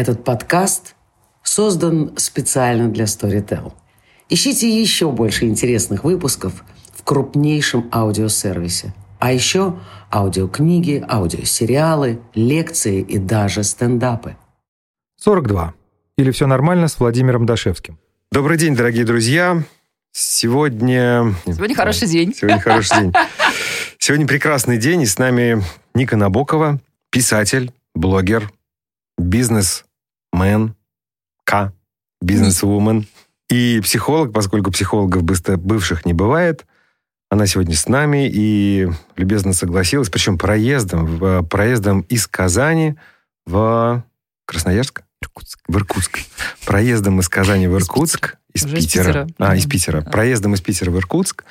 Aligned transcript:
Этот 0.00 0.24
подкаст 0.24 0.94
создан 1.42 2.14
специально 2.16 2.88
для 2.88 3.04
Storytel. 3.04 3.74
Ищите 4.30 4.66
еще 4.66 5.12
больше 5.12 5.44
интересных 5.44 6.04
выпусков 6.04 6.64
в 6.94 7.02
крупнейшем 7.04 7.86
аудиосервисе. 7.92 8.94
А 9.18 9.30
еще 9.30 9.78
аудиокниги, 10.10 11.04
аудиосериалы, 11.06 12.18
лекции 12.32 13.02
и 13.02 13.18
даже 13.18 13.62
стендапы. 13.62 14.38
42. 15.18 15.74
Или 16.16 16.30
все 16.30 16.46
нормально 16.46 16.88
с 16.88 16.98
Владимиром 16.98 17.44
Дашевским. 17.44 17.98
Добрый 18.32 18.56
день, 18.56 18.74
дорогие 18.74 19.04
друзья. 19.04 19.62
Сегодня... 20.12 21.34
Сегодня 21.44 21.74
хороший 21.74 22.08
день. 22.08 22.32
Сегодня 22.34 22.58
хороший 22.58 23.00
день. 23.00 23.12
Сегодня 23.98 24.26
прекрасный 24.26 24.78
день, 24.78 25.02
и 25.02 25.06
с 25.06 25.18
нами 25.18 25.62
Ника 25.92 26.16
Набокова, 26.16 26.80
писатель, 27.10 27.74
блогер, 27.94 28.50
бизнесмен, 30.40 30.74
К, 31.44 31.72
бизнесвумен 32.20 33.06
и 33.50 33.80
психолог, 33.82 34.32
поскольку 34.32 34.70
психологов 34.70 35.22
бывших 35.22 36.06
не 36.06 36.12
бывает. 36.12 36.66
Она 37.30 37.46
сегодня 37.46 37.76
с 37.76 37.86
нами 37.88 38.28
и 38.28 38.88
любезно 39.16 39.52
согласилась, 39.52 40.10
причем 40.10 40.36
проездом, 40.36 41.46
проездом 41.48 42.00
из 42.02 42.26
Казани 42.26 42.96
в 43.46 44.04
Красноярск? 44.46 45.02
Иркутск. 45.22 45.60
В 45.68 45.76
Иркутск. 45.76 46.18
Проездом 46.64 47.20
из 47.20 47.28
Казани 47.28 47.68
в 47.68 47.76
Иркутск. 47.76 48.36
Из, 48.52 48.64
из 48.64 48.72
Питера. 48.72 49.28
А, 49.38 49.54
из 49.54 49.66
Питера. 49.66 50.00
Проездом 50.00 50.54
из 50.54 50.60
Питера 50.60 50.90
в 50.90 50.96
Иркутск. 50.96 51.44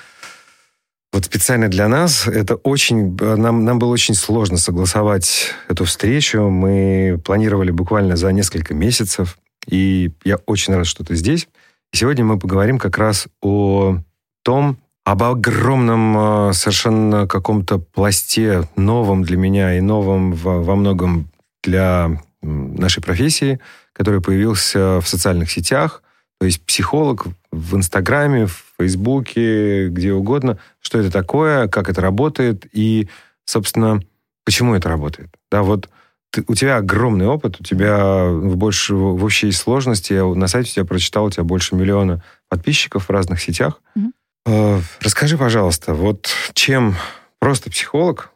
Вот 1.12 1.26
специально 1.26 1.68
для 1.70 1.88
нас 1.88 2.28
это 2.28 2.56
очень... 2.56 3.18
Нам, 3.18 3.66
нам 3.66 3.80
было 3.80 3.92
очень 3.92 4.14
сложно 4.14 4.58
согласовать 4.58 5.54
эту 5.68 5.86
встречу. 5.86 6.50
Мы 6.50 7.20
планировали 7.24 7.72
буквально 7.72 8.16
за 8.16 8.32
несколько 8.32 8.74
месяцев. 8.74 9.38
И 9.68 10.12
я 10.24 10.38
очень 10.46 10.76
рад, 10.76 10.86
что 10.86 11.04
ты 11.04 11.16
здесь. 11.16 11.48
И 11.92 11.98
сегодня 11.98 12.24
мы 12.24 12.38
поговорим 12.38 12.78
как 12.78 12.98
раз 12.98 13.28
о 13.42 13.98
том, 14.44 14.78
об 15.04 15.24
огромном 15.24 16.54
совершенно 16.54 17.26
каком-то 17.26 17.80
пласте, 17.80 18.68
новом 18.76 19.24
для 19.24 19.38
меня 19.38 19.76
и 19.76 19.82
новом 19.82 20.34
во, 20.34 20.62
во 20.62 20.76
многом 20.76 21.30
для 21.64 22.22
нашей 22.42 23.02
профессии, 23.02 23.60
который 23.94 24.22
появился 24.22 25.02
в 25.02 25.08
социальных 25.08 25.50
сетях, 25.50 26.04
то 26.40 26.46
есть 26.46 26.62
психолог 26.62 27.26
в 27.52 27.76
Инстаграме, 27.76 28.46
в 28.48 28.64
Фейсбуке, 28.78 29.90
где 29.90 30.14
угодно, 30.14 30.60
что 30.80 31.00
это 31.00 31.12
такое, 31.12 31.68
как 31.68 31.90
это 31.90 32.02
работает 32.02 32.66
и, 32.72 33.10
собственно, 33.46 34.02
почему 34.46 34.76
это 34.76 34.90
работает. 34.90 35.30
Да, 35.52 35.64
вот 35.64 35.90
ты, 36.32 36.44
у 36.48 36.54
тебя 36.54 36.78
огромный 36.78 37.26
опыт, 37.26 37.60
у 37.60 37.64
тебя 37.64 38.30
больше, 38.32 38.94
в 38.94 39.24
общей 39.24 39.52
сложности, 39.52 40.14
я 40.14 40.26
на 40.26 40.48
сайте 40.48 40.72
тебя 40.72 40.86
прочитал, 40.86 41.26
у 41.26 41.32
тебя 41.32 41.44
больше 41.44 41.76
миллиона 41.76 42.24
подписчиков 42.50 43.06
в 43.08 43.12
разных 43.12 43.42
сетях. 43.42 43.82
Mm-hmm. 43.98 44.84
Расскажи, 45.02 45.38
пожалуйста, 45.38 45.94
вот 45.94 46.30
чем 46.54 46.96
просто 47.40 47.70
психолог 47.70 48.32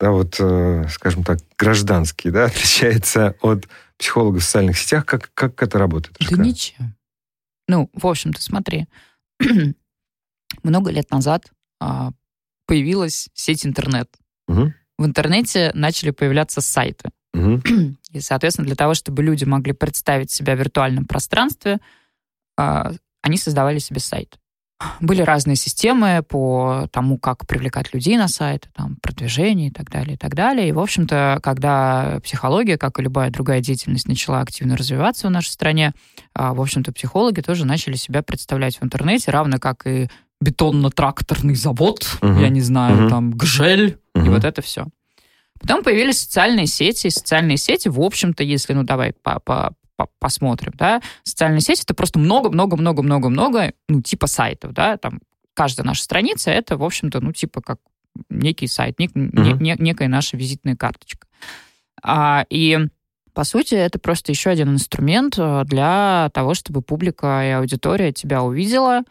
да, 0.00 0.12
вот, 0.12 0.36
э, 0.38 0.86
скажем 0.90 1.24
так, 1.24 1.38
гражданский, 1.58 2.30
да, 2.30 2.44
отличается 2.46 3.34
от 3.40 3.68
психолога 3.98 4.38
в 4.38 4.44
социальных 4.44 4.78
сетях? 4.78 5.04
Как, 5.04 5.30
как 5.34 5.60
это 5.62 5.78
работает? 5.78 6.16
Да 6.30 6.36
ничем. 6.36 6.94
Ну, 7.68 7.90
в 7.92 8.06
общем-то, 8.06 8.42
смотри, 8.42 8.88
много 10.62 10.90
лет 10.90 11.10
назад 11.10 11.52
а, 11.80 12.10
появилась 12.66 13.28
сеть 13.34 13.66
интернет. 13.66 14.10
Угу. 14.48 14.72
В 14.98 15.06
интернете 15.06 15.70
начали 15.74 16.10
появляться 16.10 16.60
сайты. 16.60 17.10
Угу. 17.34 17.62
И, 18.12 18.20
соответственно, 18.20 18.66
для 18.66 18.76
того, 18.76 18.94
чтобы 18.94 19.22
люди 19.22 19.44
могли 19.44 19.72
представить 19.72 20.30
себя 20.30 20.56
в 20.56 20.58
виртуальном 20.58 21.04
пространстве, 21.04 21.78
а, 22.56 22.92
они 23.22 23.36
создавали 23.36 23.78
себе 23.78 24.00
сайт. 24.00 24.38
Были 25.00 25.22
разные 25.22 25.56
системы 25.56 26.22
по 26.22 26.86
тому, 26.92 27.18
как 27.18 27.46
привлекать 27.48 27.92
людей 27.92 28.16
на 28.16 28.28
сайт, 28.28 28.68
там, 28.76 28.96
продвижение 29.02 29.68
и 29.68 29.70
так 29.72 29.90
далее, 29.90 30.14
и 30.14 30.16
так 30.16 30.36
далее. 30.36 30.68
И, 30.68 30.72
в 30.72 30.78
общем-то, 30.78 31.40
когда 31.42 32.20
психология, 32.22 32.78
как 32.78 32.98
и 32.98 33.02
любая 33.02 33.30
другая 33.30 33.60
деятельность, 33.60 34.06
начала 34.06 34.40
активно 34.40 34.76
развиваться 34.76 35.26
в 35.26 35.30
нашей 35.30 35.48
стране, 35.48 35.94
а, 36.32 36.54
в 36.54 36.60
общем-то, 36.60 36.92
психологи 36.92 37.40
тоже 37.40 37.64
начали 37.64 37.96
себя 37.96 38.22
представлять 38.22 38.78
в 38.78 38.84
интернете, 38.84 39.32
равно 39.32 39.58
как 39.58 39.84
и 39.86 40.08
бетонно-тракторный 40.40 41.56
завод, 41.56 42.18
uh-huh. 42.20 42.40
я 42.40 42.48
не 42.48 42.60
знаю, 42.60 43.06
uh-huh. 43.06 43.08
там, 43.08 43.32
ГЖЕЛь, 43.32 43.98
uh-huh. 44.14 44.26
и 44.26 44.28
вот 44.28 44.44
это 44.44 44.62
все. 44.62 44.86
Потом 45.60 45.82
появились 45.82 46.20
социальные 46.20 46.66
сети, 46.66 47.08
и 47.08 47.10
социальные 47.10 47.56
сети, 47.56 47.88
в 47.88 48.00
общем-то, 48.00 48.44
если, 48.44 48.74
ну, 48.74 48.84
давай 48.84 49.12
по, 49.12 49.40
по, 49.40 49.74
посмотрим, 50.18 50.72
да, 50.76 51.02
социальные 51.24 51.60
сети 51.60 51.82
это 51.82 51.94
просто 51.94 52.18
много-много-много-много-много, 52.18 53.72
ну, 53.88 54.02
типа 54.02 54.26
сайтов, 54.26 54.72
да, 54.72 54.96
там 54.96 55.20
каждая 55.54 55.86
наша 55.86 56.02
страница 56.02 56.50
это, 56.50 56.76
в 56.76 56.84
общем-то, 56.84 57.20
ну, 57.20 57.32
типа 57.32 57.60
как 57.60 57.78
некий 58.30 58.66
сайт, 58.66 58.98
нек, 58.98 59.12
uh-huh. 59.14 59.60
не, 59.60 59.76
некая 59.78 60.08
наша 60.08 60.36
визитная 60.36 60.76
карточка. 60.76 61.26
А, 62.02 62.44
и 62.48 62.78
по 63.34 63.44
сути, 63.44 63.74
это 63.74 63.98
просто 64.00 64.32
еще 64.32 64.50
один 64.50 64.70
инструмент 64.70 65.34
э, 65.38 65.62
для 65.64 66.28
того, 66.34 66.54
чтобы 66.54 66.82
публика 66.82 67.44
и 67.46 67.50
аудитория 67.50 68.12
тебя 68.12 68.42
увидела, 68.42 69.02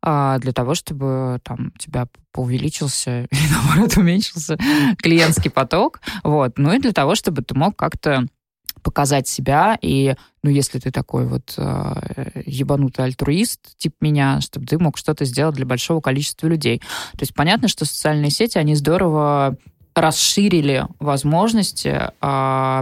а, 0.00 0.38
для 0.38 0.52
того, 0.52 0.74
чтобы 0.74 1.38
там 1.42 1.72
у 1.74 1.78
тебя 1.78 2.06
поувеличился 2.32 3.24
или, 3.30 3.40
наоборот, 3.50 3.96
уменьшился 3.96 4.56
клиентский 4.98 5.50
поток. 5.50 6.00
Вот. 6.22 6.56
Ну 6.56 6.72
и 6.72 6.78
для 6.78 6.92
того, 6.92 7.14
чтобы 7.14 7.42
ты 7.42 7.54
мог 7.54 7.76
как-то 7.76 8.26
показать 8.82 9.28
себя, 9.28 9.78
и, 9.80 10.14
ну, 10.42 10.50
если 10.50 10.78
ты 10.78 10.90
такой 10.90 11.26
вот 11.26 11.54
э, 11.56 12.42
ебанутый 12.46 13.04
альтруист, 13.04 13.76
тип 13.76 13.94
меня, 14.00 14.40
чтобы 14.40 14.66
ты 14.66 14.78
мог 14.78 14.96
что-то 14.96 15.24
сделать 15.24 15.56
для 15.56 15.66
большого 15.66 16.00
количества 16.00 16.46
людей. 16.46 16.78
То 17.12 17.20
есть 17.20 17.34
понятно, 17.34 17.68
что 17.68 17.84
социальные 17.84 18.30
сети, 18.30 18.58
они 18.58 18.74
здорово 18.74 19.56
расширили 19.94 20.86
возможности 21.00 22.00
э, 22.20 22.80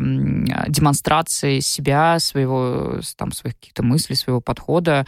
демонстрации 0.69 1.61
себя, 1.61 2.19
своего, 2.19 3.01
там, 3.17 3.33
своих 3.33 3.57
каких-то 3.57 3.83
мыслей, 3.83 4.17
своего 4.17 4.41
подхода 4.41 5.07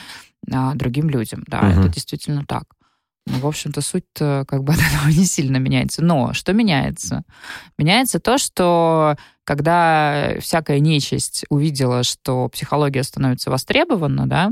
э, 0.50 0.71
другим 0.75 1.10
людям. 1.10 1.44
Да, 1.47 1.60
угу. 1.60 1.81
это 1.81 1.88
действительно 1.88 2.44
так. 2.47 2.65
Ну, 3.27 3.38
в 3.41 3.47
общем-то, 3.47 3.82
суть 3.82 4.04
как 4.15 4.65
бы 4.65 4.72
от 4.72 4.78
этого 4.78 5.09
не 5.16 5.27
сильно 5.27 5.59
меняется. 5.59 6.03
Но 6.03 6.32
что 6.32 6.53
меняется? 6.53 7.25
Меняется 7.77 8.21
то, 8.21 8.38
что 8.38 9.16
когда 9.48 10.34
всякая 10.41 10.78
нечисть 10.78 11.47
увидела, 11.48 12.03
что 12.03 12.50
психология 12.50 13.03
становится 13.03 13.50
востребована, 13.50 14.28
да, 14.28 14.50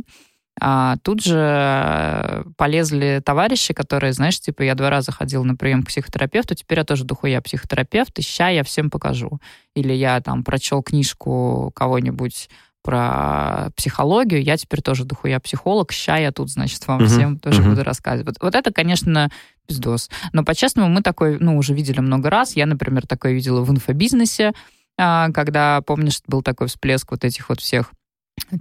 а 0.58 0.96
тут 1.02 1.22
же 1.22 2.46
полезли 2.56 3.20
товарищи, 3.22 3.74
которые, 3.74 4.14
знаешь, 4.14 4.40
типа, 4.40 4.62
я 4.62 4.74
два 4.74 4.88
раза 4.88 5.12
ходил 5.12 5.44
на 5.44 5.54
прием 5.54 5.82
к 5.82 5.88
психотерапевту, 5.88 6.54
теперь 6.54 6.78
я 6.78 6.84
тоже 6.84 7.04
духуя 7.04 7.42
психотерапевт, 7.42 8.18
и 8.18 8.22
ща 8.22 8.48
я 8.48 8.64
всем 8.64 8.88
покажу. 8.88 9.38
Или 9.74 9.92
я 9.92 10.18
там 10.22 10.44
прочел 10.44 10.82
книжку 10.82 11.72
кого-нибудь 11.74 12.48
про 12.82 13.68
психологию, 13.76 14.42
я 14.42 14.56
теперь 14.56 14.80
тоже 14.80 15.04
духуя 15.04 15.40
психолог, 15.40 15.92
ща 15.92 16.16
я 16.16 16.32
тут, 16.32 16.50
значит, 16.50 16.86
вам 16.86 17.02
uh-huh, 17.02 17.06
всем 17.06 17.38
тоже 17.38 17.60
uh-huh. 17.60 17.68
буду 17.68 17.84
рассказывать. 17.84 18.36
Вот 18.40 18.54
это, 18.54 18.72
конечно, 18.72 19.30
пиздос. 19.66 20.08
Но 20.32 20.42
по-честному 20.42 20.88
мы 20.88 21.02
такой, 21.02 21.38
ну, 21.38 21.58
уже 21.58 21.74
видели 21.74 22.00
много 22.00 22.30
раз. 22.30 22.56
Я, 22.56 22.64
например, 22.64 23.06
такое 23.06 23.32
видела 23.32 23.60
в 23.60 23.70
инфобизнесе, 23.70 24.52
когда, 24.96 25.82
помнишь, 25.82 26.20
был 26.26 26.42
такой 26.42 26.68
всплеск 26.68 27.10
вот 27.10 27.24
этих 27.24 27.48
вот 27.48 27.60
всех 27.60 27.92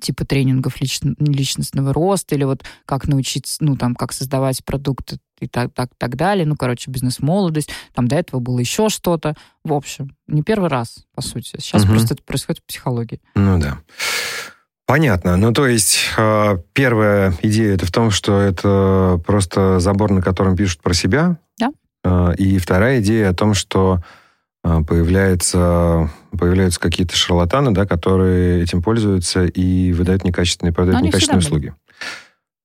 типа 0.01 0.25
тренингов 0.25 0.79
лич, 0.81 1.00
личностного 1.19 1.94
роста 1.94 2.35
или 2.35 2.44
вот 2.44 2.63
как 2.85 3.07
научиться, 3.07 3.63
ну, 3.63 3.75
там, 3.75 3.96
как 3.96 4.13
создавать 4.13 4.63
продукты 4.63 5.19
и 5.40 5.47
так, 5.47 5.73
так, 5.73 5.90
так 5.97 6.16
далее. 6.16 6.46
Ну, 6.46 6.56
короче, 6.56 6.90
бизнес-молодость. 6.90 7.69
Там 7.94 8.07
до 8.07 8.16
этого 8.16 8.40
было 8.40 8.59
еще 8.59 8.90
что-то. 8.90 9.35
В 9.63 9.73
общем, 9.73 10.16
не 10.28 10.44
первый 10.44 10.69
раз, 10.69 11.06
по 11.13 11.22
сути. 11.22 11.57
Сейчас 11.59 11.84
угу. 11.84 11.91
просто 11.91 12.13
это 12.13 12.23
происходит 12.23 12.62
в 12.62 12.67
психологии. 12.67 13.22
Ну, 13.35 13.59
да. 13.59 13.79
Понятно. 14.85 15.35
Ну, 15.35 15.52
то 15.52 15.67
есть, 15.67 15.97
а, 16.17 16.58
первая 16.73 17.34
идея 17.41 17.73
это 17.73 17.85
в 17.85 17.91
том, 17.91 18.11
что 18.11 18.40
это 18.40 19.22
просто 19.26 19.79
забор, 19.79 20.11
на 20.11 20.22
котором 20.22 20.55
пишут 20.55 20.81
про 20.81 20.93
себя. 20.93 21.38
Да. 21.58 21.72
А, 22.03 22.31
и 22.31 22.58
вторая 22.59 23.02
идея 23.02 23.31
о 23.31 23.34
том, 23.34 23.55
что 23.55 23.99
а, 23.99 24.03
появляется, 24.66 26.09
появляются 26.32 26.79
какие-то 26.79 27.16
шарлатаны, 27.16 27.72
да, 27.72 27.85
которые 27.85 28.64
этим 28.64 28.82
пользуются 28.82 29.46
и 29.46 29.94
выдают 29.94 30.23
некачественные, 30.23 30.73
продают 30.73 31.03
некачественные 31.03 31.40
услуги. 31.40 31.73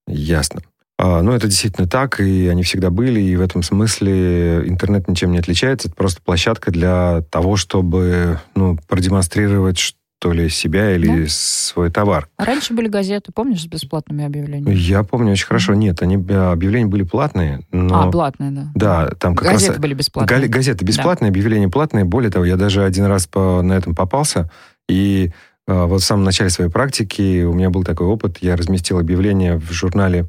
Ясно. 0.07 0.63
А, 0.99 1.23
ну, 1.23 1.33
это 1.33 1.47
действительно 1.47 1.89
так, 1.89 2.21
и 2.21 2.49
они 2.49 2.63
всегда 2.63 2.91
были, 2.91 3.21
и 3.21 3.37
в 3.37 3.41
этом 3.41 3.63
смысле 3.63 4.69
интернет 4.69 5.09
ничем 5.09 5.33
не 5.33 5.39
отличается. 5.39 5.89
Это 5.89 5.97
просто 5.97 6.21
площадка 6.21 6.71
для 6.71 7.23
того, 7.31 7.57
чтобы 7.57 8.39
ну, 8.55 8.79
продемонстрировать, 8.87 9.95
что 10.21 10.33
ли, 10.33 10.51
себя 10.51 10.95
или 10.95 11.09
ну, 11.09 11.25
свой 11.29 11.91
товар. 11.91 12.29
А 12.37 12.45
раньше 12.45 12.75
были 12.75 12.89
газеты, 12.89 13.33
помнишь, 13.33 13.63
с 13.63 13.67
бесплатными 13.67 14.23
объявлениями? 14.23 14.75
Я 14.75 15.03
помню 15.03 15.33
очень 15.33 15.47
хорошо. 15.47 15.73
Нет, 15.73 16.03
они 16.03 16.23
а, 16.29 16.53
объявления 16.53 16.89
были 16.89 17.05
платные. 17.05 17.63
Но... 17.73 18.03
А, 18.03 18.11
платные, 18.11 18.51
да. 18.51 18.71
Да, 18.75 19.11
там 19.19 19.35
как 19.35 19.49
газеты 19.49 19.73
раз... 19.73 19.81
были 19.81 19.95
бесплатные. 19.95 20.47
Газеты 20.49 20.85
бесплатные, 20.85 21.31
да. 21.31 21.33
объявления 21.33 21.71
платные. 21.71 22.05
Более 22.05 22.31
того, 22.31 22.45
я 22.45 22.57
даже 22.57 22.85
один 22.85 23.07
раз 23.07 23.27
по... 23.27 23.63
на 23.63 23.73
этом 23.73 23.95
попался, 23.95 24.51
и 24.91 25.31
вот 25.67 26.03
в 26.03 26.05
самом 26.05 26.25
начале 26.25 26.51
своей 26.51 26.71
практики 26.71 27.43
у 27.45 27.55
меня 27.55 27.71
был 27.71 27.83
такой 27.83 28.07
опыт. 28.07 28.39
Я 28.43 28.57
разместил 28.57 28.99
объявление 28.99 29.57
в 29.57 29.73
журнале 29.73 30.27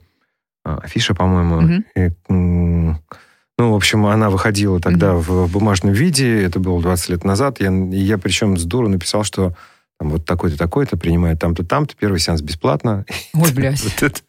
Афиша, 0.64 1.16
по-моему. 1.16 1.62
Mm-hmm. 1.62 1.84
И, 1.96 2.12
ну, 2.30 3.72
в 3.74 3.76
общем, 3.76 4.06
она 4.06 4.30
выходила 4.30 4.80
тогда 4.80 5.08
mm-hmm. 5.08 5.48
в 5.48 5.52
бумажном 5.52 5.92
виде. 5.92 6.44
Это 6.44 6.60
было 6.60 6.82
20 6.82 7.10
лет 7.10 7.24
назад. 7.26 7.60
Я, 7.60 7.72
я 7.72 8.18
причем 8.18 8.56
с 8.56 8.64
дуру 8.64 8.88
написал, 8.88 9.24
что 9.24 9.54
там, 10.02 10.10
вот 10.10 10.26
такой-то, 10.26 10.58
такой-то 10.58 10.98
принимает 10.98 11.40
там-то, 11.40 11.64
там-то. 11.64 11.96
Первый 11.96 12.20
сеанс 12.20 12.42
бесплатно. 12.42 13.06
Ой, 13.36 13.52
блядь. 13.52 13.84
вот 13.84 14.02
это, 14.02 14.20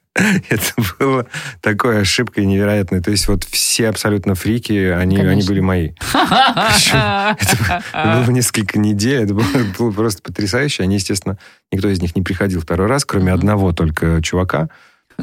это 0.51 0.73
было 0.99 1.27
такой 1.63 2.03
ошибкой 2.03 2.45
невероятной. 2.45 3.01
То 3.01 3.11
есть 3.11 3.27
вот 3.27 3.45
все 3.45 3.89
абсолютно 3.89 4.35
фрики, 4.35 4.91
они, 4.91 5.17
они 5.17 5.43
были 5.45 5.61
мои. 5.61 5.93
Это 6.13 7.79
было 8.05 8.27
несколько 8.35 8.79
недель, 8.79 9.23
это 9.23 9.33
было 9.79 9.91
просто 9.93 10.21
потрясающе. 10.21 10.83
Они, 10.83 10.97
естественно, 10.97 11.39
никто 11.73 11.89
из 11.89 12.03
них 12.03 12.15
не 12.17 12.21
приходил 12.21 12.61
второй 12.61 12.87
раз, 12.87 13.07
кроме 13.07 13.33
одного 13.33 13.73
только 13.73 14.21
чувака, 14.21 14.69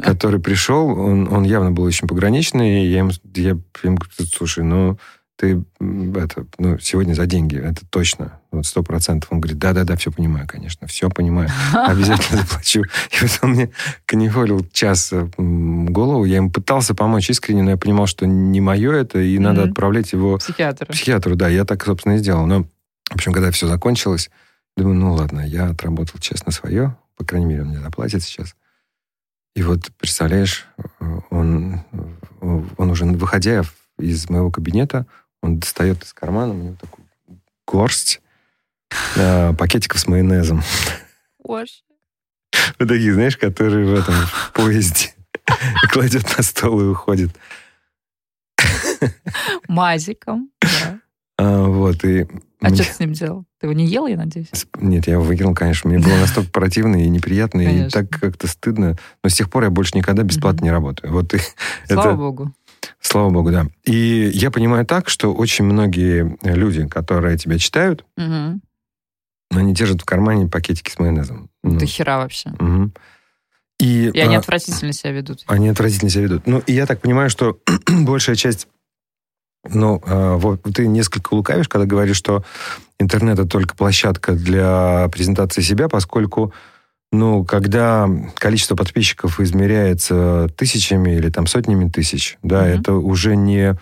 который 0.02 0.40
пришел. 0.40 0.88
Он, 0.88 1.32
он 1.32 1.44
явно 1.44 1.70
был 1.70 1.84
очень 1.84 2.08
пограничный. 2.08 2.86
Я 2.86 2.98
ему, 2.98 3.12
я 3.36 3.50
ему 3.50 3.98
говорю, 3.98 4.26
слушай, 4.34 4.64
ну 4.64 4.98
ты 5.40 5.64
это, 6.16 6.46
ну, 6.58 6.78
сегодня 6.78 7.14
за 7.14 7.24
деньги, 7.24 7.56
это 7.56 7.80
точно, 7.88 8.38
вот 8.50 8.66
сто 8.66 8.82
процентов. 8.82 9.32
Он 9.32 9.40
говорит, 9.40 9.58
да-да-да, 9.58 9.96
все 9.96 10.12
понимаю, 10.12 10.46
конечно, 10.46 10.86
все 10.86 11.08
понимаю, 11.08 11.48
обязательно 11.72 12.42
заплачу. 12.42 12.82
И 12.82 13.22
вот 13.22 13.38
он 13.40 13.50
мне 13.52 13.70
коневолил 14.04 14.66
час 14.70 15.14
голову, 15.38 16.26
я 16.26 16.36
ему 16.36 16.50
пытался 16.50 16.94
помочь 16.94 17.30
искренне, 17.30 17.62
но 17.62 17.70
я 17.70 17.76
понимал, 17.78 18.06
что 18.06 18.26
не 18.26 18.60
мое 18.60 18.92
это, 18.92 19.18
и 19.18 19.38
надо 19.38 19.64
отправлять 19.64 20.12
его... 20.12 20.36
Психиатру. 20.36 20.92
Психиатру, 20.92 21.36
да, 21.36 21.48
я 21.48 21.64
так, 21.64 21.82
собственно, 21.82 22.16
и 22.16 22.18
сделал. 22.18 22.44
Но, 22.44 22.64
в 23.10 23.14
общем, 23.14 23.32
когда 23.32 23.50
все 23.50 23.66
закончилось, 23.66 24.30
думаю, 24.76 24.96
ну 24.96 25.14
ладно, 25.14 25.40
я 25.40 25.70
отработал 25.70 26.20
честно 26.20 26.52
свое, 26.52 26.96
по 27.16 27.24
крайней 27.24 27.46
мере, 27.46 27.62
он 27.62 27.68
мне 27.68 27.80
заплатит 27.80 28.22
сейчас. 28.22 28.54
И 29.54 29.62
вот, 29.62 29.90
представляешь, 29.98 30.66
он, 31.30 31.80
он 32.40 32.90
уже, 32.90 33.06
выходя 33.06 33.62
из 33.98 34.28
моего 34.28 34.50
кабинета, 34.50 35.06
он 35.42 35.58
достает 35.58 36.02
из 36.02 36.12
кармана 36.12 36.52
мне 36.52 36.76
такую 36.80 37.06
горсть 37.66 38.20
э, 39.16 39.54
пакетиков 39.54 40.00
с 40.00 40.06
майонезом. 40.06 40.62
Боже. 41.42 41.82
Вот 42.78 42.88
такие, 42.88 43.14
знаешь, 43.14 43.36
которые 43.36 43.86
в 43.86 43.94
этом 43.94 44.14
в 44.14 44.52
поезде 44.52 45.14
кладет 45.92 46.36
на 46.36 46.42
стол 46.42 46.80
и 46.80 46.84
уходит. 46.84 47.30
Мазиком, 49.68 50.50
да. 50.60 51.00
А, 51.38 51.64
вот, 51.64 52.04
и... 52.04 52.26
А 52.60 52.68
мне... 52.68 52.76
что 52.76 52.84
ты 52.84 52.92
с 52.92 52.98
ним 52.98 53.12
делал? 53.12 53.46
Ты 53.58 53.66
его 53.66 53.72
не 53.72 53.86
ел, 53.86 54.06
я 54.06 54.18
надеюсь? 54.18 54.50
Нет, 54.78 55.06
я 55.06 55.14
его 55.14 55.22
выкинул, 55.22 55.54
конечно. 55.54 55.88
Мне 55.88 55.98
было 55.98 56.16
настолько 56.16 56.50
противно 56.50 56.96
и 56.96 57.08
неприятно, 57.08 57.64
конечно. 57.64 57.86
и 57.86 57.90
так 57.90 58.10
как-то 58.10 58.46
стыдно. 58.46 58.98
Но 59.22 59.30
с 59.30 59.34
тех 59.34 59.48
пор 59.48 59.64
я 59.64 59.70
больше 59.70 59.96
никогда 59.96 60.22
бесплатно 60.22 60.64
не 60.64 60.70
работаю. 60.70 61.12
Вот 61.14 61.32
и 61.32 61.38
Слава 61.86 62.08
это... 62.08 62.16
богу. 62.16 62.52
Слава 63.00 63.30
богу, 63.30 63.50
да. 63.50 63.66
И 63.84 64.30
я 64.34 64.50
понимаю 64.50 64.84
так, 64.84 65.08
что 65.08 65.32
очень 65.32 65.64
многие 65.64 66.36
люди, 66.42 66.86
которые 66.86 67.38
тебя 67.38 67.58
читают, 67.58 68.04
угу. 68.16 68.60
они 69.50 69.74
держат 69.74 70.02
в 70.02 70.04
кармане 70.04 70.48
пакетики 70.48 70.90
с 70.90 70.98
майонезом. 70.98 71.48
Ну, 71.62 71.78
Ты 71.78 71.86
хера 71.86 72.18
вообще. 72.18 72.50
Угу. 72.50 72.92
И, 73.80 74.10
и 74.12 74.20
они 74.20 74.36
а, 74.36 74.40
отвратительно 74.40 74.92
себя 74.92 75.12
ведут. 75.12 75.44
Они 75.46 75.68
отвратительно 75.68 76.10
себя 76.10 76.24
ведут. 76.24 76.46
Ну, 76.46 76.58
и 76.66 76.72
я 76.72 76.84
так 76.84 77.00
понимаю, 77.00 77.30
что 77.30 77.58
большая 77.88 78.36
часть... 78.36 78.68
Ну, 79.68 80.02
а, 80.04 80.36
вот 80.36 80.62
ты 80.74 80.86
несколько 80.86 81.32
лукавишь, 81.32 81.68
когда 81.68 81.86
говоришь, 81.86 82.16
что 82.16 82.44
интернет 82.98 83.38
это 83.38 83.48
только 83.48 83.74
площадка 83.74 84.34
для 84.34 85.08
презентации 85.10 85.62
себя, 85.62 85.88
поскольку 85.88 86.52
ну, 87.12 87.44
когда 87.44 88.08
количество 88.34 88.76
подписчиков 88.76 89.40
измеряется 89.40 90.48
тысячами 90.56 91.16
или 91.16 91.28
там 91.30 91.46
сотнями 91.46 91.88
тысяч, 91.88 92.38
да, 92.42 92.66
mm-hmm. 92.66 92.80
это 92.80 92.94
уже 92.94 93.36
не 93.36 93.76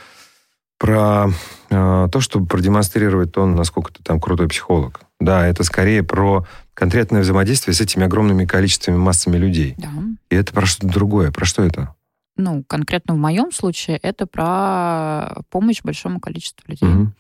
про 0.79 1.31
э, 1.71 2.09
то, 2.11 2.21
чтобы 2.21 2.47
продемонстрировать 2.47 3.33
то, 3.33 3.45
насколько 3.47 3.93
ты 3.93 4.03
там 4.03 4.21
крутой 4.21 4.49
психолог. 4.49 5.01
Да, 5.21 5.47
это 5.47 5.65
скорее 5.65 6.05
про 6.05 6.47
конкретное 6.73 7.23
взаимодействие 7.23 7.75
с 7.75 7.81
этими 7.81 8.05
огромными 8.05 8.45
количествами, 8.45 8.97
массами 8.97 9.37
людей. 9.37 9.75
Да. 9.77 9.89
И 10.31 10.37
это 10.37 10.53
про 10.53 10.65
что-то 10.65 10.93
другое. 10.93 11.33
Про 11.33 11.45
что 11.45 11.65
это? 11.65 11.95
Ну, 12.37 12.63
конкретно 12.69 13.15
в 13.15 13.19
моем 13.19 13.51
случае 13.51 13.97
это 13.97 14.27
про 14.27 15.43
помощь 15.51 15.83
большому 15.83 16.21
количеству 16.21 16.65
людей. 16.69 16.89
Угу. 16.89 17.13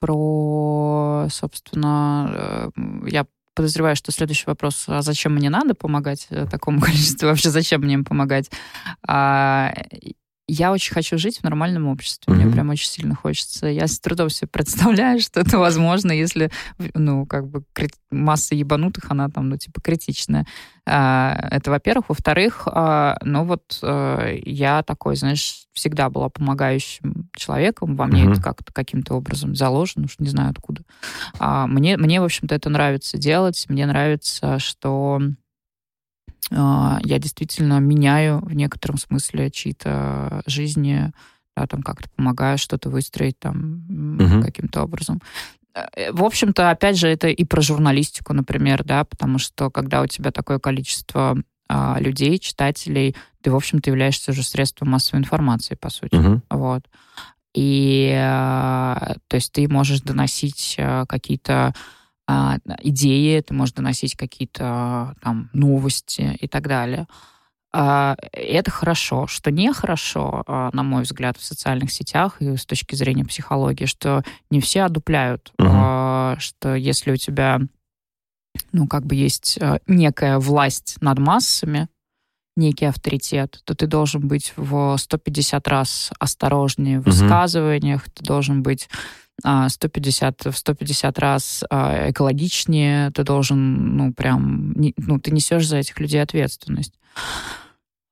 Про, 0.00 1.28
собственно, 1.30 2.70
э, 2.76 3.08
я 3.08 3.26
подозреваю, 3.54 3.96
что 3.96 4.12
следующий 4.12 4.44
вопрос, 4.46 4.84
а 4.88 5.02
зачем 5.02 5.34
мне 5.34 5.50
надо 5.50 5.74
помогать 5.74 6.26
э, 6.30 6.46
такому 6.46 6.80
количеству? 6.82 7.28
Вообще, 7.28 7.50
зачем 7.50 7.82
мне 7.82 7.94
им 7.94 8.04
помогать? 8.04 8.50
А, 9.06 9.72
я 10.46 10.72
очень 10.72 10.92
хочу 10.92 11.16
жить 11.16 11.38
в 11.38 11.44
нормальном 11.44 11.86
обществе. 11.88 12.32
Mm-hmm. 12.32 12.36
Мне 12.36 12.52
прям 12.52 12.70
очень 12.70 12.88
сильно 12.88 13.14
хочется. 13.14 13.66
Я 13.66 13.86
с 13.86 13.98
трудом 13.98 14.28
себе 14.28 14.48
представляю, 14.48 15.20
что 15.22 15.40
это 15.40 15.58
возможно, 15.58 16.12
если, 16.12 16.50
ну, 16.94 17.24
как 17.26 17.48
бы 17.48 17.64
масса 18.10 18.54
ебанутых, 18.54 19.10
она 19.10 19.28
там, 19.28 19.48
ну, 19.48 19.56
типа, 19.56 19.80
критичная. 19.80 20.46
А, 20.86 21.48
это, 21.50 21.70
во-первых. 21.70 22.10
Во-вторых, 22.10 22.68
а, 22.70 23.16
ну, 23.22 23.44
вот 23.44 23.78
а, 23.82 24.32
я 24.44 24.82
такой, 24.82 25.16
знаешь, 25.16 25.64
всегда 25.72 26.10
была 26.10 26.28
помогающим 26.28 27.30
человеком. 27.34 27.96
Во 27.96 28.06
мне 28.06 28.24
mm-hmm. 28.24 28.32
это 28.32 28.42
как-то 28.42 28.72
каким-то 28.72 29.14
образом 29.14 29.54
заложено, 29.54 30.04
уж 30.04 30.18
не 30.18 30.28
знаю 30.28 30.50
откуда. 30.50 30.82
Мне, 31.40 31.96
мне, 31.96 32.20
в 32.20 32.24
общем-то, 32.24 32.54
это 32.54 32.68
нравится 32.68 33.16
делать. 33.16 33.64
Мне 33.68 33.86
нравится, 33.86 34.58
что 34.58 35.20
я 36.50 37.18
действительно 37.18 37.78
меняю 37.80 38.40
в 38.40 38.54
некотором 38.54 38.98
смысле 38.98 39.50
чьи-то 39.50 40.42
жизни, 40.46 41.12
да, 41.56 41.66
там 41.66 41.82
как-то 41.82 42.08
помогаю 42.16 42.58
что-то 42.58 42.90
выстроить 42.90 43.38
там 43.38 43.84
угу. 44.18 44.42
каким-то 44.42 44.82
образом. 44.82 45.20
Э, 45.74 46.12
в 46.12 46.22
общем-то, 46.22 46.70
опять 46.70 46.98
же, 46.98 47.08
это 47.08 47.28
и 47.28 47.44
про 47.44 47.60
журналистику, 47.60 48.32
например, 48.32 48.84
да, 48.84 49.04
потому 49.04 49.38
что 49.38 49.70
когда 49.70 50.02
у 50.02 50.06
тебя 50.06 50.30
такое 50.30 50.58
количество 50.58 51.36
а, 51.68 51.96
людей, 51.98 52.38
читателей, 52.38 53.16
ты, 53.42 53.50
в 53.50 53.56
общем-то, 53.56 53.90
являешься 53.90 54.32
уже 54.32 54.42
средством 54.42 54.90
массовой 54.90 55.20
информации, 55.20 55.74
по 55.74 55.90
сути. 55.90 56.14
Угу. 56.14 56.42
Вот. 56.50 56.82
И, 57.54 58.12
а, 58.14 59.14
то 59.28 59.36
есть, 59.36 59.52
ты 59.52 59.68
можешь 59.68 60.00
доносить 60.00 60.76
а, 60.78 61.06
какие-то 61.06 61.74
а, 62.26 62.58
идеи, 62.82 63.40
ты 63.40 63.52
можешь 63.52 63.74
доносить 63.74 64.16
какие-то 64.16 65.14
там 65.22 65.50
новости 65.52 66.36
и 66.40 66.48
так 66.48 66.66
далее. 66.66 67.06
А, 67.72 68.16
это 68.32 68.70
хорошо. 68.70 69.26
Что 69.26 69.50
нехорошо, 69.50 70.44
а, 70.46 70.70
на 70.72 70.82
мой 70.82 71.02
взгляд, 71.02 71.36
в 71.36 71.44
социальных 71.44 71.90
сетях 71.90 72.40
и 72.40 72.56
с 72.56 72.64
точки 72.64 72.94
зрения 72.94 73.24
психологии, 73.24 73.86
что 73.86 74.22
не 74.50 74.60
все 74.60 74.82
одупляют, 74.82 75.52
угу. 75.58 76.38
что 76.38 76.74
если 76.74 77.12
у 77.12 77.16
тебя, 77.16 77.60
ну, 78.72 78.86
как 78.86 79.04
бы 79.04 79.14
есть 79.16 79.58
некая 79.86 80.38
власть 80.38 80.96
над 81.00 81.18
массами, 81.18 81.88
некий 82.56 82.86
авторитет, 82.86 83.60
то 83.64 83.74
ты 83.74 83.86
должен 83.86 84.26
быть 84.28 84.52
в 84.56 84.96
150 84.96 85.66
раз 85.68 86.12
осторожнее 86.18 87.00
в 87.00 87.04
высказываниях, 87.04 88.02
угу. 88.02 88.10
ты 88.14 88.24
должен 88.24 88.62
быть 88.62 88.88
150, 89.42 90.46
в 90.46 90.56
150 90.56 91.18
раз 91.18 91.64
а, 91.68 92.10
экологичнее, 92.10 93.10
ты 93.10 93.24
должен, 93.24 93.96
ну, 93.96 94.12
прям, 94.12 94.72
ну, 94.96 95.18
ты 95.18 95.30
несешь 95.32 95.66
за 95.66 95.78
этих 95.78 95.98
людей 95.98 96.22
ответственность. 96.22 96.94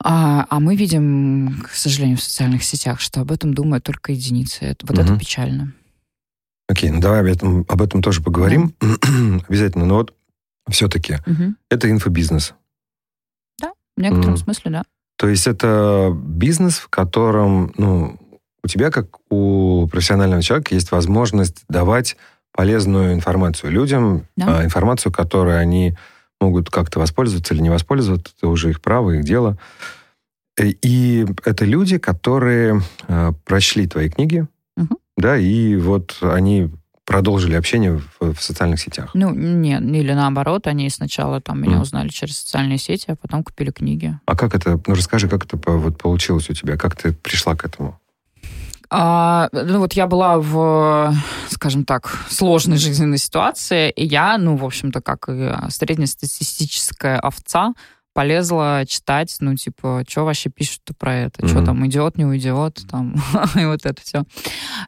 А, 0.04 0.46
а 0.50 0.58
мы 0.58 0.74
видим, 0.74 1.62
к 1.64 1.70
сожалению, 1.70 2.18
в 2.18 2.22
социальных 2.22 2.64
сетях, 2.64 3.00
что 3.00 3.20
об 3.20 3.30
этом 3.30 3.54
думают 3.54 3.84
только 3.84 4.12
единицы. 4.12 4.64
Это, 4.64 4.84
вот 4.86 4.98
угу. 4.98 5.06
это 5.06 5.18
печально. 5.18 5.72
Окей, 6.68 6.90
ну 6.90 7.00
давай 7.00 7.20
об 7.20 7.26
этом, 7.26 7.64
об 7.68 7.82
этом 7.82 8.02
тоже 8.02 8.22
поговорим. 8.22 8.74
Да. 8.80 8.96
Обязательно. 9.48 9.86
Но 9.86 9.96
вот 9.96 10.14
все-таки 10.70 11.14
угу. 11.26 11.54
это 11.70 11.90
инфобизнес. 11.90 12.54
Да, 13.60 13.72
в 13.96 14.00
некотором 14.00 14.34
mm. 14.34 14.38
смысле, 14.38 14.70
да. 14.70 14.82
То 15.16 15.28
есть 15.28 15.46
это 15.46 16.10
бизнес, 16.14 16.78
в 16.78 16.88
котором, 16.88 17.72
ну, 17.76 18.18
у 18.64 18.68
тебя, 18.68 18.90
как 18.90 19.18
у 19.30 19.86
профессионального 19.88 20.42
человека, 20.42 20.74
есть 20.74 20.92
возможность 20.92 21.64
давать 21.68 22.16
полезную 22.52 23.14
информацию 23.14 23.72
людям, 23.72 24.26
да. 24.36 24.58
А, 24.60 24.64
информацию, 24.64 25.12
которой 25.12 25.60
они 25.60 25.96
могут 26.40 26.70
как-то 26.70 26.98
воспользоваться 26.98 27.54
или 27.54 27.62
не 27.62 27.70
воспользоваться, 27.70 28.32
это 28.36 28.48
уже 28.48 28.70
их 28.70 28.80
право, 28.80 29.12
их 29.12 29.24
дело. 29.24 29.56
Э, 30.58 30.66
и 30.66 31.26
это 31.44 31.64
люди, 31.64 31.98
которые 31.98 32.82
э, 33.08 33.32
прочли 33.44 33.86
твои 33.86 34.10
книги, 34.10 34.46
угу. 34.76 34.98
да, 35.16 35.36
и 35.36 35.76
вот 35.76 36.18
они 36.20 36.70
продолжили 37.04 37.54
общение 37.54 38.00
в, 38.20 38.34
в 38.34 38.42
социальных 38.42 38.80
сетях. 38.80 39.10
Ну, 39.14 39.34
нет, 39.34 39.82
или 39.82 40.12
наоборот, 40.12 40.66
они 40.66 40.88
сначала 40.88 41.40
там 41.40 41.60
меня 41.60 41.78
mm. 41.78 41.82
узнали 41.82 42.08
через 42.08 42.38
социальные 42.38 42.78
сети, 42.78 43.06
а 43.10 43.16
потом 43.16 43.42
купили 43.42 43.70
книги. 43.70 44.18
А 44.24 44.36
как 44.36 44.54
это, 44.54 44.80
ну 44.86 44.94
расскажи, 44.94 45.28
как 45.28 45.44
это 45.44 45.56
вот 45.56 45.98
получилось 45.98 46.48
у 46.48 46.54
тебя, 46.54 46.76
как 46.76 46.94
ты 46.96 47.12
пришла 47.12 47.56
к 47.56 47.64
этому? 47.64 47.98
А, 48.94 49.48
ну 49.52 49.78
вот 49.78 49.94
я 49.94 50.06
была 50.06 50.38
в, 50.38 51.14
скажем 51.48 51.86
так, 51.86 52.14
сложной 52.28 52.76
жизненной 52.76 53.16
ситуации, 53.16 53.90
и 53.90 54.04
я, 54.04 54.36
ну, 54.36 54.56
в 54.56 54.66
общем-то, 54.66 55.00
как 55.00 55.30
и 55.30 55.50
среднестатистическая 55.70 57.18
овца, 57.18 57.72
полезла 58.12 58.84
читать, 58.86 59.34
ну, 59.40 59.54
типа, 59.54 60.04
что 60.08 60.24
вообще 60.24 60.50
пишут 60.50 60.82
про 60.98 61.14
это, 61.14 61.40
mm-hmm. 61.40 61.48
что 61.48 61.64
там 61.64 61.86
идет, 61.86 62.18
не 62.18 62.24
уйдет, 62.24 62.82
там, 62.90 63.14
и 63.54 63.64
вот 63.64 63.86
это 63.86 64.00
все. 64.02 64.24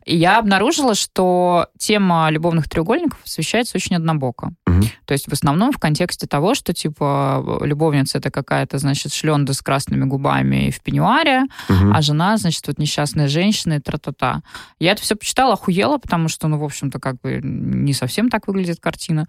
И 0.04 0.16
я 0.16 0.38
обнаружила, 0.38 0.94
что 0.94 1.68
тема 1.78 2.28
любовных 2.30 2.68
треугольников 2.68 3.18
освещается 3.24 3.76
очень 3.76 3.96
однобоко. 3.96 4.52
Mm-hmm. 4.68 4.86
То 5.06 5.12
есть 5.12 5.28
в 5.28 5.32
основном 5.32 5.72
в 5.72 5.78
контексте 5.78 6.26
того, 6.26 6.54
что, 6.54 6.72
типа, 6.72 7.60
любовница 7.62 8.18
это 8.18 8.30
какая-то, 8.30 8.78
значит, 8.78 9.12
шленда 9.12 9.54
с 9.54 9.62
красными 9.62 10.04
губами 10.04 10.68
и 10.68 10.70
в 10.70 10.80
пеньюаре, 10.80 11.44
mm-hmm. 11.68 11.92
а 11.94 12.02
жена, 12.02 12.36
значит, 12.36 12.66
вот 12.66 12.78
несчастная 12.78 13.28
женщина 13.28 13.74
и 13.74 13.80
тра-та-та. 13.80 14.42
Я 14.78 14.92
это 14.92 15.02
все 15.02 15.16
почитала, 15.16 15.54
охуела, 15.54 15.98
потому 15.98 16.28
что, 16.28 16.48
ну, 16.48 16.58
в 16.58 16.64
общем-то, 16.64 16.98
как 17.00 17.20
бы 17.20 17.40
не 17.42 17.94
совсем 17.94 18.28
так 18.28 18.46
выглядит 18.46 18.80
картина. 18.80 19.26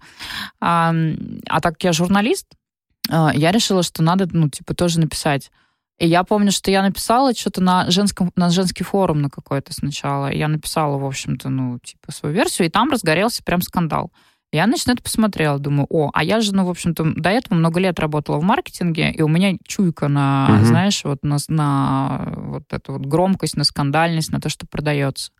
А, 0.60 0.92
а 1.48 1.60
так 1.60 1.74
как 1.74 1.84
я 1.84 1.92
журналист, 1.92 2.46
я 3.08 3.52
решила, 3.52 3.82
что 3.82 4.02
надо, 4.02 4.28
ну, 4.30 4.48
типа, 4.48 4.74
тоже 4.74 5.00
написать. 5.00 5.50
И 5.98 6.06
я 6.06 6.24
помню, 6.24 6.52
что 6.52 6.70
я 6.70 6.82
написала 6.82 7.34
что-то 7.34 7.62
на, 7.62 7.90
женском, 7.90 8.30
на 8.36 8.50
женский 8.50 8.84
форум 8.84 9.22
на 9.22 9.30
какой-то 9.30 9.72
сначала. 9.72 10.30
Я 10.30 10.48
написала, 10.48 10.98
в 10.98 11.06
общем-то, 11.06 11.48
ну, 11.48 11.78
типа, 11.78 12.12
свою 12.12 12.34
версию, 12.34 12.68
и 12.68 12.70
там 12.70 12.90
разгорелся 12.90 13.42
прям 13.42 13.62
скандал. 13.62 14.12
Я, 14.52 14.66
значит, 14.66 14.88
это 14.88 15.02
посмотрела, 15.02 15.58
думаю, 15.58 15.86
о, 15.90 16.10
а 16.12 16.22
я 16.22 16.40
же, 16.40 16.54
ну, 16.54 16.64
в 16.64 16.70
общем-то, 16.70 17.14
до 17.16 17.30
этого 17.30 17.54
много 17.54 17.80
лет 17.80 17.98
работала 17.98 18.38
в 18.38 18.42
маркетинге, 18.42 19.10
и 19.10 19.22
у 19.22 19.28
меня 19.28 19.56
чуйка 19.66 20.08
на, 20.08 20.56
угу. 20.56 20.64
знаешь, 20.64 21.02
вот 21.04 21.22
на, 21.22 21.38
на 21.48 22.32
вот 22.36 22.64
эту 22.70 22.92
вот 22.92 23.06
громкость, 23.06 23.56
на 23.56 23.64
скандальность, 23.64 24.30
на 24.30 24.40
то, 24.40 24.48
что 24.48 24.66
продается. 24.66 25.32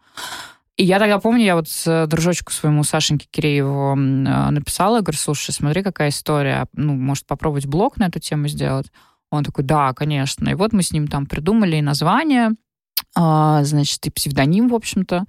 И 0.76 0.85
я 0.85 0.99
тогда 0.99 1.18
помню, 1.18 1.42
я 1.45 1.56
вот 1.56 1.68
с 1.68 2.06
дружочку 2.06 2.52
своему 2.52 2.85
Сашеньке 2.85 3.26
Кирееву 3.30 3.92
а, 3.92 4.50
написала, 4.50 5.00
говорю, 5.00 5.16
слушай, 5.16 5.50
смотри, 5.52 5.83
какая 5.83 6.11
история, 6.11 6.66
ну, 6.75 6.95
может, 6.95 7.26
попробовать 7.26 7.66
блог 7.66 7.97
на 7.97 8.04
эту 8.04 8.21
тему 8.21 8.47
сделать? 8.49 8.92
Он 9.30 9.42
такой, 9.42 9.64
да, 9.64 9.95
конечно. 9.95 10.49
И 10.50 10.54
вот 10.54 10.73
мы 10.73 10.83
с 10.83 10.92
ним 10.92 11.09
там 11.09 11.26
придумали 11.26 11.76
и 11.76 11.83
название, 11.83 12.50
значит, 13.17 14.07
и 14.07 14.11
псевдоним, 14.11 14.69
в 14.69 14.75
общем-то. 14.75 15.25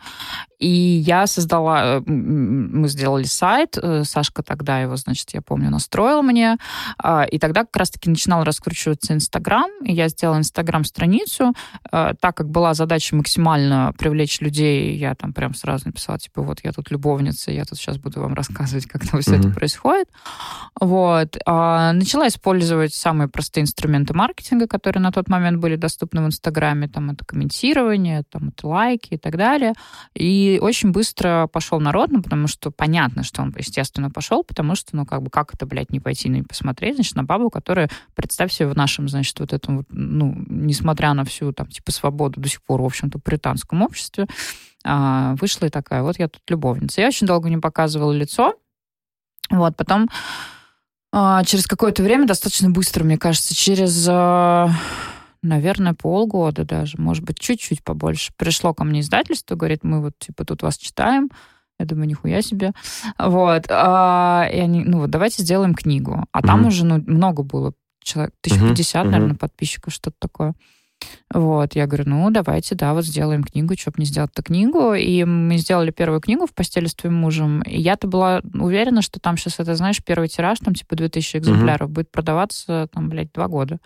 И 0.59 0.69
я 0.69 1.27
создала, 1.27 1.97
э, 1.97 2.01
мы 2.05 2.87
сделали 2.87 3.25
сайт, 3.25 3.77
э, 3.79 4.03
Сашка 4.03 4.41
тогда 4.41 4.79
его, 4.79 4.95
значит, 4.95 5.29
я 5.33 5.41
помню, 5.41 5.69
настроил 5.69 6.23
мне, 6.23 6.57
а, 6.97 7.23
и 7.23 7.37
тогда 7.37 7.61
как 7.61 7.77
раз-таки 7.77 8.09
начинал 8.09 8.43
раскручиваться 8.43 9.13
Инстаграм, 9.13 9.69
и 9.83 9.93
я 9.93 10.09
сделала 10.09 10.37
Инстаграм-страницу, 10.37 11.53
э, 11.91 12.13
так 12.19 12.35
как 12.35 12.49
была 12.49 12.73
задача 12.73 13.15
максимально 13.15 13.93
привлечь 13.99 14.41
людей, 14.41 14.97
я 14.97 15.13
там 15.13 15.31
прям 15.31 15.53
сразу 15.53 15.85
написала, 15.87 16.17
типа, 16.17 16.41
вот 16.41 16.61
я 16.63 16.71
тут 16.71 16.89
любовница, 16.89 17.51
я 17.51 17.63
тут 17.63 17.77
сейчас 17.77 17.97
буду 17.97 18.21
вам 18.21 18.33
рассказывать, 18.33 18.87
как 18.87 19.07
там 19.07 19.21
все 19.21 19.35
mm-hmm. 19.35 19.39
это 19.39 19.49
происходит. 19.51 20.09
Вот. 20.79 21.37
А, 21.45 21.93
начала 21.93 22.27
использовать 22.27 22.95
самые 22.95 23.27
простые 23.27 23.63
инструменты 23.63 24.15
маркетинга, 24.15 24.67
которые 24.67 25.03
на 25.03 25.11
тот 25.11 25.29
момент 25.29 25.59
были 25.59 25.75
доступны 25.75 26.23
в 26.23 26.25
Инстаграме, 26.25 26.87
там 26.87 27.11
это 27.11 27.23
комментирование, 27.25 27.76
там 28.29 28.49
это 28.49 28.67
лайки 28.67 29.15
и 29.15 29.17
так 29.17 29.35
далее. 29.35 29.73
И 30.13 30.27
и 30.37 30.59
очень 30.59 30.91
быстро 30.91 31.47
пошел 31.51 31.79
народ, 31.79 32.11
ну, 32.11 32.21
потому 32.21 32.47
что 32.47 32.69
понятно, 32.69 33.23
что 33.23 33.41
он, 33.41 33.53
естественно, 33.57 34.11
пошел, 34.11 34.43
потому 34.43 34.75
что, 34.75 34.95
ну, 34.95 35.05
как 35.05 35.23
бы, 35.23 35.29
как 35.29 35.53
это, 35.53 35.65
блядь, 35.65 35.89
не 35.89 35.99
пойти, 35.99 36.29
не 36.29 36.43
посмотреть, 36.43 36.95
значит, 36.95 37.15
на 37.15 37.23
бабу, 37.23 37.49
которая, 37.49 37.89
представь 38.13 38.51
себе, 38.51 38.69
в 38.69 38.75
нашем, 38.75 39.09
значит, 39.09 39.39
вот 39.39 39.53
этом, 39.53 39.85
ну, 39.89 40.35
несмотря 40.47 41.13
на 41.13 41.23
всю, 41.23 41.53
там, 41.53 41.67
типа, 41.67 41.91
свободу 41.91 42.39
до 42.39 42.49
сих 42.49 42.61
пор, 42.61 42.81
в 42.81 42.85
общем-то, 42.85 43.19
британском 43.23 43.81
обществе, 43.81 44.27
а, 44.83 45.35
вышла 45.39 45.65
и 45.65 45.69
такая, 45.69 46.03
вот 46.03 46.19
я 46.19 46.27
тут 46.27 46.41
любовница. 46.49 47.01
Я 47.01 47.07
очень 47.07 47.25
долго 47.27 47.49
не 47.49 47.57
показывала 47.57 48.11
лицо, 48.11 48.53
вот, 49.49 49.75
потом 49.75 50.07
а, 51.11 51.43
через 51.45 51.67
какое-то 51.67 52.03
время, 52.03 52.27
достаточно 52.27 52.69
быстро, 52.69 53.03
мне 53.03 53.17
кажется, 53.17 53.55
через... 53.55 54.07
Наверное, 55.41 55.93
полгода 55.93 56.65
даже, 56.65 56.99
может 56.99 57.23
быть, 57.23 57.39
чуть-чуть 57.39 57.83
побольше. 57.83 58.31
Пришло 58.37 58.73
ко 58.73 58.83
мне 58.83 59.01
издательство, 59.01 59.55
говорит, 59.55 59.83
мы 59.83 60.01
вот, 60.01 60.13
типа, 60.19 60.45
тут 60.45 60.63
вас 60.63 60.77
читаем. 60.77 61.29
Я 61.79 61.85
думаю, 61.85 62.07
нихуя 62.07 62.41
себе. 62.41 62.71
Вот. 63.19 63.65
А, 63.69 64.47
и 64.51 64.57
они, 64.59 64.83
ну 64.83 64.99
вот, 65.01 65.09
давайте 65.11 65.43
сделаем 65.43 65.75
книгу. 65.75 66.25
А 66.31 66.41
там 66.41 66.63
mm-hmm. 66.63 66.67
уже, 66.67 66.85
ну, 66.85 67.03
много 67.05 67.43
было, 67.43 67.73
человек, 68.01 68.33
1050, 68.41 69.05
mm-hmm. 69.05 69.09
наверное, 69.09 69.35
подписчиков, 69.35 69.93
что-то 69.93 70.15
такое. 70.19 70.53
Вот, 71.31 71.75
я 71.75 71.85
говорю, 71.85 72.09
ну, 72.09 72.31
давайте, 72.31 72.73
да, 72.73 72.93
вот 72.93 73.05
сделаем 73.05 73.43
книгу, 73.43 73.75
что 73.77 73.91
бы 73.91 73.97
не 73.99 74.05
сделать-то 74.05 74.41
книгу. 74.41 74.93
И 74.93 75.23
мы 75.23 75.57
сделали 75.57 75.91
первую 75.91 76.21
книгу 76.21 76.47
в 76.47 76.53
постели 76.53 76.87
с 76.87 76.95
твоим 76.95 77.15
мужем. 77.15 77.61
И 77.61 77.79
я-то 77.79 78.07
была 78.07 78.41
уверена, 78.53 79.03
что 79.03 79.19
там 79.19 79.37
сейчас, 79.37 79.59
это, 79.59 79.75
знаешь, 79.75 80.03
первый 80.03 80.29
тираж, 80.29 80.57
там, 80.59 80.73
типа, 80.73 80.95
2000 80.95 81.37
экземпляров, 81.37 81.89
mm-hmm. 81.89 81.93
будет 81.93 82.11
продаваться, 82.11 82.89
там, 82.91 83.09
блядь, 83.09 83.31
два 83.33 83.47
года. 83.47 83.79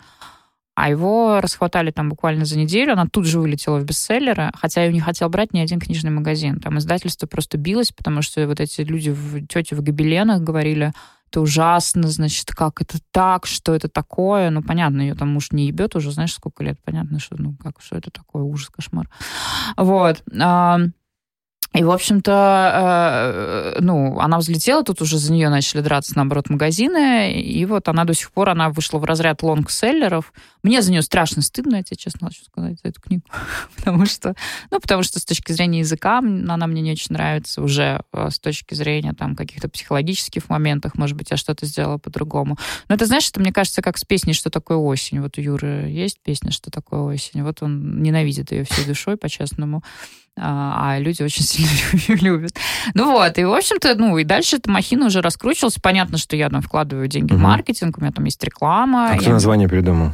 А 0.74 0.88
его 0.88 1.40
расхватали 1.40 1.90
там 1.90 2.08
буквально 2.08 2.46
за 2.46 2.58
неделю, 2.58 2.94
она 2.94 3.06
тут 3.06 3.26
же 3.26 3.38
вылетела 3.38 3.78
в 3.78 3.84
бестселлеры, 3.84 4.50
хотя 4.54 4.84
я 4.84 4.90
не 4.90 5.00
хотел 5.00 5.28
брать 5.28 5.52
ни 5.52 5.60
один 5.60 5.78
книжный 5.78 6.10
магазин. 6.10 6.60
Там 6.60 6.78
издательство 6.78 7.26
просто 7.26 7.58
билось, 7.58 7.92
потому 7.92 8.22
что 8.22 8.46
вот 8.46 8.58
эти 8.58 8.80
люди, 8.80 9.10
в, 9.10 9.46
тети 9.46 9.74
в 9.74 9.82
гобеленах 9.82 10.40
говорили, 10.40 10.92
это 11.28 11.40
ужасно, 11.40 12.08
значит, 12.08 12.50
как 12.50 12.82
это 12.82 12.98
так, 13.10 13.46
что 13.46 13.74
это 13.74 13.88
такое. 13.88 14.50
Ну, 14.50 14.62
понятно, 14.62 15.00
ее 15.00 15.14
там 15.14 15.30
муж 15.30 15.50
не 15.52 15.66
ебет 15.66 15.96
уже, 15.96 16.10
знаешь, 16.10 16.34
сколько 16.34 16.62
лет. 16.62 16.78
Понятно, 16.84 17.18
что, 17.20 17.36
ну, 17.38 17.54
как, 17.62 17.80
что 17.80 17.96
это 17.96 18.10
такое, 18.10 18.42
ужас, 18.42 18.68
кошмар. 18.68 19.08
Вот. 19.76 20.22
И, 21.74 21.82
в 21.82 21.90
общем-то, 21.90 23.74
э, 23.76 23.80
ну, 23.80 24.18
она 24.20 24.38
взлетела, 24.38 24.84
тут 24.84 25.00
уже 25.00 25.16
за 25.16 25.32
нее 25.32 25.48
начали 25.48 25.80
драться, 25.80 26.12
наоборот, 26.16 26.50
магазины, 26.50 27.32
и 27.32 27.64
вот 27.64 27.88
она 27.88 28.04
до 28.04 28.12
сих 28.12 28.30
пор, 28.30 28.50
она 28.50 28.68
вышла 28.68 28.98
в 28.98 29.04
разряд 29.04 29.42
лонгселлеров. 29.42 30.34
Мне 30.62 30.82
за 30.82 30.92
нее 30.92 31.00
страшно 31.00 31.40
стыдно, 31.40 31.76
я 31.76 31.82
тебе 31.82 31.96
честно 31.96 32.28
хочу 32.28 32.44
сказать, 32.44 32.78
за 32.82 32.90
эту 32.90 33.00
книгу, 33.00 33.24
потому 33.76 34.04
что, 34.04 34.34
ну, 34.70 34.80
потому 34.80 35.02
что 35.02 35.18
с 35.18 35.24
точки 35.24 35.52
зрения 35.52 35.78
языка 35.78 36.18
она 36.18 36.66
мне 36.66 36.82
не 36.82 36.92
очень 36.92 37.14
нравится 37.14 37.62
уже, 37.62 38.02
э, 38.12 38.28
с 38.30 38.38
точки 38.38 38.74
зрения 38.74 39.14
там 39.14 39.34
каких-то 39.34 39.70
психологических 39.70 40.50
моментов, 40.50 40.94
может 40.94 41.16
быть, 41.16 41.30
я 41.30 41.38
что-то 41.38 41.64
сделала 41.64 41.96
по-другому. 41.96 42.58
Но 42.88 42.96
это, 42.96 43.06
знаешь, 43.06 43.28
это, 43.30 43.40
мне 43.40 43.52
кажется, 43.52 43.80
как 43.80 43.96
с 43.96 44.04
песней 44.04 44.34
«Что 44.34 44.50
такое 44.50 44.76
осень». 44.76 45.20
Вот 45.20 45.38
у 45.38 45.40
Юры 45.40 45.88
есть 45.88 46.20
песня 46.22 46.50
«Что 46.50 46.70
такое 46.70 47.00
осень», 47.00 47.42
вот 47.42 47.62
он 47.62 48.02
ненавидит 48.02 48.52
ее 48.52 48.64
всей 48.64 48.84
душой, 48.84 49.16
по-честному. 49.16 49.82
А, 50.38 50.94
а 50.94 50.98
люди 50.98 51.22
очень 51.22 51.42
сильно 51.44 52.20
любят. 52.20 52.56
Ну 52.94 53.12
вот, 53.12 53.38
и, 53.38 53.44
в 53.44 53.52
общем-то, 53.52 53.94
ну, 53.96 54.16
и 54.18 54.24
дальше 54.24 54.56
эта 54.56 54.70
махина 54.70 55.06
уже 55.06 55.20
раскручивалась. 55.20 55.76
Понятно, 55.76 56.18
что 56.18 56.36
я 56.36 56.48
там 56.48 56.62
вкладываю 56.62 57.08
деньги 57.08 57.32
угу. 57.32 57.40
в 57.40 57.42
маркетинг, 57.42 57.98
у 57.98 58.00
меня 58.00 58.12
там 58.12 58.24
есть 58.24 58.42
реклама. 58.42 59.10
А 59.10 59.16
кто 59.16 59.26
я... 59.26 59.32
название 59.32 59.68
придумал? 59.68 60.12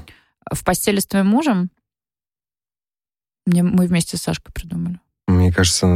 В 0.52 0.64
постели 0.64 0.98
с 0.98 1.06
твоим 1.06 1.28
мужем? 1.28 1.70
Мне, 3.46 3.62
мы 3.62 3.86
вместе 3.86 4.16
с 4.16 4.22
Сашкой 4.22 4.52
придумали. 4.52 4.98
Мне 5.26 5.52
кажется, 5.52 5.86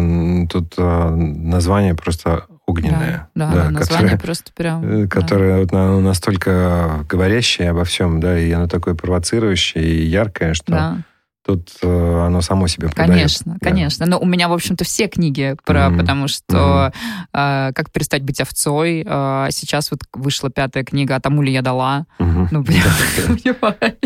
тут 0.51 0.75
а, 0.77 1.15
название 1.15 1.95
просто 1.95 2.47
огненное. 2.67 3.29
Да, 3.35 3.51
да, 3.51 3.65
да 3.65 3.71
название 3.71 4.11
которое, 4.11 4.19
просто 4.23 4.53
прям... 4.53 4.85
Э, 4.85 5.09
которое 5.09 5.67
да. 5.67 6.01
говорящее 6.01 7.05
говорящее 7.09 7.71
обо 7.71 7.85
всем, 7.85 8.21
да, 8.21 8.39
и 8.39 8.51
оно 8.53 8.69
такое 8.69 8.95
провоцирующее 8.95 9.85
и 9.85 10.07
яркое, 10.07 10.55
что... 10.55 10.71
Да 10.73 10.99
тут 11.45 11.71
э, 11.83 12.27
оно 12.27 12.41
само 12.41 12.67
себе 12.69 12.89
продает. 12.89 13.11
Конечно, 13.11 13.57
да. 13.61 13.71
конечно. 13.71 14.07
Но 14.07 14.19
у 14.19 14.27
меня, 14.27 14.49
в 14.49 14.53
общем-то, 14.53 14.85
все 14.85 15.09
книги 15.09 15.57
про, 15.65 15.87
mm-hmm. 15.87 15.99
потому 15.99 16.29
что 16.29 16.93
mm-hmm. 17.35 17.71
э, 17.71 17.73
как 17.73 17.91
перестать 17.91 18.23
быть 18.23 18.41
овцой. 18.41 19.05
Э, 19.07 19.49
сейчас 19.51 19.91
вот 19.91 20.01
вышла 20.13 20.51
пятая 20.51 20.85
книга, 20.85 21.17
а 21.17 21.21
тому 21.21 21.43
ли 21.43 21.53
я 21.53 21.63
дала. 21.63 22.07
Mm-hmm. 22.19 22.49
Ну, 22.51 22.65
понимаешь? 22.65 23.97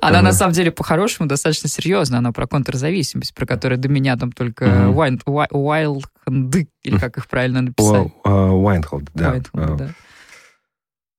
Она, 0.00 0.22
на 0.22 0.32
самом 0.32 0.52
деле, 0.52 0.70
по-хорошему 0.70 1.28
достаточно 1.28 1.68
серьезная. 1.68 2.18
Она 2.18 2.32
про 2.32 2.46
контрзависимость, 2.46 3.34
про 3.34 3.46
которую 3.46 3.78
до 3.78 3.88
меня 3.88 4.16
там 4.16 4.30
только 4.30 4.88
Уайлд, 4.88 6.04
или 6.82 6.98
как 6.98 7.16
их 7.16 7.26
правильно 7.28 7.62
написать? 7.62 8.12
Уайндхолд, 8.24 9.10
да. 9.14 9.40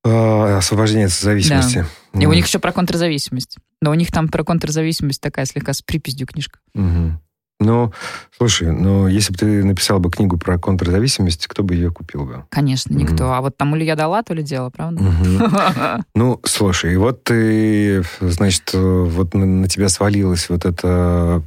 А, 0.05 0.57
освобождение 0.59 1.07
от 1.07 1.12
зависимости. 1.12 1.85
Да. 2.13 2.21
И 2.21 2.25
у 2.27 2.33
них 2.33 2.45
еще 2.45 2.59
про 2.59 2.71
контрзависимость. 2.71 3.57
Но 3.81 3.91
у 3.91 3.95
них 3.95 4.12
там 4.12 4.29
про 4.29 4.43
контрзависимость 4.43 5.19
такая 5.19 5.45
слегка 5.45 5.74
с 5.74 5.81
приписью 5.81 6.27
книжка. 6.27 6.59
Угу. 6.75 7.19
Ну, 7.62 7.93
слушай, 8.38 8.69
ну, 8.69 9.07
если 9.07 9.31
бы 9.31 9.39
ты 9.39 9.63
написал 9.63 10.00
бы 10.00 10.12
книгу 10.12 10.38
про 10.38 10.59
контрзависимость, 10.59 11.47
кто 11.47 11.63
бы 11.63 11.74
ее 11.74 11.89
купил 11.89 12.25
бы? 12.25 12.43
Конечно, 12.50 12.93
никто. 12.93 13.25
Угу. 13.25 13.33
А 13.33 13.41
вот 13.41 13.57
тому 13.57 13.75
ли 13.75 13.85
я 13.85 13.95
дала, 13.95 14.21
то 14.24 14.33
ли 14.33 14.43
дело, 14.43 14.69
правда? 14.69 15.01
Угу. 15.01 16.03
Ну, 16.15 16.39
слушай, 16.43 16.95
вот 16.97 17.24
ты, 17.24 18.03
значит, 18.19 18.71
вот 18.74 19.33
на 19.33 19.67
тебя 19.67 19.89
свалилось 19.89 20.50
вот 20.50 20.65
это 20.65 21.41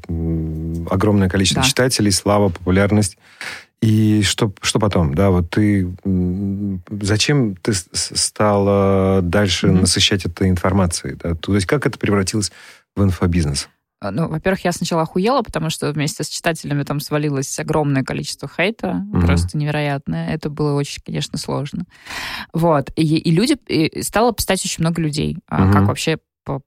огромное 0.91 1.29
количество 1.29 1.63
да. 1.63 1.69
читателей, 1.69 2.11
слава, 2.11 2.49
популярность. 2.49 3.19
И 3.81 4.23
что, 4.23 4.53
что 4.61 4.81
потом, 4.81 5.15
да, 5.15 5.31
вот 5.31 5.51
ты, 5.51 5.89
зачем 7.01 7.55
ты 7.57 7.73
стала 7.75 9.21
дальше 9.23 9.69
mm-hmm. 9.69 9.81
насыщать 9.81 10.27
этой 10.27 10.49
информацией, 10.49 11.15
да? 11.15 11.35
То 11.37 11.55
есть 11.55 11.67
как 11.67 11.87
это 11.87 11.97
превратилось 11.99 12.51
в 12.97 13.03
инфобизнес? 13.05 13.69
А, 14.01 14.11
ну, 14.11 14.29
во-первых, 14.29 14.65
я 14.65 14.73
сначала 14.73 15.03
охуела, 15.03 15.43
потому 15.43 15.71
что 15.71 15.93
вместе 15.93 16.25
с 16.25 16.29
читателями 16.29 16.83
там 16.83 17.01
свалилось 17.01 17.59
огромное 17.59 18.05
количество 18.05 18.49
хейта, 18.49 19.05
mm-hmm. 19.13 19.27
просто 19.27 19.59
невероятное. 19.59 20.31
Это 20.31 20.51
было 20.51 20.75
очень, 20.75 21.03
конечно, 21.05 21.39
сложно. 21.39 21.85
Вот. 22.53 22.91
И, 22.97 23.17
и 23.17 23.31
люди... 23.31 23.57
И 23.67 24.03
стало 24.03 24.33
писать 24.33 24.65
очень 24.65 24.83
много 24.83 25.03
людей. 25.03 25.39
Mm-hmm. 25.51 25.73
Как 25.73 25.87
вообще 25.87 26.19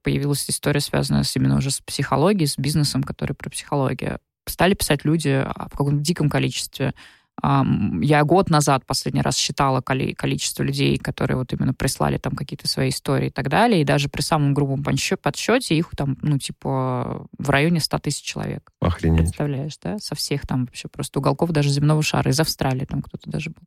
появилась 0.02 0.48
история, 0.48 0.80
связанная 0.80 1.24
с, 1.24 1.34
именно 1.34 1.56
уже 1.56 1.70
с 1.70 1.80
психологией, 1.80 2.46
с 2.46 2.56
бизнесом, 2.56 3.02
который 3.02 3.32
про 3.32 3.50
психологию. 3.50 4.18
Стали 4.46 4.74
писать 4.74 5.04
люди 5.04 5.28
а, 5.28 5.68
в 5.68 5.76
каком-то 5.76 6.02
диком 6.02 6.28
количестве. 6.28 6.94
Я 7.42 8.24
год 8.24 8.50
назад 8.50 8.84
последний 8.86 9.22
раз 9.22 9.36
считала 9.36 9.80
количество 9.80 10.62
людей, 10.62 10.96
которые 10.98 11.38
вот 11.38 11.52
именно 11.52 11.74
прислали 11.74 12.18
там 12.18 12.34
какие-то 12.34 12.68
свои 12.68 12.90
истории 12.90 13.28
и 13.28 13.30
так 13.30 13.48
далее, 13.48 13.80
и 13.80 13.84
даже 13.84 14.08
при 14.08 14.20
самом 14.20 14.54
грубом 14.54 14.84
подсчете 14.84 15.74
их 15.74 15.90
там, 15.96 16.18
ну, 16.22 16.38
типа, 16.38 17.26
в 17.36 17.50
районе 17.50 17.80
100 17.80 17.98
тысяч 17.98 18.22
человек. 18.22 18.70
Охренеть. 18.80 19.20
Представляешь, 19.20 19.76
да? 19.82 19.98
Со 19.98 20.14
всех 20.14 20.46
там 20.46 20.66
вообще 20.66 20.88
просто 20.88 21.18
уголков 21.18 21.50
даже 21.50 21.70
земного 21.70 22.02
шара. 22.02 22.30
Из 22.30 22.38
Австралии 22.38 22.84
там 22.84 23.02
кто-то 23.02 23.28
даже 23.28 23.50
был. 23.50 23.66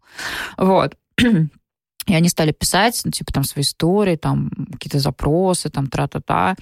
Вот. 0.58 0.96
И 2.08 2.14
они 2.14 2.30
стали 2.30 2.52
писать, 2.52 3.02
ну, 3.04 3.12
типа, 3.12 3.34
там, 3.34 3.44
свои 3.44 3.64
истории, 3.64 4.16
там, 4.16 4.52
какие-то 4.72 5.00
запросы, 5.00 5.70
там, 5.70 5.88
тра-та-та. 5.88 6.56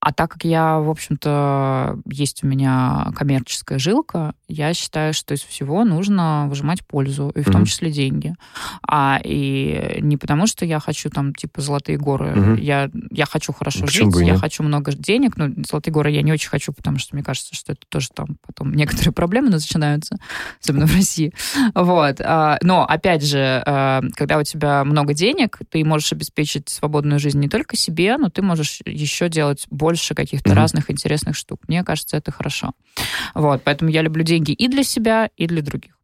А 0.00 0.12
так 0.12 0.32
как 0.32 0.44
я, 0.44 0.78
в 0.78 0.90
общем-то, 0.90 1.98
есть 2.06 2.44
у 2.44 2.46
меня 2.46 3.10
коммерческая 3.16 3.78
жилка, 3.78 4.34
я 4.46 4.72
считаю, 4.72 5.12
что 5.12 5.34
из 5.34 5.42
всего 5.42 5.84
нужно 5.84 6.46
выжимать 6.48 6.86
пользу, 6.86 7.30
и 7.34 7.42
в 7.42 7.48
mm-hmm. 7.48 7.52
том 7.52 7.64
числе 7.64 7.90
деньги. 7.90 8.34
А 8.86 9.20
и 9.22 9.98
не 10.00 10.16
потому, 10.16 10.46
что 10.46 10.64
я 10.64 10.80
хочу 10.80 11.10
там 11.10 11.34
типа 11.34 11.60
золотые 11.60 11.98
горы, 11.98 12.28
mm-hmm. 12.28 12.60
я 12.60 12.90
я 13.10 13.26
хочу 13.26 13.52
хорошо 13.52 13.86
Почему 13.86 14.12
жить, 14.12 14.26
я 14.26 14.36
хочу 14.36 14.62
много 14.62 14.92
денег, 14.92 15.36
но 15.36 15.48
золотые 15.68 15.92
горы 15.92 16.10
я 16.10 16.22
не 16.22 16.32
очень 16.32 16.48
хочу, 16.48 16.72
потому 16.72 16.98
что 16.98 17.14
мне 17.14 17.24
кажется, 17.24 17.54
что 17.54 17.72
это 17.72 17.82
тоже 17.88 18.08
там 18.14 18.38
потом 18.46 18.72
некоторые 18.72 19.12
проблемы 19.18 19.50
начинаются, 19.50 20.16
особенно 20.62 20.86
в 20.86 20.94
России. 20.94 21.34
Вот. 21.74 22.20
А, 22.20 22.58
но 22.62 22.84
опять 22.84 23.24
же, 23.24 23.62
а, 23.66 24.00
когда 24.14 24.38
у 24.38 24.42
тебя 24.44 24.84
много 24.84 25.12
денег, 25.12 25.58
ты 25.70 25.84
можешь 25.84 26.12
обеспечить 26.12 26.68
свободную 26.68 27.18
жизнь 27.18 27.40
не 27.40 27.48
только 27.48 27.76
себе, 27.76 28.16
но 28.16 28.30
ты 28.30 28.42
можешь 28.42 28.80
еще 28.86 29.28
делать 29.28 29.66
больше 29.70 29.97
каких-то 30.14 30.50
mm-hmm. 30.50 30.54
разных 30.54 30.90
интересных 30.90 31.36
штук. 31.36 31.60
Мне 31.68 31.84
кажется, 31.84 32.16
это 32.16 32.30
хорошо. 32.32 32.72
Вот, 33.34 33.62
поэтому 33.64 33.90
я 33.90 34.02
люблю 34.02 34.22
деньги 34.22 34.52
и 34.52 34.68
для 34.68 34.82
себя, 34.82 35.30
и 35.36 35.46
для 35.46 35.62
других. 35.62 35.98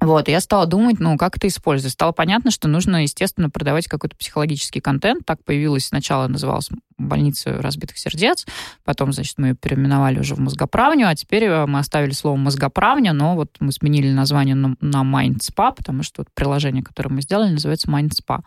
Вот, 0.00 0.28
я 0.28 0.40
стала 0.40 0.64
думать, 0.64 0.98
ну, 0.98 1.18
как 1.18 1.36
это 1.36 1.46
использовать. 1.46 1.92
Стало 1.92 2.12
понятно, 2.12 2.50
что 2.50 2.68
нужно, 2.68 3.02
естественно, 3.02 3.50
продавать 3.50 3.86
какой-то 3.86 4.16
психологический 4.16 4.80
контент. 4.80 5.26
Так 5.26 5.44
появилась 5.44 5.86
сначала, 5.86 6.26
называлась 6.26 6.70
больница 6.96 7.60
разбитых 7.60 7.98
сердец, 7.98 8.46
потом, 8.84 9.12
значит, 9.12 9.36
мы 9.38 9.48
ее 9.48 9.54
переименовали 9.54 10.18
уже 10.18 10.34
в 10.34 10.40
мозгоправню, 10.40 11.08
а 11.08 11.14
теперь 11.14 11.44
э, 11.44 11.66
мы 11.66 11.78
оставили 11.78 12.12
слово 12.12 12.36
мозгоправня, 12.36 13.12
но 13.12 13.36
вот 13.36 13.56
мы 13.60 13.72
сменили 13.72 14.10
название 14.10 14.54
на, 14.54 14.76
на 14.80 15.02
Mind 15.02 15.38
Spa, 15.38 15.74
потому 15.74 16.02
что 16.02 16.22
вот 16.22 16.28
приложение, 16.34 16.82
которое 16.82 17.08
мы 17.08 17.22
сделали, 17.22 17.52
называется 17.52 17.88
Mind 17.88 18.10
Spa. 18.10 18.40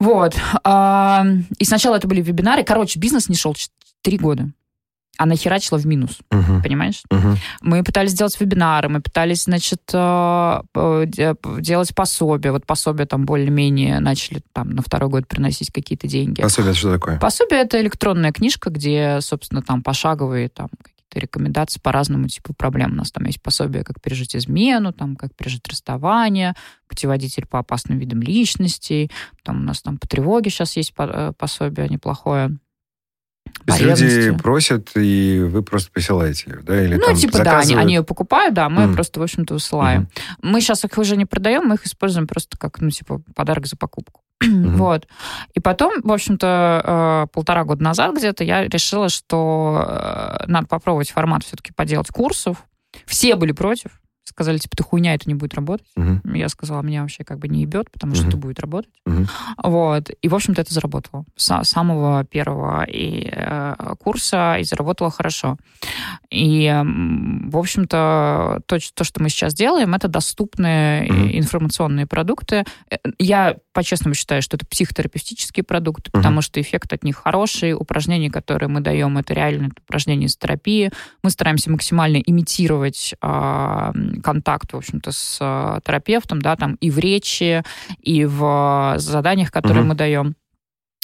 Вот. 0.00 0.34
И 0.34 1.64
сначала 1.64 1.96
это 1.96 2.08
были 2.08 2.20
вебинары. 2.20 2.64
Короче, 2.64 2.98
бизнес 2.98 3.28
не 3.28 3.36
шел 3.36 3.54
три 4.02 4.18
года 4.18 4.50
она 5.16 5.36
херачила 5.36 5.78
в 5.78 5.86
минус, 5.86 6.18
uh-huh. 6.30 6.62
понимаешь? 6.62 7.02
Uh-huh. 7.10 7.36
Мы 7.60 7.84
пытались 7.84 8.12
сделать 8.12 8.38
вебинары, 8.40 8.88
мы 8.88 9.00
пытались, 9.00 9.44
значит, 9.44 9.82
э, 9.92 10.62
делать 11.60 11.94
пособия. 11.94 12.50
Вот 12.50 12.66
пособия 12.66 13.06
там 13.06 13.24
более-менее 13.24 14.00
начали 14.00 14.42
там 14.52 14.70
на 14.70 14.82
второй 14.82 15.10
год 15.10 15.28
приносить 15.28 15.70
какие-то 15.70 16.08
деньги. 16.08 16.42
Пособие 16.42 16.70
это 16.70 16.78
что 16.78 16.92
такое? 16.92 17.18
Пособие 17.18 17.60
это 17.60 17.80
электронная 17.80 18.32
книжка, 18.32 18.70
где, 18.70 19.18
собственно, 19.20 19.62
там 19.62 19.82
пошаговые 19.82 20.48
там 20.48 20.68
какие-то 21.14 21.20
рекомендации 21.20 21.80
по 21.80 21.92
разному 21.92 22.28
типу 22.28 22.54
проблем. 22.54 22.92
У 22.92 22.96
нас 22.96 23.10
там 23.10 23.24
есть 23.24 23.40
пособие, 23.40 23.84
как 23.84 24.00
пережить 24.00 24.36
измену, 24.36 24.92
там, 24.92 25.16
как 25.16 25.34
пережить 25.34 25.66
расставание, 25.68 26.54
путеводитель 26.88 27.46
по 27.46 27.58
опасным 27.58 27.98
видам 27.98 28.20
личностей. 28.20 29.10
Там 29.42 29.60
у 29.60 29.64
нас 29.64 29.82
там 29.82 29.98
по 29.98 30.08
тревоге 30.08 30.50
сейчас 30.50 30.76
есть 30.76 30.92
э, 30.98 31.32
пособие 31.38 31.88
неплохое. 31.88 32.58
Есть 33.66 33.80
люди 33.80 34.30
просят, 34.38 34.90
и 34.96 35.40
вы 35.40 35.62
просто 35.62 35.90
присылаете 35.92 36.58
да? 36.62 36.82
Или 36.82 36.94
ну, 36.96 37.06
там 37.06 37.14
типа, 37.14 37.38
заказывают... 37.38 37.68
да, 37.68 37.72
они, 37.72 37.80
они 37.80 37.94
ее 37.94 38.02
покупают, 38.02 38.54
да, 38.54 38.68
мы 38.68 38.84
mm. 38.84 38.94
просто, 38.94 39.20
в 39.20 39.22
общем-то, 39.22 39.54
высылаем. 39.54 40.02
Mm. 40.02 40.08
Мы 40.42 40.60
сейчас 40.60 40.84
их 40.84 40.96
уже 40.98 41.16
не 41.16 41.26
продаем, 41.26 41.66
мы 41.66 41.76
их 41.76 41.86
используем 41.86 42.26
просто 42.26 42.58
как, 42.58 42.80
ну, 42.80 42.90
типа, 42.90 43.22
подарок 43.34 43.66
за 43.66 43.76
покупку. 43.76 44.23
Mm-hmm. 44.44 44.76
Вот. 44.76 45.08
И 45.54 45.60
потом, 45.60 46.02
в 46.02 46.12
общем-то, 46.12 47.24
э, 47.24 47.32
полтора 47.32 47.64
года 47.64 47.82
назад 47.82 48.14
где-то 48.14 48.44
я 48.44 48.64
решила, 48.64 49.08
что 49.08 49.84
э, 49.88 50.44
надо 50.46 50.66
попробовать 50.66 51.10
формат 51.10 51.44
все-таки 51.44 51.72
поделать 51.72 52.08
курсов. 52.08 52.64
Все 53.06 53.36
были 53.36 53.52
против 53.52 54.02
сказали, 54.24 54.58
типа, 54.58 54.76
ты 54.76 54.82
хуйня, 54.82 55.14
это 55.14 55.28
не 55.28 55.34
будет 55.34 55.54
работать. 55.54 55.86
Uh-huh. 55.96 56.36
Я 56.36 56.48
сказала, 56.48 56.82
меня 56.82 57.02
вообще 57.02 57.24
как 57.24 57.38
бы 57.38 57.48
не 57.48 57.62
ебет, 57.62 57.90
потому 57.90 58.14
что 58.14 58.24
uh-huh. 58.24 58.28
это 58.28 58.36
будет 58.38 58.60
работать. 58.60 58.92
Uh-huh. 59.06 59.28
Вот. 59.62 60.10
И, 60.22 60.28
в 60.28 60.34
общем-то, 60.34 60.62
это 60.62 60.72
заработало. 60.72 61.24
С 61.36 61.62
самого 61.64 62.24
первого 62.24 62.84
и, 62.84 63.28
э, 63.30 63.74
курса 64.00 64.56
и 64.58 64.64
заработало 64.64 65.10
хорошо. 65.10 65.58
И, 66.30 66.68
в 66.74 67.56
общем-то, 67.56 68.62
то, 68.66 68.78
то, 68.94 69.04
что 69.04 69.22
мы 69.22 69.28
сейчас 69.28 69.54
делаем, 69.54 69.94
это 69.94 70.08
доступные 70.08 71.06
uh-huh. 71.06 71.38
информационные 71.38 72.06
продукты. 72.06 72.64
Э, 72.90 72.96
я 73.18 73.56
по-честному 73.72 74.14
считаю, 74.14 74.40
что 74.40 74.56
это 74.56 74.66
психотерапевтические 74.66 75.64
продукты, 75.64 76.10
uh-huh. 76.10 76.18
потому 76.18 76.40
что 76.40 76.60
эффект 76.60 76.92
от 76.92 77.04
них 77.04 77.16
хороший. 77.16 77.74
Упражнения, 77.74 78.30
которые 78.30 78.68
мы 78.68 78.80
даем, 78.80 79.18
это 79.18 79.34
реально 79.34 79.70
упражнения 79.86 80.26
из 80.26 80.36
терапии. 80.36 80.90
Мы 81.22 81.30
стараемся 81.30 81.70
максимально 81.70 82.16
имитировать 82.16 83.14
э, 83.20 83.92
контакт, 84.22 84.72
в 84.72 84.76
общем-то, 84.76 85.12
с 85.12 85.38
э, 85.40 85.80
терапевтом, 85.84 86.40
да, 86.40 86.56
там 86.56 86.74
и 86.76 86.90
в 86.90 86.98
речи, 86.98 87.62
и 88.00 88.24
в 88.24 88.94
заданиях, 88.98 89.50
которые 89.50 89.82
uh-huh. 89.82 89.88
мы 89.88 89.94
даем. 89.94 90.36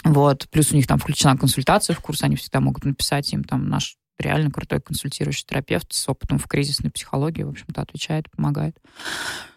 Вот. 0.04 0.48
Плюс 0.50 0.72
у 0.72 0.76
них 0.76 0.86
там 0.86 0.98
включена 0.98 1.36
консультация 1.36 1.94
в 1.94 2.00
курс, 2.00 2.22
они 2.22 2.36
всегда 2.36 2.60
могут 2.60 2.84
написать 2.84 3.32
им 3.32 3.44
там 3.44 3.68
наш 3.68 3.96
реально 4.18 4.50
крутой 4.50 4.80
консультирующий 4.80 5.44
терапевт 5.46 5.92
с 5.92 6.08
опытом 6.08 6.38
в 6.38 6.46
кризисной 6.46 6.90
психологии, 6.90 7.42
в 7.42 7.50
общем-то, 7.50 7.80
отвечает, 7.80 8.30
помогает. 8.30 8.76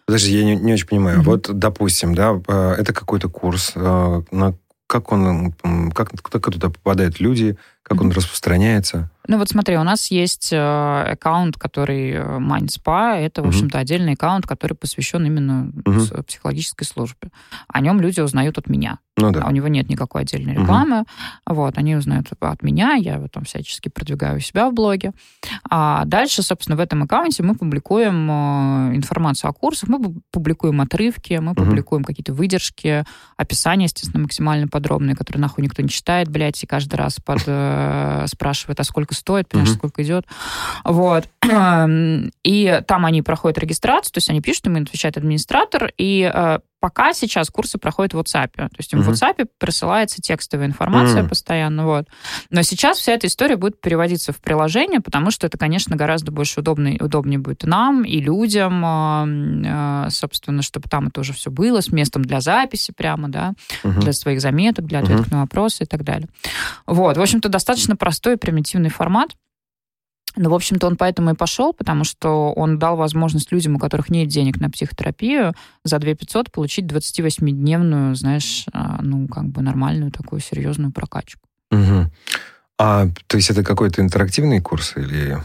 Подожди, 0.06 0.36
я 0.36 0.44
не, 0.44 0.56
не 0.56 0.72
очень 0.72 0.86
понимаю. 0.86 1.20
Mm-hmm. 1.20 1.24
Вот, 1.24 1.58
допустим, 1.58 2.14
да, 2.14 2.40
э, 2.46 2.74
это 2.78 2.92
какой-то 2.92 3.28
курс, 3.28 3.72
э, 3.74 4.22
на 4.30 4.54
как 4.86 5.12
он, 5.12 5.52
как, 5.92 6.10
как 6.20 6.52
туда 6.52 6.68
попадают 6.68 7.18
люди, 7.18 7.56
как 7.84 8.00
он 8.00 8.10
распространяется? 8.10 9.10
Ну 9.26 9.38
вот 9.38 9.48
смотри, 9.48 9.76
у 9.76 9.82
нас 9.82 10.10
есть 10.10 10.52
э, 10.52 10.56
аккаунт, 10.58 11.56
который 11.56 12.10
э, 12.10 12.38
MindSpa. 12.38 13.16
Это, 13.16 13.42
в 13.42 13.48
общем-то, 13.48 13.78
отдельный 13.78 14.14
аккаунт, 14.14 14.46
который 14.46 14.74
посвящен 14.74 15.24
именно 15.24 15.70
угу. 15.86 16.22
психологической 16.24 16.86
службе. 16.86 17.30
О 17.68 17.80
нем 17.80 18.00
люди 18.00 18.20
узнают 18.20 18.58
от 18.58 18.68
меня. 18.68 18.98
Ну, 19.16 19.30
да. 19.30 19.42
А 19.42 19.48
у 19.48 19.50
него 19.50 19.68
нет 19.68 19.88
никакой 19.88 20.22
отдельной 20.22 20.54
рекламы. 20.54 21.00
Угу. 21.46 21.54
Вот, 21.54 21.78
они 21.78 21.94
узнают 21.94 22.28
от 22.38 22.62
меня, 22.62 22.94
я 22.94 23.14
его 23.14 23.28
там 23.28 23.44
всячески 23.44 23.88
продвигаю 23.88 24.40
себя 24.40 24.68
в 24.68 24.74
блоге. 24.74 25.12
А 25.70 26.04
дальше, 26.04 26.42
собственно, 26.42 26.76
в 26.76 26.80
этом 26.80 27.04
аккаунте 27.04 27.42
мы 27.42 27.54
публикуем 27.54 28.30
э, 28.30 28.96
информацию 28.96 29.48
о 29.48 29.52
курсах, 29.54 29.88
мы 29.88 30.16
публикуем 30.32 30.80
отрывки, 30.82 31.34
мы 31.34 31.52
угу. 31.52 31.64
публикуем 31.64 32.04
какие-то 32.04 32.34
выдержки, 32.34 33.04
описания, 33.38 33.84
естественно, 33.84 34.22
максимально 34.22 34.68
подробные, 34.68 35.16
которые 35.16 35.40
нахуй 35.40 35.64
никто 35.64 35.80
не 35.80 35.88
читает, 35.88 36.28
блядь, 36.28 36.62
и 36.62 36.66
каждый 36.66 36.96
раз 36.96 37.18
под, 37.24 37.42
э, 37.74 38.26
спрашивает, 38.26 38.80
а 38.80 38.84
сколько 38.84 39.14
стоит, 39.14 39.48
понимаешь, 39.48 39.70
угу. 39.70 39.78
сколько 39.78 40.02
идет. 40.02 40.26
Вот. 40.84 41.28
И 42.44 42.82
там 42.86 43.06
они 43.06 43.22
проходят 43.22 43.58
регистрацию, 43.58 44.12
то 44.12 44.18
есть 44.18 44.30
они 44.30 44.40
пишут, 44.40 44.66
им 44.66 44.76
отвечает 44.76 45.16
администратор, 45.16 45.92
и 45.98 46.30
э, 46.32 46.58
пока 46.84 47.14
сейчас 47.14 47.48
курсы 47.48 47.78
проходят 47.78 48.12
в 48.12 48.18
WhatsApp. 48.18 48.50
То 48.56 48.68
есть 48.76 48.92
им 48.92 49.00
uh-huh. 49.00 49.04
в 49.04 49.08
WhatsApp 49.12 49.48
присылается 49.56 50.20
текстовая 50.20 50.66
информация 50.66 51.22
uh-huh. 51.22 51.28
постоянно. 51.30 51.86
Вот. 51.86 52.08
Но 52.50 52.60
сейчас 52.60 52.98
вся 52.98 53.12
эта 53.12 53.26
история 53.26 53.56
будет 53.56 53.80
переводиться 53.80 54.34
в 54.34 54.36
приложение, 54.36 55.00
потому 55.00 55.30
что 55.30 55.46
это, 55.46 55.56
конечно, 55.56 55.96
гораздо 55.96 56.30
больше 56.30 56.60
удобнее, 56.60 57.02
удобнее 57.02 57.38
будет 57.38 57.64
и 57.64 57.66
нам, 57.66 58.04
и 58.04 58.20
людям, 58.20 58.84
э, 58.84 60.10
собственно, 60.10 60.60
чтобы 60.60 60.90
там 60.90 61.06
это 61.06 61.20
уже 61.20 61.32
все 61.32 61.50
было, 61.50 61.80
с 61.80 61.90
местом 61.90 62.22
для 62.22 62.42
записи 62.42 62.92
прямо, 62.94 63.30
да, 63.30 63.54
uh-huh. 63.82 64.00
для 64.00 64.12
своих 64.12 64.42
заметок, 64.42 64.84
для 64.84 64.98
ответов 64.98 65.28
uh-huh. 65.28 65.32
на 65.36 65.40
вопросы 65.40 65.84
и 65.84 65.86
так 65.86 66.04
далее. 66.04 66.28
Вот. 66.86 67.16
В 67.16 67.22
общем-то, 67.22 67.48
достаточно 67.48 67.96
простой 67.96 68.34
и 68.34 68.36
примитивный 68.36 68.90
формат. 68.90 69.30
Ну, 70.36 70.50
в 70.50 70.54
общем-то, 70.54 70.86
он 70.86 70.96
поэтому 70.96 71.30
и 71.30 71.34
пошел, 71.34 71.72
потому 71.72 72.04
что 72.04 72.52
он 72.52 72.78
дал 72.78 72.96
возможность 72.96 73.52
людям, 73.52 73.76
у 73.76 73.78
которых 73.78 74.10
нет 74.10 74.28
денег 74.28 74.60
на 74.60 74.68
психотерапию, 74.68 75.54
за 75.84 75.98
2 75.98 76.14
500 76.14 76.50
получить 76.50 76.86
28-дневную, 76.86 78.14
знаешь, 78.14 78.64
а, 78.72 79.00
ну, 79.00 79.28
как 79.28 79.46
бы 79.46 79.62
нормальную 79.62 80.10
такую 80.10 80.40
серьезную 80.40 80.92
прокачку. 80.92 81.40
Угу. 81.70 82.10
А, 82.78 83.08
то 83.26 83.36
есть 83.36 83.50
это 83.50 83.62
какой-то 83.62 84.02
интерактивный 84.02 84.60
курс 84.60 84.94
или... 84.96 85.38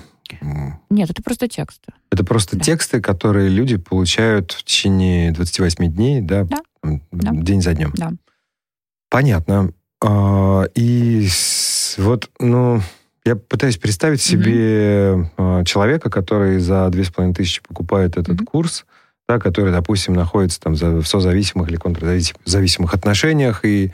Нет, 0.90 1.10
это 1.10 1.24
просто 1.24 1.48
тексты. 1.48 1.92
Это 2.12 2.24
просто 2.24 2.56
да. 2.56 2.64
тексты, 2.64 3.02
которые 3.02 3.50
люди 3.50 3.78
получают 3.78 4.52
в 4.52 4.64
течение 4.64 5.32
28 5.32 5.92
дней, 5.92 6.22
да? 6.22 6.44
Да. 6.44 6.62
да. 7.12 7.32
День 7.34 7.62
за 7.62 7.74
днем. 7.74 7.92
Да. 7.96 8.12
Понятно. 9.10 9.72
А, 10.04 10.66
и 10.76 11.28
вот, 11.98 12.30
ну, 12.40 12.82
я 13.30 13.36
пытаюсь 13.36 13.78
представить 13.78 14.22
себе 14.22 15.30
mm-hmm. 15.38 15.66
человека, 15.66 16.10
который 16.10 16.58
за 16.58 16.90
две 16.90 17.04
с 17.04 17.10
половиной 17.10 17.36
тысячи 17.36 17.62
покупает 17.62 18.18
этот 18.18 18.42
mm-hmm. 18.42 18.46
курс, 18.46 18.86
да, 19.28 19.40
который, 19.40 19.72
допустим, 19.72 20.16
находится 20.16 20.60
там 20.60 20.74
в 20.74 21.06
созависимых 21.06 21.70
или 21.70 21.76
контрзависимых 21.76 22.94
отношениях, 22.94 23.64
и 23.64 23.92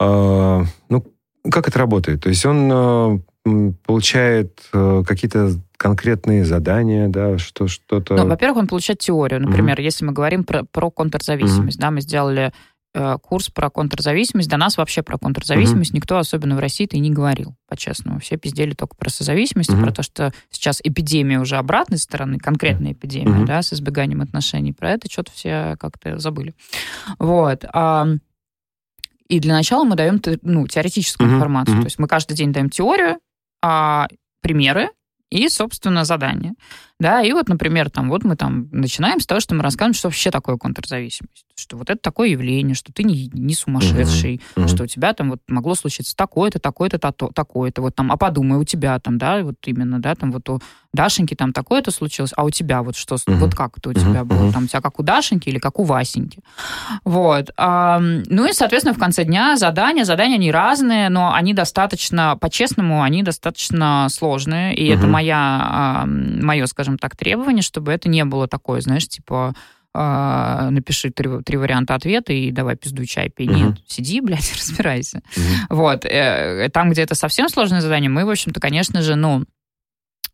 э, 0.00 0.64
ну, 0.88 1.04
как 1.48 1.68
это 1.68 1.78
работает? 1.78 2.22
То 2.22 2.30
есть 2.30 2.44
он 2.44 2.68
э, 2.72 3.72
получает 3.86 4.60
э, 4.72 5.04
какие-то 5.06 5.52
конкретные 5.76 6.44
задания, 6.44 7.06
да, 7.06 7.38
что 7.38 7.68
что-то. 7.68 8.16
Ну, 8.16 8.26
во-первых, 8.26 8.58
он 8.58 8.66
получает 8.66 8.98
теорию. 8.98 9.40
Например, 9.40 9.78
mm-hmm. 9.78 9.84
если 9.84 10.04
мы 10.04 10.12
говорим 10.12 10.42
про, 10.42 10.64
про 10.64 10.90
контрзависимость, 10.90 11.78
mm-hmm. 11.78 11.82
да, 11.82 11.90
мы 11.92 12.00
сделали 12.00 12.52
курс 13.22 13.50
про 13.50 13.70
контрзависимость. 13.70 14.48
До 14.48 14.56
нас 14.56 14.76
вообще 14.76 15.02
про 15.02 15.18
контрзависимость 15.18 15.92
mm-hmm. 15.92 15.96
никто, 15.96 16.18
особенно 16.18 16.56
в 16.56 16.58
России-то, 16.58 16.96
и 16.96 17.00
не 17.00 17.10
говорил, 17.10 17.54
по-честному. 17.68 18.18
Все 18.18 18.36
пиздели 18.36 18.72
только 18.72 18.96
про 18.96 19.10
созависимость, 19.10 19.70
mm-hmm. 19.70 19.82
про 19.82 19.92
то, 19.92 20.02
что 20.02 20.32
сейчас 20.50 20.80
эпидемия 20.82 21.38
уже 21.38 21.56
обратной 21.56 21.98
стороны, 21.98 22.38
конкретная 22.38 22.92
эпидемия, 22.92 23.42
mm-hmm. 23.42 23.46
да, 23.46 23.62
с 23.62 23.72
избеганием 23.72 24.20
отношений. 24.20 24.72
Про 24.72 24.92
это 24.92 25.10
что-то 25.10 25.32
все 25.32 25.76
как-то 25.78 26.18
забыли. 26.18 26.54
Вот. 27.18 27.64
И 29.28 29.40
для 29.40 29.52
начала 29.52 29.84
мы 29.84 29.94
даем 29.94 30.20
ну, 30.42 30.66
теоретическую 30.66 31.28
mm-hmm. 31.28 31.34
информацию. 31.34 31.76
Mm-hmm. 31.76 31.80
То 31.80 31.86
есть 31.86 31.98
мы 31.98 32.08
каждый 32.08 32.34
день 32.34 32.52
даем 32.52 32.70
теорию, 32.70 33.18
а, 33.62 34.08
примеры 34.40 34.90
и, 35.30 35.48
собственно, 35.48 36.04
задания. 36.04 36.54
Да, 37.00 37.22
и 37.22 37.32
вот, 37.32 37.48
например, 37.48 37.90
там, 37.90 38.08
вот 38.08 38.24
мы 38.24 38.34
там 38.34 38.68
начинаем 38.72 39.20
с 39.20 39.26
того, 39.26 39.40
что 39.40 39.54
мы 39.54 39.62
рассказываем, 39.62 39.94
что 39.94 40.08
вообще 40.08 40.30
такое 40.32 40.56
контрзависимость. 40.56 41.44
Что 41.56 41.76
вот 41.76 41.90
это 41.90 42.00
такое 42.00 42.28
явление, 42.28 42.74
что 42.74 42.92
ты 42.92 43.02
не, 43.04 43.30
не 43.32 43.54
сумасшедший. 43.54 44.40
Uh-huh. 44.54 44.68
что 44.68 44.84
у 44.84 44.86
тебя 44.86 45.12
там 45.12 45.30
вот 45.30 45.40
могло 45.48 45.74
случиться 45.74 46.16
такое-то, 46.16 46.58
такое-то, 46.58 46.98
такое-то. 46.98 47.82
Вот 47.82 47.94
там, 47.94 48.12
а 48.12 48.16
подумай, 48.16 48.58
у 48.58 48.64
тебя 48.64 48.98
там, 48.98 49.18
да, 49.18 49.42
вот 49.42 49.56
именно, 49.66 50.00
да, 50.00 50.14
там 50.14 50.32
вот 50.32 50.48
у 50.48 50.60
Дашеньки 50.92 51.34
там 51.34 51.52
такое-то 51.52 51.90
случилось, 51.90 52.32
а 52.36 52.44
у 52.44 52.50
тебя 52.50 52.82
вот 52.82 52.96
что, 52.96 53.16
uh-huh. 53.16 53.34
вот 53.36 53.54
как 53.54 53.78
это 53.78 53.90
у 53.90 53.92
тебя 53.92 54.20
uh-huh. 54.20 54.24
было? 54.24 54.52
Там 54.52 54.64
у 54.64 54.66
тебя 54.66 54.80
как 54.80 54.98
у 54.98 55.02
Дашеньки 55.02 55.48
или 55.48 55.58
как 55.58 55.78
у 55.78 55.84
Васеньки? 55.84 56.40
Вот. 57.04 57.50
А, 57.56 57.98
ну 58.00 58.46
и, 58.46 58.52
соответственно, 58.52 58.94
в 58.94 58.98
конце 58.98 59.24
дня 59.24 59.56
задания, 59.56 60.04
задания 60.04 60.36
они 60.36 60.50
разные, 60.50 61.08
но 61.10 61.32
они 61.32 61.54
достаточно, 61.54 62.36
по-честному, 62.40 63.02
они 63.02 63.22
достаточно 63.22 64.08
сложные, 64.10 64.74
и 64.74 64.88
uh-huh. 64.88 64.96
это 64.96 65.06
моя, 65.06 66.04
мое, 66.06 66.66
скажем, 66.66 66.87
скажем 66.88 66.98
так, 66.98 67.16
требование, 67.16 67.62
чтобы 67.62 67.92
это 67.92 68.08
не 68.08 68.24
было 68.24 68.48
такое, 68.48 68.80
знаешь, 68.80 69.06
типа 69.06 69.54
э, 69.94 70.68
напиши 70.70 71.10
три, 71.10 71.28
три 71.44 71.56
варианта 71.58 71.94
ответа 71.94 72.32
и 72.32 72.50
давай 72.50 72.76
пизду 72.76 73.04
чай 73.04 73.28
пей. 73.28 73.46
Нет, 73.46 73.74
uh-huh. 73.74 73.82
сиди, 73.86 74.20
блядь, 74.22 74.52
разбирайся. 74.56 75.18
Uh-huh. 75.18 75.66
Вот. 75.70 76.04
Э, 76.04 76.68
там, 76.72 76.90
где 76.90 77.02
это 77.02 77.14
совсем 77.14 77.48
сложное 77.48 77.80
задание, 77.80 78.08
мы, 78.08 78.24
в 78.24 78.30
общем-то, 78.30 78.58
конечно 78.60 79.02
же, 79.02 79.16
ну, 79.16 79.44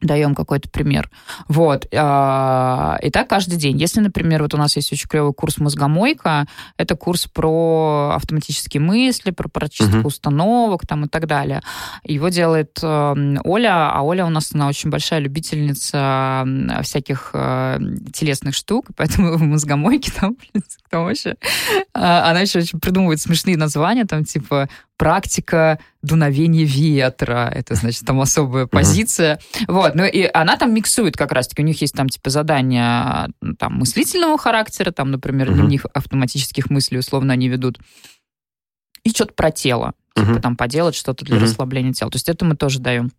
даем 0.04 0.34
какой-то 0.34 0.68
пример. 0.68 1.10
Вот. 1.48 1.86
А, 1.94 2.98
и 3.02 3.10
так 3.10 3.28
каждый 3.28 3.56
день. 3.56 3.78
Если, 3.78 4.00
например, 4.00 4.42
вот 4.42 4.54
у 4.54 4.56
нас 4.56 4.76
есть 4.76 4.92
очень 4.92 5.08
клевый 5.08 5.32
курс 5.32 5.58
«Мозгомойка», 5.58 6.46
это 6.76 6.96
курс 6.96 7.26
про 7.26 8.12
автоматические 8.14 8.80
мысли, 8.80 9.30
про 9.30 9.48
прочистку 9.48 9.98
uh-huh. 9.98 10.06
установок 10.06 10.86
там, 10.86 11.04
и 11.04 11.08
так 11.08 11.26
далее. 11.26 11.62
Его 12.04 12.28
делает 12.28 12.78
эм, 12.82 13.38
Оля, 13.44 13.90
а 13.92 14.02
Оля 14.02 14.26
у 14.26 14.30
нас, 14.30 14.50
она 14.52 14.68
очень 14.68 14.90
большая 14.90 15.20
любительница 15.20 16.46
всяких 16.82 17.30
э, 17.32 17.78
телесных 18.12 18.54
штук, 18.54 18.88
поэтому 18.96 19.36
в 19.36 19.42
«Мозгомойке» 19.42 20.12
там, 20.12 20.36
блин, 20.52 20.64
кто 20.86 21.04
вообще... 21.04 21.36
А, 21.94 22.30
она 22.30 22.40
еще 22.40 22.58
очень 22.58 22.80
придумывает 22.80 23.20
смешные 23.20 23.56
названия, 23.56 24.04
там, 24.04 24.24
типа 24.24 24.68
практика 24.96 25.78
дуновения 26.02 26.64
ветра. 26.64 27.50
Это, 27.54 27.74
значит, 27.74 28.04
там 28.04 28.20
особая 28.20 28.66
позиция. 28.66 29.40
Вот. 29.66 29.94
Ну, 29.94 30.04
и 30.04 30.28
она 30.32 30.56
там 30.56 30.72
миксует 30.74 31.16
как 31.16 31.32
раз-таки. 31.32 31.62
У 31.62 31.64
них 31.64 31.80
есть 31.80 31.94
там, 31.94 32.08
типа, 32.08 32.30
задания 32.30 33.28
там, 33.58 33.74
мыслительного 33.78 34.38
характера, 34.38 34.90
там, 34.90 35.10
например, 35.10 35.50
uh-huh. 35.50 35.54
дневник 35.54 35.86
автоматических 35.92 36.70
мыслей 36.70 36.98
условно 36.98 37.32
они 37.32 37.48
ведут. 37.48 37.78
И 39.02 39.10
что-то 39.10 39.34
про 39.34 39.50
тело. 39.50 39.94
Типа, 40.16 40.40
там, 40.40 40.56
поделать 40.56 40.94
что-то 40.94 41.24
для 41.24 41.40
расслабления 41.40 41.92
тела. 41.92 42.10
То 42.10 42.16
есть 42.16 42.28
это 42.28 42.44
мы 42.44 42.56
тоже 42.56 42.78
даем. 42.78 43.10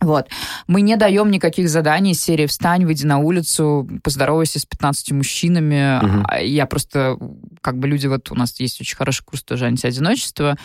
Вот. 0.00 0.28
Мы 0.66 0.82
не 0.82 0.96
даем 0.96 1.30
никаких 1.30 1.68
заданий 1.68 2.12
из 2.12 2.20
серии 2.20 2.46
«Встань, 2.46 2.84
выйди 2.84 3.06
на 3.06 3.18
улицу, 3.18 3.88
поздоровайся 4.02 4.58
с 4.58 4.66
15 4.66 5.12
мужчинами». 5.12 6.04
Угу. 6.04 6.44
Я 6.44 6.66
просто, 6.66 7.18
как 7.60 7.78
бы 7.78 7.86
люди, 7.86 8.08
вот 8.08 8.30
у 8.32 8.34
нас 8.34 8.58
есть 8.58 8.80
очень 8.80 8.96
хороший 8.96 9.24
курс 9.24 9.44
тоже 9.44 9.66
антиодиночества, 9.66 10.56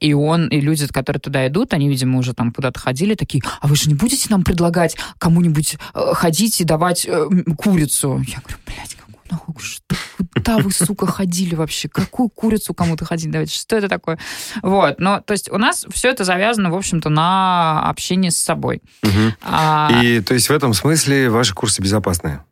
и 0.00 0.14
он, 0.14 0.48
и 0.48 0.60
люди, 0.60 0.86
которые 0.86 1.20
туда 1.20 1.46
идут, 1.48 1.74
они, 1.74 1.88
видимо, 1.88 2.18
уже 2.18 2.32
там 2.32 2.50
куда-то 2.50 2.80
ходили, 2.80 3.14
такие, 3.14 3.42
а 3.60 3.66
вы 3.66 3.76
же 3.76 3.88
не 3.88 3.94
будете 3.94 4.28
нам 4.30 4.42
предлагать 4.42 4.96
кому-нибудь 5.18 5.76
э, 5.94 6.14
ходить 6.14 6.60
и 6.60 6.64
давать 6.64 7.04
э, 7.06 7.28
курицу? 7.58 8.22
Я 8.26 8.38
говорю, 8.40 8.58
блядь, 8.66 8.96
нахуй, 9.30 9.54
что, 9.58 9.94
куда 10.34 10.58
вы, 10.58 10.70
сука, 10.70 11.06
ходили 11.06 11.54
вообще? 11.54 11.88
Какую 11.88 12.28
курицу 12.28 12.74
кому-то 12.74 13.04
ходить 13.04 13.30
давайте? 13.30 13.54
Что 13.54 13.76
это 13.76 13.88
такое? 13.88 14.18
Вот, 14.62 14.98
но, 14.98 15.20
то 15.20 15.32
есть 15.32 15.50
у 15.50 15.58
нас 15.58 15.86
все 15.90 16.10
это 16.10 16.24
завязано, 16.24 16.70
в 16.70 16.74
общем-то, 16.76 17.08
на 17.08 17.88
общении 17.88 18.30
с 18.30 18.36
собой. 18.36 18.82
Угу. 19.02 19.34
А... 19.42 20.00
И, 20.02 20.20
то 20.20 20.34
есть 20.34 20.48
в 20.48 20.52
этом 20.52 20.74
смысле 20.74 21.30
ваши 21.30 21.54
курсы 21.54 21.82
безопасные? 21.82 22.44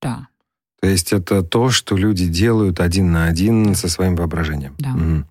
Да. 0.00 0.28
То 0.80 0.88
есть 0.88 1.12
это 1.12 1.42
то, 1.42 1.70
что 1.70 1.96
люди 1.96 2.26
делают 2.26 2.80
один 2.80 3.12
на 3.12 3.26
один 3.26 3.74
со 3.74 3.88
своим 3.88 4.16
воображением? 4.16 4.74
Да. 4.78 4.90
Угу. 4.90 5.24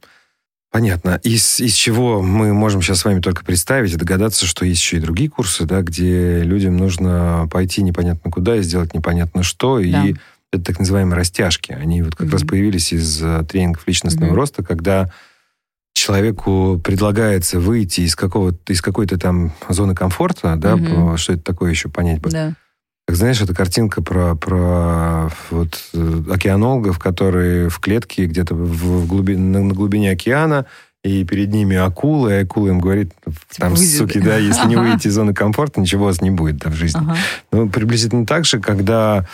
Понятно. 0.71 1.19
Из, 1.23 1.59
из 1.59 1.73
чего 1.73 2.21
мы 2.21 2.53
можем 2.53 2.81
сейчас 2.81 2.99
с 2.99 3.05
вами 3.05 3.19
только 3.19 3.43
представить 3.43 3.91
и 3.91 3.97
догадаться, 3.97 4.45
что 4.45 4.65
есть 4.65 4.79
еще 4.79 4.97
и 4.97 5.01
другие 5.01 5.29
курсы, 5.29 5.65
да, 5.65 5.81
где 5.81 6.43
людям 6.43 6.77
нужно 6.77 7.49
пойти 7.51 7.83
непонятно 7.83 8.31
куда 8.31 8.55
и 8.55 8.61
сделать 8.61 8.93
непонятно 8.93 9.43
что, 9.43 9.79
да. 9.79 10.05
и 10.05 10.15
это 10.51 10.63
так 10.63 10.79
называемые 10.79 11.17
растяжки. 11.17 11.71
Они 11.71 12.01
вот 12.01 12.15
как 12.15 12.27
mm-hmm. 12.27 12.31
раз 12.31 12.43
появились 12.43 12.93
из 12.93 13.21
uh, 13.21 13.45
тренингов 13.45 13.87
личностного 13.87 14.31
mm-hmm. 14.31 14.35
роста, 14.35 14.63
когда 14.63 15.11
человеку 15.93 16.79
предлагается 16.83 17.59
выйти 17.59 18.01
из 18.01 18.15
какого-то 18.15 18.71
из 18.71 18.81
какой-то 18.81 19.17
там 19.17 19.53
зоны 19.69 19.95
комфорта, 19.95 20.55
да, 20.55 20.73
mm-hmm. 20.73 21.17
что 21.17 21.33
это 21.33 21.43
такое 21.43 21.71
еще 21.71 21.89
понять 21.89 22.21
бы. 22.21 22.29
Да. 22.29 22.53
Как 23.07 23.17
знаешь, 23.17 23.41
это 23.41 23.53
картинка 23.53 24.01
про, 24.01 24.35
про 24.35 25.29
вот, 25.49 25.83
э, 25.93 26.23
океанологов, 26.29 26.97
которые 26.99 27.67
в 27.67 27.79
клетке 27.79 28.25
где-то 28.25 28.55
в, 28.55 29.03
в 29.03 29.07
глубине, 29.07 29.39
на, 29.39 29.59
на 29.61 29.73
глубине 29.73 30.11
океана, 30.11 30.65
и 31.03 31.25
перед 31.25 31.51
ними 31.51 31.75
акулы, 31.75 32.31
и 32.31 32.35
акула 32.43 32.69
им 32.69 32.79
говорит, 32.79 33.11
там, 33.57 33.73
Выйдет. 33.73 33.97
суки, 33.97 34.19
да, 34.19 34.37
если 34.37 34.67
не 34.67 34.75
выйти 34.75 35.07
из 35.07 35.15
зоны 35.15 35.33
комфорта, 35.33 35.81
ничего 35.81 36.03
у 36.03 36.07
вас 36.07 36.21
не 36.21 36.29
будет 36.29 36.57
да, 36.57 36.69
в 36.69 36.75
жизни. 36.75 37.01
Ага. 37.01 37.17
Ну, 37.51 37.69
приблизительно 37.69 38.25
так 38.25 38.45
же, 38.45 38.59
когда 38.59 39.27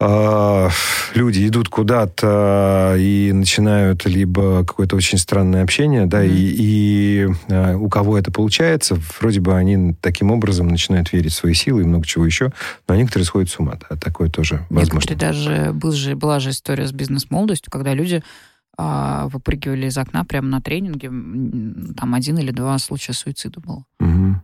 люди 0.00 1.46
идут 1.46 1.68
куда-то 1.68 2.94
и 2.98 3.32
начинают 3.32 4.06
либо 4.06 4.64
какое-то 4.64 4.96
очень 4.96 5.18
странное 5.18 5.62
общение, 5.62 6.06
да, 6.06 6.24
mm-hmm. 6.24 6.30
и, 6.30 6.54
и 6.56 7.28
а, 7.50 7.76
у 7.76 7.88
кого 7.90 8.18
это 8.18 8.32
получается, 8.32 8.96
вроде 9.20 9.40
бы 9.40 9.54
они 9.54 9.94
таким 10.00 10.30
образом 10.30 10.68
начинают 10.68 11.12
верить 11.12 11.32
в 11.32 11.36
свои 11.36 11.52
силы 11.52 11.82
и 11.82 11.84
много 11.84 12.06
чего 12.06 12.24
еще, 12.24 12.52
но 12.88 12.94
некоторые 12.94 13.26
сходят 13.26 13.50
с 13.50 13.58
ума, 13.58 13.74
да, 13.88 13.96
такое 13.96 14.30
тоже 14.30 14.66
возможно. 14.70 14.94
Некоторые 14.94 15.18
даже, 15.18 15.72
был 15.74 15.92
же, 15.92 16.16
была 16.16 16.40
же 16.40 16.50
история 16.50 16.86
с 16.86 16.92
бизнес-молодостью, 16.92 17.70
когда 17.70 17.92
люди 17.92 18.22
а, 18.78 19.28
выпрыгивали 19.28 19.88
из 19.88 19.98
окна 19.98 20.24
прямо 20.24 20.48
на 20.48 20.62
тренинге, 20.62 21.08
там 21.94 22.14
один 22.14 22.38
или 22.38 22.50
два 22.50 22.78
случая 22.78 23.12
суицида 23.12 23.60
было. 23.60 23.84
Угу. 24.00 24.36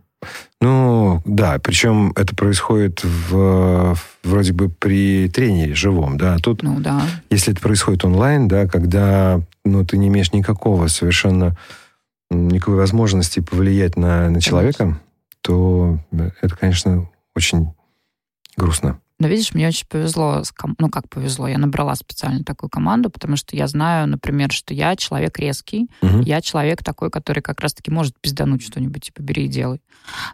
Ну, 0.59 1.21
да, 1.25 1.59
причем 1.59 2.11
это 2.15 2.35
происходит 2.35 3.03
в, 3.03 3.95
вроде 4.23 4.53
бы 4.53 4.69
при 4.69 5.29
тренере 5.29 5.75
живом, 5.75 6.17
да. 6.17 6.37
Тут, 6.37 6.63
ну, 6.63 6.79
да. 6.79 7.03
если 7.29 7.53
это 7.53 7.61
происходит 7.61 8.03
онлайн, 8.03 8.47
да, 8.47 8.67
когда 8.67 9.41
ну, 9.63 9.85
ты 9.85 9.97
не 9.97 10.07
имеешь 10.07 10.33
никакого 10.33 10.87
совершенно 10.87 11.55
никакой 12.29 12.75
возможности 12.75 13.39
повлиять 13.39 13.95
на, 13.95 14.29
на 14.29 14.41
человека, 14.41 14.99
то 15.41 15.99
это, 16.11 16.55
конечно, 16.55 17.09
очень 17.35 17.73
грустно. 18.57 18.99
Но 19.19 19.27
видишь, 19.27 19.53
мне 19.53 19.67
очень 19.67 19.87
повезло, 19.87 20.43
ну 20.77 20.89
как 20.89 21.09
повезло, 21.09 21.47
я 21.47 21.57
набрала 21.57 21.95
специально 21.95 22.43
такую 22.43 22.69
команду, 22.69 23.09
потому 23.09 23.35
что 23.35 23.55
я 23.55 23.67
знаю, 23.67 24.07
например, 24.07 24.51
что 24.51 24.73
я 24.73 24.95
человек 24.95 25.39
резкий, 25.39 25.89
угу. 26.01 26.21
я 26.21 26.41
человек 26.41 26.83
такой, 26.83 27.09
который 27.09 27.41
как 27.41 27.59
раз-таки 27.59 27.89
может 27.89 28.19
пиздануть 28.21 28.61
что-нибудь, 28.61 29.03
типа 29.03 29.21
бери 29.21 29.45
и 29.45 29.47
делай. 29.47 29.81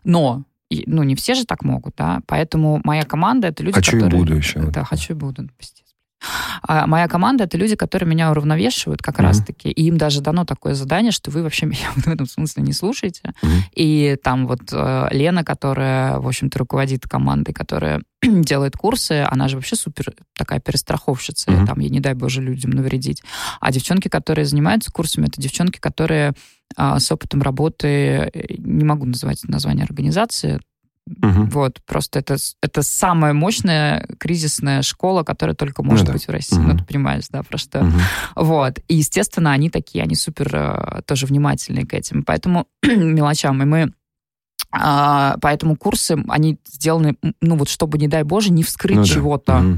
Но 0.04 0.44
ну, 0.86 1.04
не 1.04 1.16
все 1.16 1.36
же 1.36 1.46
так 1.46 1.64
могут, 1.64 1.96
да, 1.96 2.22
поэтому 2.26 2.82
моя 2.84 3.04
команда— 3.04 3.48
это 3.50 3.64
люди, 3.64 3.76
хочу 3.76 3.92
которые... 3.92 4.10
Хочу 4.10 4.18
и 4.18 4.26
буду 4.26 4.36
еще. 4.36 4.72
Да, 4.72 4.84
хочу 4.84 5.14
и 5.14 5.16
буду, 5.16 5.50
естественно. 5.60 5.83
А 6.62 6.88
моя 6.88 7.08
команда— 7.08 7.44
это 7.46 7.58
люди, 7.58 7.76
которые 7.76 8.10
меня 8.10 8.32
уравновешивают 8.32 9.02
как 9.02 9.20
mm-hmm. 9.20 9.24
раз-таки. 9.24 9.70
И 9.72 9.86
им 9.86 9.98
даже 9.98 10.22
дано 10.22 10.46
такое 10.46 10.74
задание, 10.74 11.12
что 11.12 11.32
вы 11.32 11.44
вообще 11.44 11.66
меня 11.68 11.90
в 11.96 12.08
этом 12.08 12.28
смысле 12.28 12.64
не 12.64 12.74
слушаете. 12.74 13.22
Mm-hmm. 13.24 13.60
И 13.76 14.18
там 14.24 14.48
вот 14.48 14.62
э, 14.72 15.08
Лена, 15.12 15.44
которая, 15.44 16.20
в 16.20 16.28
общем-то, 16.28 16.60
руководит 16.60 17.08
командой, 17.08 17.54
которая 17.54 18.02
делает 18.22 18.76
курсы, 18.78 19.26
она 19.30 19.48
же 19.48 19.58
вообще 19.58 19.76
супер 19.76 20.14
такая 20.36 20.60
перестраховщица. 20.60 21.52
Mm-hmm. 21.52 21.66
Там, 21.66 21.80
ей 21.80 21.90
не 21.90 22.00
дай 22.00 22.14
боже 22.14 22.42
людям 22.42 22.72
навредить. 22.72 23.22
А 23.60 23.72
девчонки, 23.72 24.08
которые 24.08 24.46
занимаются 24.46 24.92
курсами, 24.92 25.28
это 25.28 25.42
девчонки, 25.42 25.80
которые 25.80 26.34
а, 26.76 27.00
с 27.00 27.12
опытом 27.12 27.42
работы, 27.42 28.32
не 28.58 28.84
могу 28.84 29.06
называть 29.06 29.44
название 29.44 29.84
организации, 29.84 30.60
Угу. 31.06 31.46
Вот, 31.52 31.82
просто 31.86 32.20
это, 32.20 32.38
это 32.62 32.82
самая 32.82 33.34
мощная 33.34 34.08
кризисная 34.20 34.82
школа, 34.82 35.24
которая 35.24 35.56
только 35.56 35.84
может 35.84 36.08
ну, 36.08 36.14
быть 36.14 36.26
да. 36.26 36.32
в 36.32 36.36
России. 36.36 36.56
Угу. 36.56 36.64
Ну, 36.64 36.78
ты 36.78 36.86
понимаешь, 36.86 37.26
да, 37.30 37.44
про 37.44 37.58
что. 37.58 37.82
Угу. 37.82 38.00
Вот. 38.36 38.80
И, 38.88 38.96
естественно, 38.96 39.52
они 39.52 39.70
такие, 39.70 40.04
они 40.04 40.16
супер 40.16 40.50
э, 40.56 41.02
тоже 41.06 41.26
внимательные 41.26 41.86
к 41.86 41.94
этим. 41.94 42.24
Поэтому 42.24 42.68
мелочам. 42.84 43.62
И 43.62 43.66
мы 43.66 43.94
а, 44.72 45.38
поэтому 45.42 45.76
курсы, 45.76 46.18
они 46.30 46.58
сделаны, 46.66 47.16
ну 47.42 47.58
вот 47.58 47.70
чтобы, 47.70 47.98
не 47.98 48.08
дай 48.08 48.24
Боже, 48.24 48.52
не 48.52 48.64
вскрыть 48.64 48.98
ну, 48.98 49.06
чего-то. 49.06 49.58
Угу. 49.58 49.78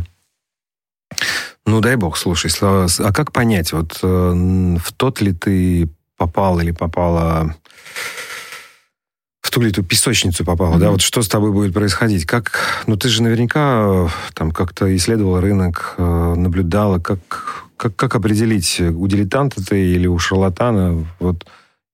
Ну, 1.66 1.82
дай 1.82 1.96
бог, 1.96 2.18
слушай, 2.18 2.52
а 2.62 2.88
как 3.12 3.32
понять, 3.32 3.74
вот 3.74 4.00
э, 4.04 4.08
в 4.08 4.94
тот 4.94 5.22
ли 5.22 5.34
ты 5.34 5.90
попал 6.16 6.60
или 6.60 6.72
попала 6.72 7.56
в 9.56 9.58
ту 9.58 9.62
ли 9.62 9.72
ту 9.72 9.84
песочницу 9.84 10.44
попала, 10.44 10.76
mm-hmm. 10.76 10.80
да, 10.80 10.92
вот 10.92 11.02
что 11.02 11.22
с 11.22 11.30
тобой 11.30 11.54
будет 11.54 11.74
происходить? 11.74 12.26
Как, 12.26 12.84
ну 12.88 12.98
ты 12.98 13.08
же 13.08 13.24
наверняка 13.24 13.86
э, 13.86 14.08
там 14.34 14.52
как-то 14.52 14.94
исследовала 14.98 15.40
рынок, 15.40 15.96
э, 15.98 16.34
наблюдала, 16.36 17.00
как, 17.00 17.66
как, 17.78 17.96
как 17.96 18.16
определить, 18.16 18.82
у 18.82 19.08
дилетанта 19.08 19.66
ты 19.66 19.94
или 19.94 20.08
у 20.08 20.20
шарлатана, 20.20 21.08
вот, 21.22 21.46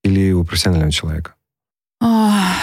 или 0.02 0.32
у 0.32 0.42
профессионального 0.42 0.90
человека? 0.90 1.34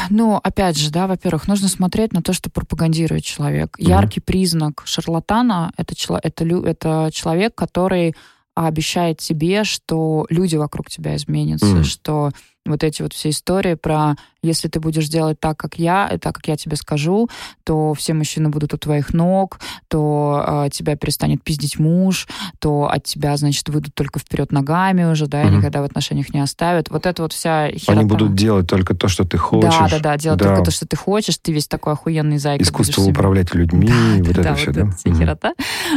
Ну, 0.09 0.38
опять 0.43 0.77
же, 0.77 0.91
да, 0.91 1.07
во-первых, 1.07 1.47
нужно 1.47 1.69
смотреть 1.69 2.12
на 2.12 2.21
то, 2.21 2.33
что 2.33 2.49
пропагандирует 2.49 3.23
человек. 3.23 3.77
Mm-hmm. 3.79 3.88
Яркий 3.88 4.19
признак 4.19 4.81
шарлатана 4.83 5.71
это, 5.77 5.93
это, 6.21 6.43
это 6.43 7.09
человек, 7.13 7.55
который 7.55 8.15
обещает 8.53 9.19
тебе, 9.19 9.63
что 9.63 10.25
люди 10.29 10.57
вокруг 10.57 10.89
тебя 10.89 11.15
изменятся, 11.15 11.67
mm-hmm. 11.67 11.83
что 11.83 12.31
вот 12.65 12.83
эти 12.83 13.01
вот 13.01 13.13
все 13.13 13.29
истории 13.29 13.73
про 13.73 14.15
если 14.41 14.67
ты 14.67 14.80
будешь 14.80 15.08
делать 15.08 15.39
так, 15.39 15.58
как 15.58 15.80
я, 15.80 16.08
и 16.08 16.17
так, 16.17 16.36
как 16.36 16.47
я 16.47 16.56
тебе 16.56 16.75
скажу, 16.75 17.30
то 17.63 17.93
все 17.93 18.13
мужчины 18.13 18.49
будут 18.49 18.73
у 18.73 18.78
твоих 18.78 19.13
ног, 19.13 19.60
то 19.88 20.65
э, 20.65 20.69
тебя 20.71 20.95
перестанет 20.95 21.43
пиздить 21.43 21.80
муж, 21.80 22.28
то 22.60 22.89
от 22.89 23.04
тебя, 23.04 23.36
значит, 23.38 23.67
выйдут 23.69 23.93
только 23.95 24.19
вперед 24.19 24.52
ногами 24.52 25.04
уже, 25.04 25.28
да, 25.28 25.41
угу. 25.41 25.49
и 25.49 25.52
никогда 25.58 25.82
в 25.82 25.86
отношениях 25.86 26.34
не 26.34 26.39
оставят. 26.39 26.89
Вот 26.89 27.06
это 27.06 27.21
вот 27.23 27.34
вся 27.34 27.69
херота. 27.69 27.91
Они 27.91 28.06
будут 28.06 28.36
делать 28.36 28.67
только 28.67 28.95
то, 28.95 29.08
что 29.08 29.25
ты 29.25 29.38
хочешь. 29.38 29.73
Да, 29.78 29.88
да, 29.89 29.99
да, 29.99 30.17
делать 30.17 30.39
да. 30.39 30.47
только 30.47 30.65
то, 30.65 30.71
что 30.71 30.88
ты 30.88 30.95
хочешь. 30.95 31.38
Ты 31.38 31.52
весь 31.52 31.67
такой 31.67 31.93
охуенный 31.93 32.38
зайка. 32.38 32.63
Искусство 32.63 33.02
управлять 33.04 33.54
людьми, 33.54 33.88
да, 33.88 34.23
вот 34.23 34.36
да, 34.36 34.41
это 34.41 34.43
да, 34.43 34.56
все, 34.56 34.65
вот 34.67 34.75
да? 34.75 34.82
Это 34.82 34.91
вся 34.97 35.10
угу. 35.10 35.19
херота. 35.19 35.54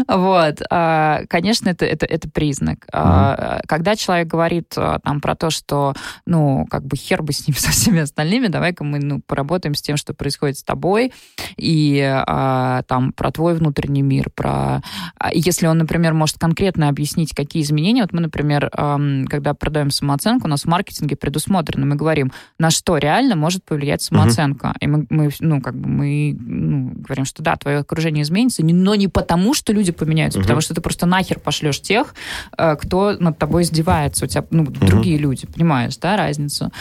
Вот. 0.08 0.62
А, 0.70 1.20
конечно, 1.28 1.68
это, 1.68 1.84
это, 1.84 2.06
это 2.06 2.28
признак. 2.30 2.78
Угу. 2.78 2.90
А, 2.92 3.60
когда 3.66 3.96
человек 3.96 4.28
говорит 4.28 4.72
а, 4.76 4.98
там 5.00 5.20
про 5.20 5.34
то, 5.34 5.50
что, 5.50 5.94
ну, 6.26 6.66
как 6.70 6.84
бы 6.84 6.96
хер 6.96 7.22
бы 7.22 7.32
с 7.32 7.46
ним 7.46 7.56
со 7.58 7.70
всеми 7.70 8.00
остальными, 8.00 8.31
давай-ка 8.40 8.84
мы 8.84 8.98
ну, 8.98 9.20
поработаем 9.20 9.74
с 9.74 9.82
тем, 9.82 9.96
что 9.96 10.14
происходит 10.14 10.58
с 10.58 10.62
тобой, 10.62 11.12
и 11.56 12.00
а, 12.00 12.82
там 12.82 13.12
про 13.12 13.30
твой 13.30 13.54
внутренний 13.54 14.02
мир, 14.02 14.30
про... 14.34 14.82
А, 15.18 15.30
если 15.32 15.66
он, 15.66 15.78
например, 15.78 16.14
может 16.14 16.38
конкретно 16.38 16.88
объяснить, 16.88 17.34
какие 17.34 17.62
изменения, 17.62 18.02
вот 18.02 18.12
мы, 18.12 18.20
например, 18.20 18.70
когда 18.70 19.54
продаем 19.54 19.90
самооценку, 19.90 20.46
у 20.46 20.50
нас 20.50 20.62
в 20.62 20.66
маркетинге 20.66 21.16
предусмотрено, 21.16 21.86
мы 21.86 21.96
говорим, 21.96 22.32
на 22.58 22.70
что 22.70 22.96
реально 22.96 23.36
может 23.36 23.64
повлиять 23.64 24.02
самооценка. 24.02 24.68
Uh-huh. 24.68 24.76
И 24.80 24.86
мы, 24.86 25.06
мы, 25.10 25.30
ну, 25.40 25.60
как 25.60 25.76
бы 25.76 25.88
мы 25.88 26.36
ну, 26.38 26.92
говорим, 26.96 27.24
что 27.24 27.42
да, 27.42 27.56
твое 27.56 27.78
окружение 27.78 28.22
изменится, 28.22 28.64
но 28.64 28.94
не 28.94 29.08
потому, 29.08 29.54
что 29.54 29.72
люди 29.72 29.92
поменяются, 29.92 30.38
uh-huh. 30.38 30.42
потому 30.42 30.60
что 30.60 30.74
ты 30.74 30.80
просто 30.80 31.06
нахер 31.06 31.38
пошлешь 31.38 31.80
тех, 31.80 32.14
э, 32.56 32.76
кто 32.76 33.12
над 33.12 33.38
тобой 33.38 33.62
издевается, 33.62 34.24
у 34.24 34.28
тебя, 34.28 34.44
ну, 34.50 34.64
uh-huh. 34.64 34.86
другие 34.86 35.18
люди, 35.18 35.46
понимаешь, 35.46 35.96
да, 35.96 36.16
разницу? 36.16 36.72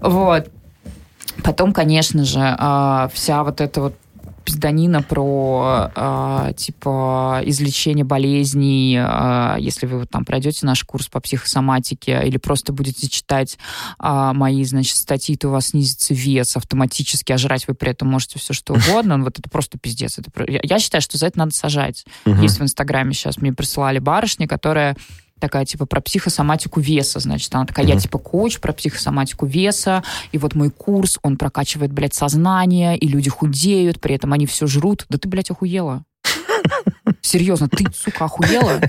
Вот. 0.00 0.50
Потом, 1.42 1.72
конечно 1.72 2.24
же, 2.24 2.40
а, 2.40 3.08
вся 3.12 3.42
вот 3.42 3.60
эта 3.60 3.80
вот 3.80 3.94
пизданина 4.44 5.02
про 5.02 5.90
э, 5.94 6.52
типа 6.56 7.42
излечение 7.44 8.04
болезней, 8.04 8.98
э, 8.98 9.56
если 9.58 9.86
вы 9.86 10.04
там 10.06 10.24
пройдете 10.24 10.66
наш 10.66 10.84
курс 10.84 11.08
по 11.08 11.20
психосоматике 11.20 12.22
или 12.24 12.36
просто 12.36 12.72
будете 12.72 13.08
читать 13.08 13.58
э, 14.02 14.30
мои, 14.34 14.64
значит, 14.64 14.96
статьи, 14.96 15.36
то 15.36 15.48
у 15.48 15.52
вас 15.52 15.68
снизится 15.68 16.14
вес 16.14 16.56
автоматически, 16.56 17.32
а 17.32 17.38
жрать 17.38 17.68
вы 17.68 17.74
при 17.74 17.90
этом 17.90 18.08
можете 18.08 18.38
все 18.38 18.52
что 18.52 18.74
угодно. 18.74 19.18
Вот 19.22 19.38
это 19.38 19.48
просто 19.48 19.78
пиздец. 19.78 20.18
Это, 20.18 20.30
я, 20.50 20.60
я 20.62 20.78
считаю, 20.78 21.02
что 21.02 21.18
за 21.18 21.26
это 21.26 21.38
надо 21.38 21.52
сажать. 21.52 22.04
Угу. 22.26 22.42
Есть 22.42 22.58
в 22.58 22.62
Инстаграме 22.62 23.12
сейчас 23.12 23.38
мне 23.38 23.52
присылали 23.52 23.98
барышни, 23.98 24.46
которая 24.46 24.96
такая, 25.42 25.64
типа, 25.64 25.86
про 25.86 26.00
психосоматику 26.00 26.80
веса, 26.80 27.18
значит. 27.18 27.52
Она 27.54 27.66
такая, 27.66 27.84
mm-hmm. 27.84 27.94
я, 27.94 28.00
типа, 28.00 28.18
коуч 28.18 28.60
про 28.60 28.72
психосоматику 28.72 29.44
веса, 29.44 30.04
и 30.30 30.38
вот 30.38 30.54
мой 30.54 30.70
курс, 30.70 31.18
он 31.22 31.36
прокачивает, 31.36 31.92
блядь, 31.92 32.14
сознание, 32.14 32.96
и 32.96 33.08
люди 33.08 33.28
худеют, 33.28 34.00
при 34.00 34.14
этом 34.14 34.32
они 34.32 34.46
все 34.46 34.68
жрут. 34.68 35.04
Да 35.08 35.18
ты, 35.18 35.28
блядь, 35.28 35.50
охуела. 35.50 36.04
Серьезно, 37.20 37.68
ты, 37.68 37.84
сука, 37.92 38.26
охуела? 38.26 38.80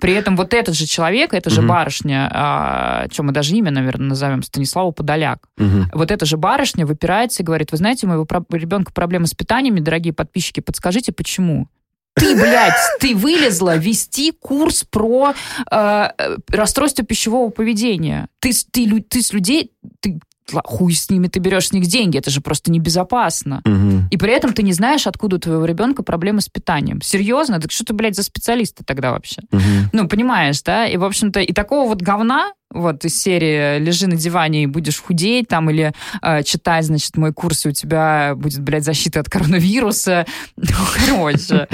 При 0.00 0.12
этом 0.12 0.36
вот 0.36 0.52
этот 0.52 0.74
же 0.74 0.86
человек, 0.86 1.32
эта 1.32 1.48
же 1.48 1.62
mm-hmm. 1.62 1.66
барышня, 1.66 2.30
а, 2.30 3.06
что 3.10 3.22
мы 3.22 3.32
даже 3.32 3.56
имя, 3.56 3.70
наверное, 3.70 4.08
назовем, 4.08 4.42
Станислава 4.42 4.90
Подоляк, 4.90 5.48
mm-hmm. 5.58 5.86
вот 5.94 6.10
эта 6.10 6.26
же 6.26 6.36
барышня 6.36 6.84
выпирается 6.84 7.42
и 7.42 7.46
говорит, 7.46 7.72
вы 7.72 7.78
знаете, 7.78 8.06
у 8.06 8.10
моего 8.10 8.26
про- 8.26 8.44
ребенка 8.50 8.92
проблемы 8.92 9.26
с 9.26 9.32
питаниями, 9.32 9.80
дорогие 9.80 10.12
подписчики, 10.12 10.60
подскажите, 10.60 11.12
почему? 11.12 11.68
Ты, 12.14 12.34
блядь, 12.34 12.74
ты 13.00 13.14
вылезла 13.14 13.76
вести 13.76 14.32
курс 14.32 14.84
про 14.84 15.34
э, 15.70 16.08
расстройство 16.48 17.04
пищевого 17.04 17.50
поведения. 17.50 18.28
Ты, 18.38 18.52
ты, 18.70 19.00
ты 19.00 19.22
с 19.22 19.32
людей, 19.32 19.72
ты, 20.00 20.20
хуй 20.64 20.94
с 20.94 21.10
ними, 21.10 21.28
ты 21.28 21.38
берешь 21.38 21.68
с 21.68 21.72
них 21.72 21.86
деньги, 21.86 22.18
это 22.18 22.30
же 22.30 22.40
просто 22.40 22.70
небезопасно. 22.70 23.62
Угу. 23.64 24.08
И 24.10 24.16
при 24.16 24.32
этом 24.32 24.52
ты 24.52 24.62
не 24.62 24.72
знаешь, 24.72 25.06
откуда 25.06 25.36
у 25.36 25.38
твоего 25.38 25.64
ребенка 25.64 26.02
проблемы 26.02 26.40
с 26.40 26.48
питанием. 26.48 27.00
Серьезно? 27.02 27.60
Так 27.60 27.70
что 27.70 27.84
ты, 27.84 27.92
блядь, 27.92 28.16
за 28.16 28.22
специалисты 28.22 28.84
тогда 28.84 29.12
вообще? 29.12 29.42
Угу. 29.50 29.60
Ну, 29.92 30.08
понимаешь, 30.08 30.62
да? 30.62 30.86
И, 30.86 30.96
в 30.96 31.04
общем-то, 31.04 31.40
и 31.40 31.52
такого 31.52 31.88
вот 31.88 32.02
говна 32.02 32.52
вот 32.72 33.04
из 33.04 33.20
серии 33.20 33.78
«Лежи 33.78 34.06
на 34.06 34.16
диване 34.16 34.64
и 34.64 34.66
будешь 34.66 35.00
худеть», 35.00 35.48
там, 35.48 35.70
или 35.70 35.92
э, 36.22 36.42
«Читай, 36.42 36.82
значит, 36.82 37.16
мой 37.16 37.32
курс, 37.32 37.66
и 37.66 37.68
у 37.68 37.72
тебя 37.72 38.32
будет, 38.34 38.60
блядь, 38.60 38.84
защита 38.84 39.20
от 39.20 39.28
коронавируса». 39.28 40.26
Ну, 40.56 40.66
короче. 41.06 41.68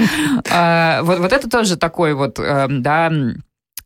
Э, 0.51 1.01
вот, 1.03 1.31
это 1.31 1.49
тоже 1.49 1.77
такой 1.77 2.13
вот, 2.13 2.39
э, 2.39 2.67
да, 2.69 3.11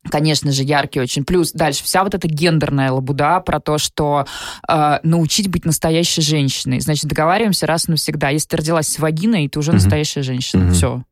конечно 0.09 0.51
же, 0.51 0.63
яркий 0.63 0.99
очень. 0.99 1.23
Плюс 1.23 1.51
дальше 1.51 1.83
вся 1.83 2.03
вот 2.03 2.13
эта 2.13 2.27
гендерная 2.27 2.91
лабуда 2.91 3.39
про 3.39 3.59
то, 3.59 3.77
что 3.77 4.25
э, 4.67 4.99
научить 5.03 5.49
быть 5.49 5.65
настоящей 5.65 6.21
женщиной. 6.21 6.79
Значит, 6.79 7.05
договариваемся 7.05 7.65
раз 7.65 7.87
и 7.87 7.91
навсегда. 7.91 8.29
Если 8.29 8.49
ты 8.49 8.57
родилась 8.57 8.87
с 8.87 8.99
вагиной, 8.99 9.47
ты 9.49 9.59
уже 9.59 9.71
mm-hmm. 9.71 9.75
настоящая 9.75 10.23
женщина. 10.23 10.63
Mm-hmm. 10.63 10.73
Все. 10.73 11.03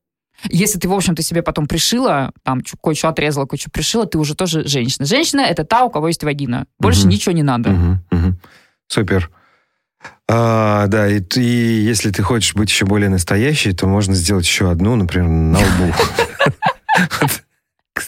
Если 0.49 0.79
ты, 0.79 0.87
в 0.87 0.93
общем-то, 0.93 1.21
себе 1.21 1.43
потом 1.43 1.67
пришила, 1.67 2.31
там, 2.43 2.61
кое-что 2.81 3.09
отрезала, 3.09 3.45
кое-что 3.45 3.69
пришила, 3.69 4.05
ты 4.07 4.17
уже 4.17 4.35
тоже 4.35 4.67
женщина. 4.67 5.05
Женщина— 5.05 5.41
это 5.49 5.63
та, 5.63 5.83
у 5.85 5.89
кого 5.89 6.07
есть 6.07 6.23
вагина. 6.23 6.65
Больше 6.79 7.01
угу. 7.01 7.09
ничего 7.09 7.33
не 7.33 7.43
надо. 7.43 7.69
Угу, 7.69 7.99
угу. 8.11 8.35
Супер. 8.87 9.29
А, 10.27 10.87
да, 10.87 11.07
и, 11.07 11.21
и 11.35 11.41
если 11.41 12.09
ты 12.09 12.23
хочешь 12.23 12.55
быть 12.55 12.69
еще 12.69 12.85
более 12.85 13.09
настоящей, 13.09 13.73
то 13.73 13.85
можно 13.85 14.15
сделать 14.15 14.45
еще 14.45 14.71
одну, 14.71 14.95
например, 14.95 15.27
на 15.27 15.59
лбу. 15.59 15.93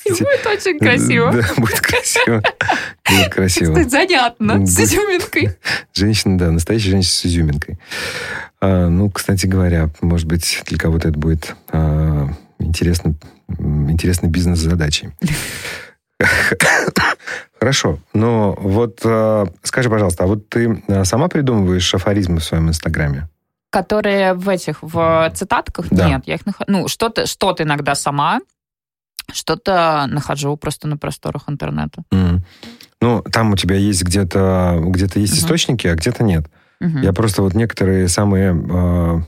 Будет 0.09 0.45
очень 0.45 0.79
красиво. 0.79 1.31
Да, 1.31 1.47
будет 1.57 1.79
красиво. 1.81 2.41
Будет 3.09 3.33
красиво. 3.33 3.83
Занятно, 3.83 4.65
с 4.65 4.79
изюминкой. 4.79 5.55
Женщина, 5.93 6.37
да, 6.37 6.51
настоящая 6.51 6.91
женщина 6.91 7.13
с 7.13 7.25
изюминкой. 7.25 7.77
А, 8.61 8.87
ну, 8.87 9.09
кстати 9.09 9.45
говоря, 9.45 9.89
может 10.01 10.25
быть, 10.25 10.61
для 10.67 10.77
кого-то 10.77 11.09
это 11.09 11.19
будет 11.19 11.53
а, 11.69 12.29
интересно, 12.59 13.15
интересной 13.59 14.29
бизнес-задачей. 14.29 15.09
Хорошо, 17.59 17.99
но 18.13 18.55
вот 18.57 19.01
а, 19.03 19.47
скажи, 19.63 19.89
пожалуйста, 19.89 20.23
а 20.23 20.27
вот 20.27 20.47
ты 20.47 20.81
сама 21.03 21.27
придумываешь 21.27 21.93
афоризмы 21.93 22.39
в 22.39 22.43
своем 22.43 22.69
инстаграме? 22.69 23.27
Которые 23.69 24.33
в 24.33 24.47
этих, 24.47 24.77
в 24.81 25.31
цитатках? 25.35 25.87
Да. 25.89 26.07
Нет, 26.07 26.23
я 26.25 26.35
их 26.35 26.45
нахожу. 26.45 26.65
Ну, 26.67 26.87
что-то 26.87 27.25
что 27.25 27.55
иногда 27.57 27.95
сама, 27.95 28.39
что-то 29.31 30.05
нахожу 30.09 30.55
просто 30.57 30.87
на 30.87 30.97
просторах 30.97 31.43
интернета. 31.47 32.03
Mm. 32.11 32.39
Ну, 33.01 33.21
там 33.23 33.51
у 33.51 33.55
тебя 33.55 33.75
есть 33.75 34.03
где-то 34.03 34.81
где-то 34.81 35.19
есть 35.19 35.33
uh-huh. 35.33 35.39
источники, 35.39 35.87
а 35.87 35.95
где-то 35.95 36.23
нет. 36.23 36.45
Uh-huh. 36.81 37.03
Я 37.03 37.13
просто 37.13 37.41
вот 37.41 37.53
некоторые 37.53 38.07
самые 38.07 38.53
э, 38.53 39.21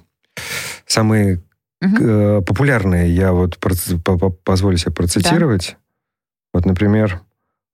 самые 0.86 1.44
uh-huh. 1.84 2.40
э, 2.40 2.42
популярные 2.42 3.14
я 3.14 3.34
вот 3.34 3.58
позволю 4.44 4.78
себе 4.78 4.92
процитировать. 4.92 5.72
Да. 5.72 5.78
Вот, 6.54 6.66
например, 6.66 7.22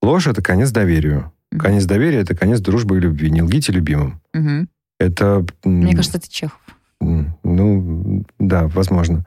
ложь 0.01 0.27
это 0.27 0.41
конец 0.41 0.71
доверию. 0.71 1.31
Uh-huh. 1.53 1.59
Конец 1.59 1.85
доверия 1.85 2.21
это 2.21 2.35
конец 2.35 2.59
дружбы 2.61 2.97
и 2.97 3.01
любви. 3.01 3.29
Не 3.29 3.43
лгите 3.43 3.71
любимым. 3.71 4.21
Uh-huh. 4.35 4.67
Это. 4.99 5.45
Мне 5.63 5.95
кажется, 5.95 6.17
это 6.17 6.29
Чехов. 6.29 6.59
Ну, 6.99 8.25
да, 8.39 8.67
возможно. 8.67 9.25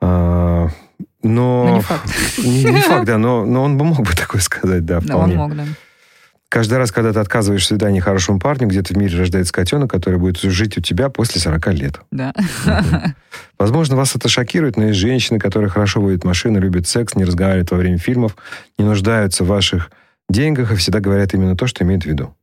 А, 0.00 0.68
но... 1.28 1.64
но 1.64 1.76
не 1.76 1.80
факт. 1.82 2.04
Не, 2.38 2.64
не 2.64 2.80
факт, 2.80 3.06
да, 3.06 3.18
но, 3.18 3.44
но 3.44 3.62
он 3.62 3.76
бы 3.76 3.84
мог 3.84 4.00
бы 4.00 4.12
такое 4.14 4.40
сказать, 4.40 4.84
да, 4.84 5.00
вполне. 5.00 5.34
Да, 5.34 5.42
он 5.42 5.48
мог, 5.48 5.56
да. 5.56 5.64
Каждый 6.48 6.78
раз, 6.78 6.92
когда 6.92 7.12
ты 7.12 7.18
отказываешь 7.18 7.62
в 7.62 7.66
свидании 7.66 8.00
хорошему 8.00 8.40
парню, 8.40 8.68
где-то 8.68 8.94
в 8.94 8.96
мире 8.96 9.18
рождается 9.18 9.52
котенок, 9.52 9.90
который 9.90 10.18
будет 10.18 10.38
жить 10.38 10.78
у 10.78 10.80
тебя 10.80 11.10
после 11.10 11.42
40 11.42 11.66
лет. 11.74 12.00
Да. 12.10 12.32
Возможно, 13.58 13.96
вас 13.96 14.16
это 14.16 14.30
шокирует, 14.30 14.78
но 14.78 14.86
есть 14.86 14.98
женщины, 14.98 15.38
которые 15.38 15.68
хорошо 15.68 16.00
водят 16.00 16.24
машину, 16.24 16.58
любят 16.58 16.88
секс, 16.88 17.14
не 17.16 17.24
разговаривают 17.24 17.70
во 17.70 17.76
время 17.76 17.98
фильмов, 17.98 18.34
не 18.78 18.86
нуждаются 18.86 19.44
в 19.44 19.48
ваших 19.48 19.90
деньгах 20.30 20.72
и 20.72 20.76
всегда 20.76 21.00
говорят 21.00 21.34
именно 21.34 21.54
то, 21.54 21.66
что 21.66 21.84
имеют 21.84 22.04
в 22.04 22.06
виду. 22.06 22.34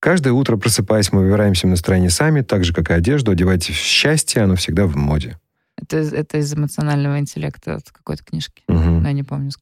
Каждое 0.00 0.32
утро, 0.32 0.56
просыпаясь, 0.56 1.12
мы 1.12 1.22
выбираемся 1.22 1.66
в 1.66 1.70
настроение 1.70 2.10
сами, 2.10 2.40
так 2.40 2.64
же, 2.64 2.72
как 2.72 2.90
и 2.90 2.94
одежду. 2.94 3.32
Одевайте 3.32 3.72
в 3.72 3.76
счастье, 3.76 4.42
оно 4.42 4.54
всегда 4.54 4.86
в 4.86 4.96
моде. 4.96 5.38
Это, 5.84 5.98
это 5.98 6.38
из 6.38 6.52
эмоционального 6.52 7.18
интеллекта 7.18 7.76
от 7.76 7.90
какой-то 7.90 8.24
книжки. 8.24 8.62
Угу. 8.68 8.78
Но 8.78 9.08
я 9.08 9.12
не 9.12 9.22
помню, 9.22 9.50
с 9.50 9.58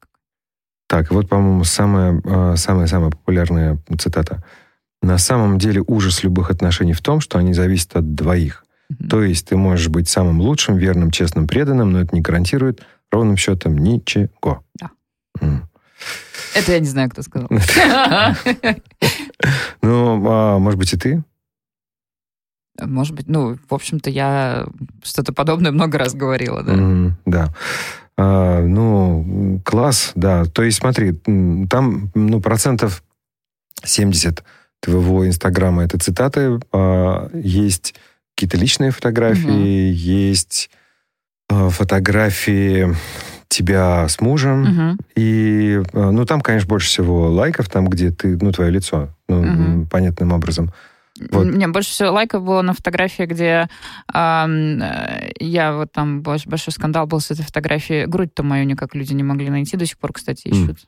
так, 0.93 1.09
вот, 1.09 1.27
по-моему, 1.27 1.63
самая, 1.63 2.55
самая-самая 2.55 3.09
популярная 3.09 3.79
цитата. 3.97 4.43
На 5.01 5.17
самом 5.17 5.57
деле 5.57 5.83
ужас 5.87 6.23
любых 6.23 6.51
отношений 6.51 6.93
в 6.93 7.01
том, 7.01 7.19
что 7.19 7.39
они 7.39 7.53
зависят 7.55 7.95
от 7.95 8.13
двоих. 8.13 8.63
Mm-hmm. 8.91 9.07
То 9.07 9.23
есть 9.23 9.47
ты 9.47 9.57
можешь 9.57 9.87
быть 9.87 10.07
самым 10.07 10.39
лучшим, 10.39 10.77
верным, 10.77 11.09
честным, 11.09 11.47
преданным, 11.47 11.91
но 11.91 12.01
это 12.01 12.13
не 12.13 12.21
гарантирует 12.21 12.83
ровным 13.11 13.37
счетом 13.37 13.75
ничего. 13.75 14.63
Да. 14.79 14.91
Mm. 15.41 15.61
Это 16.53 16.71
я 16.73 16.79
не 16.79 16.85
знаю, 16.85 17.09
кто 17.09 17.23
сказал. 17.23 17.49
Ну, 19.81 20.23
а, 20.29 20.59
может 20.59 20.79
быть, 20.79 20.93
и 20.93 20.97
ты? 20.97 21.23
Может 22.81 23.15
быть, 23.15 23.27
ну, 23.27 23.57
в 23.69 23.73
общем-то, 23.73 24.09
я 24.09 24.65
что-то 25.03 25.31
подобное 25.31 25.71
много 25.71 25.97
раз 25.97 26.15
говорила, 26.15 26.63
да. 26.63 27.15
Да. 27.25 27.53
А, 28.17 28.61
ну, 28.61 29.61
класс, 29.63 30.11
да. 30.15 30.45
То 30.45 30.63
есть, 30.63 30.79
смотри, 30.79 31.13
там, 31.69 32.11
ну, 32.15 32.41
процентов 32.41 33.03
70 33.83 34.43
твоего 34.79 35.27
Инстаграма 35.27 35.83
это 35.83 35.97
цитаты, 35.97 36.59
а, 36.71 37.29
есть 37.33 37.95
какие-то 38.35 38.57
личные 38.57 38.91
фотографии, 38.91 39.91
угу. 39.91 39.97
есть 39.97 40.69
а, 41.49 41.69
фотографии 41.69 42.95
тебя 43.47 44.07
с 44.07 44.19
мужем, 44.19 44.61
угу. 44.63 44.97
и, 45.15 45.81
а, 45.93 46.11
ну, 46.11 46.25
там, 46.25 46.41
конечно, 46.41 46.67
больше 46.67 46.87
всего 46.87 47.29
лайков, 47.29 47.69
там, 47.69 47.87
где 47.87 48.11
ты, 48.11 48.37
ну, 48.41 48.51
твое 48.51 48.71
лицо, 48.71 49.09
ну, 49.27 49.41
угу. 49.41 49.87
понятным 49.87 50.33
образом. 50.33 50.71
Вот. 51.29 51.45
Мне 51.45 51.67
больше 51.67 51.91
всего 51.91 52.11
лайков 52.11 52.43
было 52.43 52.61
на 52.61 52.73
фотографии, 52.73 53.23
где 53.23 53.69
э, 54.13 55.31
я 55.39 55.73
вот 55.75 55.91
там 55.91 56.21
большой 56.21 56.73
скандал 56.73 57.05
был 57.05 57.19
с 57.19 57.29
этой 57.29 57.45
фотографией. 57.45 58.07
Грудь-то 58.07 58.43
мою 58.43 58.65
никак 58.65 58.95
люди 58.95 59.13
не 59.13 59.23
могли 59.23 59.49
найти, 59.49 59.77
до 59.77 59.85
сих 59.85 59.97
пор, 59.99 60.13
кстати, 60.13 60.47
ищут. 60.47 60.77
Mm. 60.77 60.87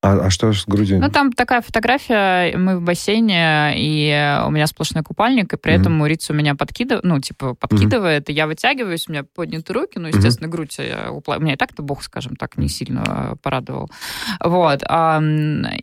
А, 0.00 0.26
а 0.26 0.30
что 0.30 0.52
с 0.52 0.64
грудью? 0.64 1.00
Ну, 1.00 1.10
там 1.10 1.32
такая 1.32 1.60
фотография, 1.60 2.56
мы 2.56 2.78
в 2.78 2.82
бассейне, 2.82 3.72
и 3.76 4.42
у 4.46 4.50
меня 4.50 4.68
сплошной 4.68 5.02
купальник, 5.02 5.52
и 5.52 5.56
при 5.56 5.72
mm-hmm. 5.72 5.80
этом 5.80 5.92
Мурица 5.94 6.32
у 6.32 6.36
меня 6.36 6.54
подкидывает, 6.54 7.04
ну, 7.04 7.18
типа, 7.18 7.54
подкидывает, 7.54 8.28
mm-hmm. 8.28 8.32
и 8.32 8.36
я 8.36 8.46
вытягиваюсь, 8.46 9.08
у 9.08 9.12
меня 9.12 9.24
подняты 9.24 9.72
руки, 9.72 9.98
ну, 9.98 10.06
естественно, 10.06 10.46
mm-hmm. 10.46 10.50
грудь 10.50 10.78
я 10.78 11.10
упла... 11.10 11.38
У 11.38 11.40
меня 11.40 11.54
и 11.54 11.56
так-то 11.56 11.82
бог, 11.82 12.04
скажем 12.04 12.36
так, 12.36 12.56
не 12.56 12.68
сильно 12.68 13.36
порадовал. 13.42 13.90
Вот. 14.38 14.84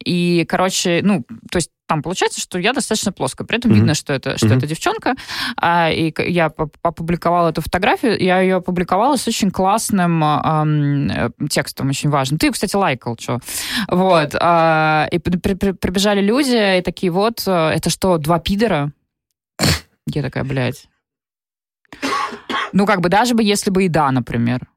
И, 0.05 0.45
короче, 0.47 1.01
ну, 1.03 1.25
то 1.51 1.57
есть 1.57 1.71
там 1.87 2.01
получается, 2.01 2.41
что 2.41 2.57
я 2.57 2.73
достаточно 2.73 3.11
плоская. 3.11 3.45
При 3.45 3.57
этом 3.57 3.71
mm-hmm. 3.71 3.75
видно, 3.75 3.93
что 3.93 4.13
это, 4.13 4.37
что 4.37 4.47
mm-hmm. 4.47 4.57
это 4.57 4.67
девчонка. 4.67 5.15
А, 5.57 5.89
и 5.91 6.13
я 6.29 6.51
опубликовала 6.81 7.49
эту 7.49 7.61
фотографию. 7.61 8.21
Я 8.21 8.41
ее 8.41 8.55
опубликовала 8.55 9.17
с 9.17 9.27
очень 9.27 9.51
классным 9.51 10.21
а, 10.23 10.65
текстом, 11.49 11.89
очень 11.89 12.09
важным. 12.09 12.39
Ты, 12.39 12.51
кстати, 12.51 12.75
лайкал, 12.75 13.17
что. 13.19 13.39
Вот. 13.87 14.35
А, 14.39 15.07
и 15.11 15.19
при, 15.19 15.37
при, 15.37 15.71
прибежали 15.71 16.21
люди 16.21 16.79
и 16.79 16.81
такие, 16.81 17.11
вот, 17.11 17.43
э, 17.45 17.51
это 17.51 17.89
что, 17.89 18.17
два 18.17 18.39
пидора? 18.39 18.91
Я 20.07 20.21
такая, 20.21 20.43
блядь. 20.43 20.87
Ну, 22.73 22.85
как 22.85 23.01
бы 23.01 23.09
даже 23.09 23.35
бы, 23.35 23.43
если 23.43 23.69
бы 23.69 23.85
и 23.85 23.89
да, 23.89 24.11
например. 24.11 24.67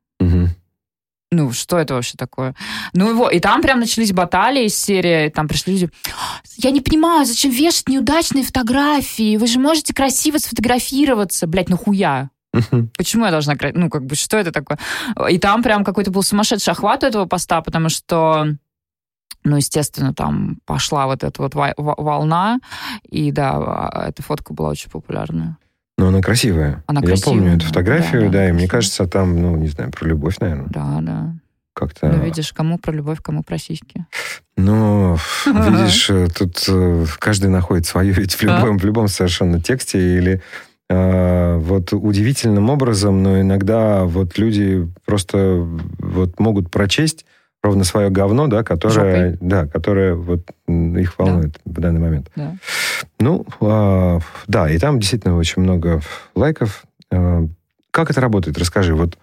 Ну, 1.30 1.52
что 1.52 1.78
это 1.78 1.94
вообще 1.94 2.16
такое? 2.16 2.54
Ну, 2.94 3.10
его, 3.10 3.28
и 3.28 3.38
там 3.38 3.60
прям 3.60 3.80
начались 3.80 4.12
баталии 4.12 4.64
из 4.64 4.76
серии, 4.76 5.28
там 5.28 5.46
пришли 5.46 5.74
люди, 5.74 5.90
я 6.56 6.70
не 6.70 6.80
понимаю, 6.80 7.26
зачем 7.26 7.50
вешать 7.50 7.88
неудачные 7.88 8.44
фотографии? 8.44 9.36
Вы 9.36 9.46
же 9.46 9.58
можете 9.58 9.92
красиво 9.92 10.38
сфотографироваться. 10.38 11.46
Блядь, 11.46 11.68
нахуя? 11.68 12.30
Почему 12.96 13.26
я 13.26 13.30
должна... 13.30 13.54
Ну, 13.74 13.90
как 13.90 14.06
бы, 14.06 14.14
что 14.14 14.38
это 14.38 14.52
такое? 14.52 14.78
И 15.28 15.38
там 15.38 15.62
прям 15.62 15.84
какой-то 15.84 16.10
был 16.10 16.22
сумасшедший 16.22 16.72
охват 16.72 17.02
у 17.02 17.06
этого 17.06 17.26
поста, 17.26 17.60
потому 17.60 17.90
что 17.90 18.48
ну, 19.44 19.56
естественно, 19.56 20.12
там 20.12 20.58
пошла 20.66 21.06
вот 21.06 21.22
эта 21.24 21.40
вот 21.40 21.54
волна, 21.54 22.58
и 23.08 23.30
да, 23.30 23.52
а, 23.56 24.08
эта 24.08 24.22
фотка 24.22 24.52
была 24.52 24.70
очень 24.70 24.90
популярная. 24.90 25.56
Но 25.98 26.08
она 26.08 26.22
красивая. 26.22 26.84
Она 26.86 27.00
Я 27.00 27.08
красивая. 27.08 27.38
помню 27.38 27.56
эту 27.56 27.66
фотографию, 27.66 28.22
да, 28.22 28.26
да, 28.28 28.32
да 28.38 28.48
и 28.48 28.52
мне 28.52 28.68
кажется, 28.68 29.06
там, 29.06 29.42
ну, 29.42 29.56
не 29.56 29.66
знаю, 29.66 29.90
про 29.90 30.06
любовь, 30.06 30.36
наверное. 30.38 30.68
Да, 30.68 30.98
да. 31.02 31.34
Как-то... 31.74 32.08
Ну, 32.08 32.24
видишь, 32.24 32.52
кому 32.52 32.78
про 32.78 32.92
любовь, 32.92 33.18
кому 33.20 33.42
про 33.42 33.58
сиськи. 33.58 34.06
Ну, 34.56 35.16
видишь, 35.44 36.08
э, 36.10 36.28
тут 36.28 36.64
э, 36.68 37.04
каждый 37.18 37.50
находит 37.50 37.86
свое 37.86 38.12
ведь 38.12 38.34
в 38.34 38.42
любом, 38.42 38.78
в 38.78 38.84
любом 38.84 39.08
совершенно 39.08 39.60
тексте 39.60 40.16
или 40.16 40.40
э, 40.88 41.56
вот 41.58 41.92
удивительным 41.92 42.70
образом, 42.70 43.22
но 43.22 43.40
иногда 43.40 44.04
вот 44.04 44.38
люди 44.38 44.88
просто 45.04 45.66
вот 45.98 46.38
могут 46.38 46.70
прочесть 46.70 47.24
ровно 47.62 47.84
свое 47.84 48.10
говно, 48.10 48.46
да, 48.46 48.62
которое, 48.62 49.36
да, 49.40 49.66
которое 49.66 50.14
вот 50.14 50.42
их 50.66 51.18
волнует 51.18 51.58
да. 51.64 51.72
в 51.72 51.80
данный 51.80 52.00
момент. 52.00 52.30
Да. 52.36 52.56
Ну, 53.18 53.46
э, 53.60 54.20
да, 54.46 54.70
и 54.70 54.78
там 54.78 55.00
действительно 55.00 55.36
очень 55.36 55.62
много 55.62 56.00
лайков. 56.34 56.84
Э, 57.10 57.46
как 57.90 58.10
это 58.10 58.20
работает? 58.20 58.58
Расскажи. 58.58 58.94
Вот, 58.94 59.18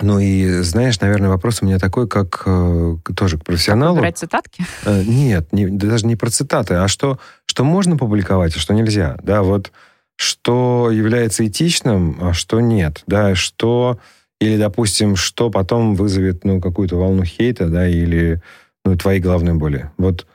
ну 0.00 0.18
и 0.18 0.60
знаешь, 0.62 1.00
наверное, 1.00 1.30
вопрос 1.30 1.62
у 1.62 1.66
меня 1.66 1.78
такой, 1.78 2.08
как 2.08 2.42
э, 2.46 2.96
тоже 3.16 3.38
к 3.38 3.44
профессионалу. 3.44 3.98
Брать 3.98 4.18
цитатки? 4.18 4.64
Э, 4.84 5.02
нет, 5.04 5.52
не, 5.52 5.66
даже 5.66 6.06
не 6.06 6.16
про 6.16 6.30
цитаты, 6.30 6.74
а 6.74 6.88
что, 6.88 7.18
что 7.46 7.64
можно 7.64 7.96
публиковать, 7.96 8.56
а 8.56 8.58
что 8.58 8.74
нельзя. 8.74 9.16
Да, 9.22 9.42
вот 9.42 9.72
что 10.16 10.90
является 10.92 11.46
этичным, 11.46 12.18
а 12.20 12.32
что 12.32 12.60
нет. 12.60 13.02
Да, 13.06 13.34
что 13.34 13.98
или, 14.40 14.56
допустим, 14.56 15.16
что 15.16 15.50
потом 15.50 15.94
вызовет 15.94 16.44
ну, 16.44 16.60
какую-то 16.60 16.96
волну 16.96 17.24
хейта, 17.24 17.68
да, 17.68 17.88
или 17.88 18.42
ну, 18.84 18.96
твои 18.96 19.20
головные 19.20 19.54
боли. 19.54 19.90
Вот 19.96 20.26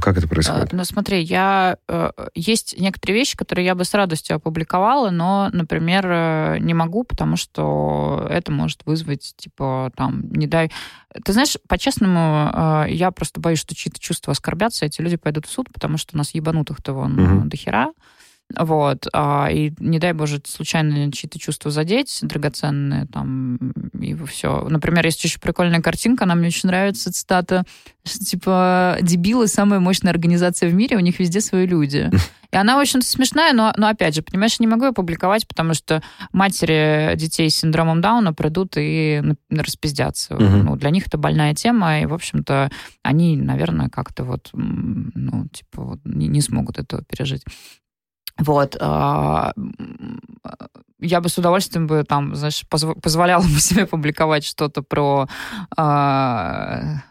как 0.00 0.16
это 0.16 0.28
происходит? 0.28 0.72
Ну, 0.72 0.84
смотри, 0.84 1.22
я... 1.22 1.76
Э, 1.88 2.10
есть 2.34 2.78
некоторые 2.78 3.18
вещи, 3.18 3.36
которые 3.36 3.66
я 3.66 3.74
бы 3.74 3.84
с 3.84 3.94
радостью 3.94 4.36
опубликовала, 4.36 5.10
но, 5.10 5.50
например, 5.52 6.06
э, 6.06 6.58
не 6.60 6.72
могу, 6.72 7.02
потому 7.02 7.36
что 7.36 8.26
это 8.30 8.52
может 8.52 8.82
вызвать, 8.86 9.34
типа, 9.36 9.90
там, 9.96 10.30
не 10.30 10.46
дай... 10.46 10.70
Ты 11.24 11.32
знаешь, 11.32 11.56
по-честному, 11.68 12.50
э, 12.86 12.86
я 12.90 13.10
просто 13.10 13.40
боюсь, 13.40 13.58
что 13.58 13.74
чьи-то 13.74 13.98
чувства 13.98 14.32
оскорбятся, 14.32 14.86
эти 14.86 15.00
люди 15.00 15.16
пойдут 15.16 15.46
в 15.46 15.50
суд, 15.50 15.68
потому 15.72 15.98
что 15.98 16.14
у 16.14 16.18
нас 16.18 16.32
ебанутых-то 16.32 16.92
вон 16.92 17.18
угу. 17.18 17.48
до 17.48 17.56
хера. 17.56 17.92
Вот. 18.58 19.06
А, 19.12 19.48
и 19.50 19.72
не 19.78 19.98
дай 19.98 20.12
боже, 20.12 20.40
случайно 20.44 21.10
чьи-то 21.12 21.38
чувства 21.38 21.70
задеть, 21.70 22.18
драгоценные 22.22 23.06
там, 23.06 23.56
и 23.98 24.14
все. 24.26 24.66
Например, 24.68 25.04
есть 25.04 25.24
очень 25.24 25.40
прикольная 25.40 25.80
картинка, 25.80 26.24
она 26.24 26.34
мне 26.34 26.48
очень 26.48 26.68
нравится, 26.68 27.12
цитата, 27.12 27.64
типа, 28.04 28.98
дебилы 29.00 29.46
самая 29.48 29.80
мощная 29.80 30.10
организация 30.10 30.68
в 30.68 30.74
мире, 30.74 30.96
у 30.96 31.00
них 31.00 31.18
везде 31.18 31.40
свои 31.40 31.66
люди. 31.66 32.10
И 32.52 32.56
она, 32.56 32.76
в 32.76 32.80
общем-то, 32.80 33.06
смешная, 33.06 33.54
но, 33.54 33.72
но 33.78 33.88
опять 33.88 34.14
же, 34.14 34.20
понимаешь, 34.20 34.60
не 34.60 34.66
могу 34.66 34.84
ее 34.84 34.92
публиковать, 34.92 35.48
потому 35.48 35.72
что 35.72 36.02
матери 36.32 37.16
детей 37.16 37.48
с 37.48 37.56
синдромом 37.56 38.02
Дауна 38.02 38.34
придут 38.34 38.74
и 38.76 39.22
распиздятся. 39.48 40.34
Угу. 40.34 40.44
Ну, 40.44 40.76
для 40.76 40.90
них 40.90 41.06
это 41.06 41.16
больная 41.16 41.54
тема, 41.54 42.00
и, 42.00 42.06
в 42.06 42.12
общем-то, 42.12 42.70
они, 43.02 43.38
наверное, 43.38 43.88
как-то 43.88 44.24
вот, 44.24 44.50
ну, 44.52 45.48
типа, 45.48 45.82
вот, 45.82 46.00
не, 46.04 46.28
не 46.28 46.42
смогут 46.42 46.78
этого 46.78 47.02
пережить. 47.02 47.42
Вот. 48.38 48.76
А, 48.80 49.52
я 50.98 51.20
бы 51.20 51.28
с 51.28 51.38
удовольствием 51.38 51.86
бы 51.86 52.04
там, 52.04 52.34
знаешь, 52.34 52.64
позволяла 52.68 53.42
бы 53.42 53.48
себе 53.60 53.86
публиковать 53.86 54.44
что-то 54.44 54.82
про 54.82 55.28
а, 55.76 57.02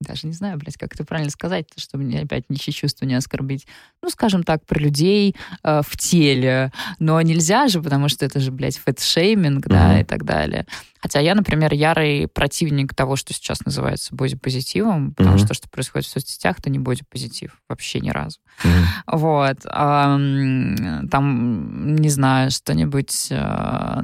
даже 0.00 0.26
не 0.26 0.32
знаю, 0.32 0.58
блядь, 0.58 0.76
как 0.76 0.94
это 0.94 1.04
правильно 1.04 1.30
сказать, 1.30 1.66
чтобы 1.76 2.04
мне 2.04 2.20
опять 2.20 2.48
ничьи 2.48 2.72
чувства 2.72 3.04
не 3.04 3.14
оскорбить. 3.14 3.66
Ну, 4.00 4.10
скажем 4.10 4.44
так, 4.44 4.64
про 4.64 4.78
людей 4.78 5.34
э, 5.64 5.82
в 5.84 5.96
теле. 5.96 6.72
Но 7.00 7.20
нельзя 7.20 7.66
же, 7.66 7.82
потому 7.82 8.08
что 8.08 8.24
это 8.24 8.38
же, 8.38 8.52
блядь, 8.52 8.78
фэтшейминг, 8.78 9.66
mm-hmm. 9.66 9.68
да, 9.68 10.00
и 10.00 10.04
так 10.04 10.24
далее. 10.24 10.66
Хотя 11.00 11.20
я, 11.20 11.34
например, 11.34 11.72
ярый 11.74 12.28
противник 12.28 12.94
того, 12.94 13.16
что 13.16 13.32
сейчас 13.32 13.64
называется 13.64 14.14
бодипозитивом, 14.14 15.14
потому 15.14 15.36
mm-hmm. 15.36 15.38
что 15.38 15.48
то, 15.48 15.54
что 15.54 15.68
происходит 15.68 16.06
в 16.06 16.10
соцсетях, 16.10 16.58
это 16.60 16.70
не 16.70 16.78
бодипозитив 16.78 17.60
вообще 17.68 17.98
ни 18.00 18.10
разу. 18.10 18.38
Mm-hmm. 18.62 19.18
Вот. 19.18 19.58
А, 19.66 20.16
там, 21.10 21.96
не 21.96 22.08
знаю, 22.08 22.52
что-нибудь... 22.52 23.28
А, 23.32 24.02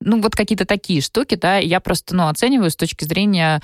ну, 0.00 0.20
вот 0.20 0.36
какие-то 0.36 0.64
такие 0.64 1.00
штуки, 1.00 1.34
да, 1.34 1.56
я 1.56 1.80
просто, 1.80 2.14
ну, 2.14 2.28
оцениваю 2.28 2.70
с 2.70 2.76
точки 2.76 3.04
зрения, 3.04 3.60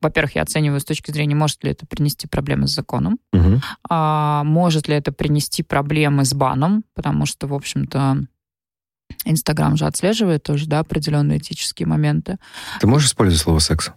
во-первых, 0.00 0.34
я 0.34 0.42
оцениваю 0.42 0.80
с 0.80 0.84
точки 0.84 1.10
зрения, 1.10 1.34
может 1.34 1.62
ли 1.64 1.70
это 1.70 1.86
принести 1.86 2.26
проблемы 2.26 2.66
с 2.66 2.72
законом, 2.72 3.18
угу. 3.32 3.60
а, 3.88 4.42
может 4.44 4.88
ли 4.88 4.94
это 4.94 5.12
принести 5.12 5.62
проблемы 5.62 6.24
с 6.24 6.34
баном, 6.34 6.84
потому 6.94 7.26
что, 7.26 7.46
в 7.46 7.54
общем-то, 7.54 8.26
Инстаграм 9.24 9.76
же 9.76 9.86
отслеживает 9.86 10.42
тоже, 10.42 10.66
да, 10.66 10.80
определенные 10.80 11.38
этические 11.38 11.86
моменты. 11.86 12.38
Ты 12.80 12.86
можешь 12.86 13.08
использовать 13.08 13.40
слово 13.40 13.60
секс? 13.60 13.92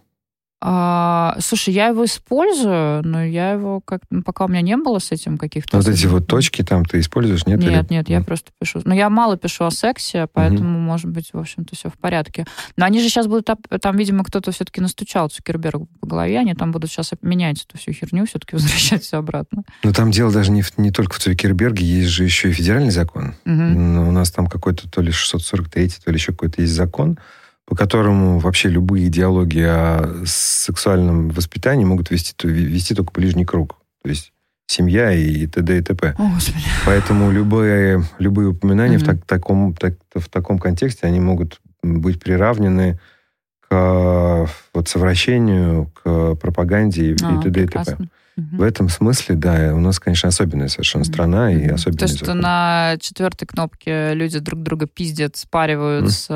А, 0.62 1.36
слушай, 1.40 1.72
я 1.72 1.88
его 1.88 2.04
использую, 2.04 3.02
но 3.02 3.24
я 3.24 3.52
его 3.52 3.80
как 3.80 4.02
ну, 4.10 4.22
пока 4.22 4.44
у 4.44 4.48
меня 4.48 4.60
не 4.60 4.76
было 4.76 4.98
с 4.98 5.10
этим 5.10 5.38
каких-то. 5.38 5.78
Вот 5.78 5.88
эти 5.88 6.06
вот 6.06 6.26
точки 6.26 6.62
там 6.62 6.84
ты 6.84 7.00
используешь, 7.00 7.46
нет? 7.46 7.60
Нет, 7.60 7.86
или... 7.86 7.94
нет, 7.94 8.08
я 8.10 8.20
просто 8.20 8.50
пишу. 8.60 8.82
Но 8.84 8.94
я 8.94 9.08
мало 9.08 9.38
пишу 9.38 9.64
о 9.64 9.70
сексе, 9.70 10.28
поэтому, 10.30 10.76
угу. 10.76 10.80
может 10.80 11.08
быть, 11.10 11.30
в 11.32 11.38
общем-то, 11.38 11.74
все 11.74 11.88
в 11.88 11.94
порядке. 11.94 12.44
Но 12.76 12.84
они 12.84 13.00
же 13.00 13.08
сейчас 13.08 13.26
будут, 13.26 13.48
там, 13.80 13.96
видимо, 13.96 14.22
кто-то 14.22 14.52
все-таки 14.52 14.82
настучал 14.82 15.30
Цукербергу 15.30 15.88
по 15.98 16.06
голове, 16.06 16.38
они 16.38 16.52
там 16.54 16.72
будут 16.72 16.90
сейчас 16.90 17.12
менять 17.22 17.64
эту 17.64 17.78
всю 17.78 17.92
херню, 17.92 18.26
все-таки 18.26 18.52
возвращать 18.56 19.02
все 19.02 19.16
обратно. 19.16 19.62
Но 19.82 19.92
там 19.94 20.10
дело 20.10 20.30
даже 20.30 20.50
не, 20.50 20.60
в, 20.60 20.76
не 20.76 20.90
только 20.90 21.14
в 21.14 21.20
Цукерберге, 21.20 21.86
есть 21.86 22.10
же 22.10 22.24
еще 22.24 22.50
и 22.50 22.52
федеральный 22.52 22.90
закон. 22.90 23.34
Угу. 23.46 23.52
у 23.54 24.12
нас 24.12 24.30
там 24.30 24.46
какой-то 24.46 24.90
то 24.90 25.00
ли 25.00 25.10
643, 25.10 25.88
то 26.04 26.10
ли 26.10 26.18
еще 26.18 26.32
какой-то 26.32 26.60
есть 26.60 26.74
закон, 26.74 27.18
по 27.70 27.76
которому 27.76 28.40
вообще 28.40 28.68
любые 28.68 29.06
идеологии 29.06 29.64
о 29.64 30.24
сексуальном 30.26 31.28
воспитании 31.28 31.84
могут 31.84 32.10
вести, 32.10 32.34
вести 32.44 32.96
только 32.96 33.12
ближний 33.12 33.44
круг. 33.44 33.76
То 34.02 34.08
есть 34.08 34.32
семья 34.66 35.12
и 35.12 35.46
т.д. 35.46 35.78
и 35.78 35.80
т.п. 35.80 36.16
О, 36.18 36.30
Господи. 36.34 36.64
Поэтому 36.84 37.30
любые, 37.30 38.02
любые 38.18 38.48
упоминания 38.48 38.96
mm-hmm. 38.96 39.04
в, 39.04 39.18
так, 39.18 39.24
таком, 39.24 39.74
так, 39.74 39.94
в 40.12 40.28
таком 40.28 40.58
контексте, 40.58 41.06
они 41.06 41.20
могут 41.20 41.60
быть 41.80 42.18
приравнены 42.18 42.98
к 43.68 44.48
вот, 44.74 44.88
совращению, 44.88 45.92
к 46.02 46.34
пропаганде 46.34 47.12
и, 47.12 47.16
а, 47.22 47.38
и 47.38 47.42
т.д. 47.44 47.62
и 47.62 47.66
т.п. 47.68 47.98
В 48.52 48.62
этом 48.62 48.88
смысле, 48.88 49.34
да, 49.36 49.72
у 49.74 49.80
нас, 49.80 49.98
конечно, 49.98 50.28
особенная 50.28 50.68
совершенно 50.68 51.04
страна 51.04 51.52
и 51.52 51.66
особенная 51.66 52.08
То, 52.08 52.14
что 52.16 52.34
на 52.34 52.96
четвертой 53.00 53.46
кнопке 53.46 54.14
люди 54.14 54.38
друг 54.38 54.62
друга 54.62 54.86
пиздят, 54.86 55.36
спариваются, 55.36 56.32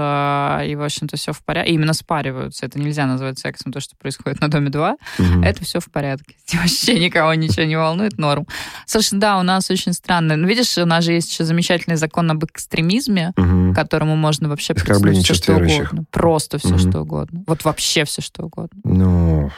mm. 0.60 0.68
и, 0.68 0.74
в 0.76 0.82
общем-то, 0.82 1.16
все 1.16 1.32
в 1.32 1.42
порядке. 1.42 1.72
Именно 1.72 1.92
спариваются. 1.92 2.66
Это 2.66 2.78
нельзя 2.78 3.06
назвать 3.06 3.38
сексом, 3.38 3.72
то, 3.72 3.80
что 3.80 3.96
происходит 3.96 4.40
на 4.40 4.48
Доме 4.48 4.70
2. 4.70 4.96
Mm-hmm. 5.18 5.44
Это 5.44 5.64
все 5.64 5.80
в 5.80 5.90
порядке. 5.90 6.36
Вообще 6.54 6.98
никого 6.98 7.34
ничего 7.34 7.64
не 7.64 7.76
волнует, 7.76 8.18
норм. 8.18 8.46
Слушай, 8.86 9.18
да, 9.18 9.38
у 9.38 9.42
нас 9.42 9.70
очень 9.70 9.92
странно. 9.92 10.36
Ну, 10.36 10.46
видишь, 10.46 10.76
у 10.78 10.86
нас 10.86 11.04
же 11.04 11.12
есть 11.12 11.30
еще 11.32 11.44
замечательный 11.44 11.96
закон 11.96 12.30
об 12.30 12.44
экстремизме, 12.44 13.32
mm-hmm. 13.36 13.74
которому 13.74 14.16
можно 14.16 14.48
вообще 14.48 14.74
все, 14.74 15.34
что 15.34 15.56
угодно. 15.56 16.04
Просто 16.10 16.58
все, 16.58 16.74
mm-hmm. 16.74 16.90
что 16.90 17.00
угодно. 17.02 17.44
Вот 17.46 17.64
вообще 17.64 18.04
все, 18.04 18.22
что 18.22 18.44
угодно. 18.44 18.80
Ну... 18.84 19.50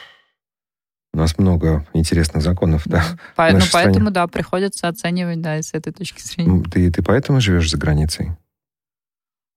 У 1.16 1.18
нас 1.18 1.38
много 1.38 1.82
интересных 1.94 2.42
законов, 2.42 2.82
да. 2.84 3.02
По, 3.36 3.50
ну, 3.50 3.60
поэтому, 3.72 3.94
стране. 3.94 4.10
да, 4.10 4.26
приходится 4.26 4.86
оценивать, 4.86 5.40
да, 5.40 5.62
с 5.62 5.72
этой 5.72 5.90
точки 5.90 6.20
зрения. 6.20 6.62
Ты, 6.64 6.92
ты 6.92 7.02
поэтому 7.02 7.40
живешь 7.40 7.70
за 7.70 7.78
границей? 7.78 8.32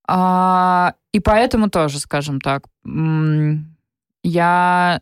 А, 0.08 0.94
и 1.12 1.20
поэтому 1.20 1.70
тоже, 1.70 2.00
скажем 2.00 2.40
так, 2.40 2.64
я 4.24 5.02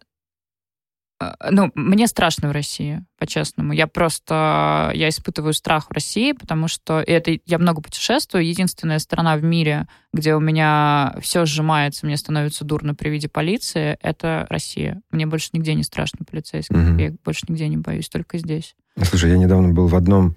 ну, 1.49 1.71
мне 1.73 2.07
страшно 2.07 2.49
в 2.49 2.51
России, 2.51 3.03
по-честному. 3.17 3.73
Я 3.73 3.87
просто, 3.87 4.91
я 4.93 5.09
испытываю 5.09 5.53
страх 5.53 5.87
в 5.89 5.91
России, 5.91 6.33
потому 6.33 6.67
что 6.67 6.99
это, 6.99 7.37
я 7.45 7.57
много 7.57 7.81
путешествую. 7.81 8.45
Единственная 8.45 8.99
страна 8.99 9.35
в 9.35 9.43
мире, 9.43 9.87
где 10.13 10.35
у 10.35 10.39
меня 10.39 11.15
все 11.21 11.45
сжимается, 11.45 12.05
мне 12.05 12.17
становится 12.17 12.65
дурно 12.65 12.93
при 12.93 13.09
виде 13.09 13.29
полиции, 13.29 13.97
это 14.01 14.45
Россия. 14.49 15.01
Мне 15.09 15.25
больше 15.25 15.49
нигде 15.53 15.73
не 15.73 15.83
страшно 15.83 16.19
полицейских. 16.29 16.75
Угу. 16.75 16.99
Я 16.99 17.13
больше 17.25 17.45
нигде 17.47 17.67
не 17.67 17.77
боюсь, 17.77 18.09
только 18.09 18.37
здесь. 18.37 18.75
Слушай, 19.01 19.31
я 19.31 19.37
недавно 19.37 19.69
был 19.69 19.87
в 19.87 19.95
одном 19.95 20.35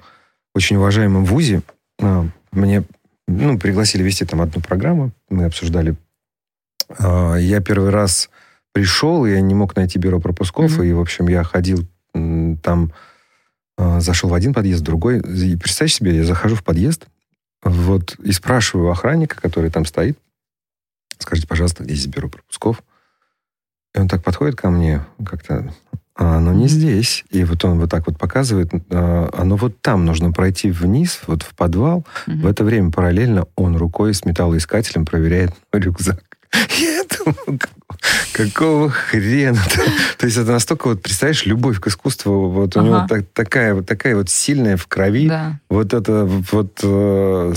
очень 0.55 0.76
уважаемом 0.76 1.24
вузе. 1.24 1.62
А, 2.01 2.26
мне 2.53 2.85
ну, 3.28 3.59
пригласили 3.59 4.03
вести 4.03 4.24
там 4.24 4.41
одну 4.41 4.62
программу. 4.62 5.12
Мы 5.28 5.45
обсуждали. 5.45 5.97
А, 6.99 7.35
я 7.37 7.61
первый 7.61 7.91
раз 7.91 8.31
пришел, 8.73 9.27
я 9.27 9.41
не 9.41 9.55
мог 9.55 9.77
найти 9.77 9.99
бюро 9.99 10.21
пропусков, 10.21 10.79
mm-hmm. 10.79 10.89
и, 10.89 10.93
в 10.93 11.01
общем, 11.01 11.29
я 11.29 11.45
ходил 11.45 11.87
там, 12.12 12.93
э, 13.79 14.01
зашел 14.01 14.31
в 14.31 14.35
один 14.35 14.53
подъезд, 14.53 14.83
в 14.83 14.85
другой. 14.85 15.18
И 15.21 15.57
представь 15.57 15.93
себе, 15.93 16.16
я 16.16 16.25
захожу 16.25 16.57
в 16.57 16.64
подъезд, 16.64 17.07
вот, 17.62 18.16
и 18.23 18.33
спрашиваю 18.33 18.91
охранника, 18.91 19.41
который 19.41 19.71
там 19.71 19.85
стоит, 19.85 20.18
скажите, 21.18 21.47
пожалуйста, 21.47 21.85
где 21.85 21.95
здесь 21.95 22.12
бюро 22.12 22.29
пропусков? 22.29 22.83
И 23.95 23.99
он 23.99 24.09
так 24.09 24.23
подходит 24.23 24.57
ко 24.57 24.71
мне, 24.71 25.05
как-то, 25.25 25.73
а 26.14 26.37
оно 26.37 26.53
не 26.53 26.68
здесь. 26.68 27.25
И 27.31 27.45
вот 27.45 27.64
он 27.64 27.81
вот 27.81 27.91
так 27.91 28.07
вот 28.07 28.18
показывает, 28.18 28.71
а, 28.91 29.31
оно 29.33 29.57
вот 29.57 29.81
там, 29.81 30.05
нужно 30.05 30.33
пройти 30.33 30.71
вниз, 30.71 31.21
вот 31.27 31.43
в 31.43 31.55
подвал. 31.55 32.07
Угу. 32.27 32.37
В 32.39 32.47
это 32.47 32.64
время 32.64 32.91
параллельно 32.91 33.47
он 33.57 33.77
рукой 33.77 34.14
с 34.14 34.25
металлоискателем 34.25 35.07
проверяет 35.07 35.53
рюкзак. 35.73 36.23
Думаю, 36.81 36.99
какого 38.32 38.90
хрена? 38.90 39.58
То 40.18 40.26
есть 40.26 40.38
это 40.38 40.52
настолько, 40.52 40.88
вот 40.88 41.02
представляешь, 41.02 41.44
любовь 41.46 41.80
к 41.80 41.86
искусству, 41.86 42.48
вот 42.48 42.76
у 42.76 42.82
него 42.82 43.06
такая, 43.32 43.74
вот 43.74 43.86
такая 43.86 44.16
вот 44.16 44.30
сильная 44.30 44.76
в 44.76 44.86
крови, 44.86 45.30
вот 45.68 45.94
это 45.94 46.24
вот, 46.24 46.80
э, 46.82 47.54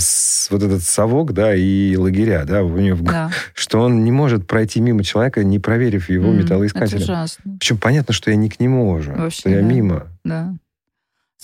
вот 0.50 0.62
этот 0.62 0.82
совок, 0.82 1.32
да, 1.32 1.54
и 1.54 1.96
лагеря, 1.96 2.44
да, 2.44 2.62
у 2.62 2.76
него, 2.76 3.30
что 3.54 3.80
он 3.80 4.04
не 4.04 4.12
может 4.12 4.46
пройти 4.46 4.80
мимо 4.80 5.04
человека, 5.04 5.44
не 5.44 5.58
проверив 5.58 6.08
его 6.08 6.32
металлоискателем. 6.32 7.02
Это 7.02 7.12
ужасно. 7.12 7.56
Причем 7.58 7.78
понятно, 7.78 8.14
что 8.14 8.30
я 8.30 8.36
не 8.36 8.48
к 8.48 8.60
нему 8.60 8.90
уже, 8.90 9.30
что 9.30 9.50
я 9.50 9.60
мимо. 9.60 10.06
Да. 10.24 10.54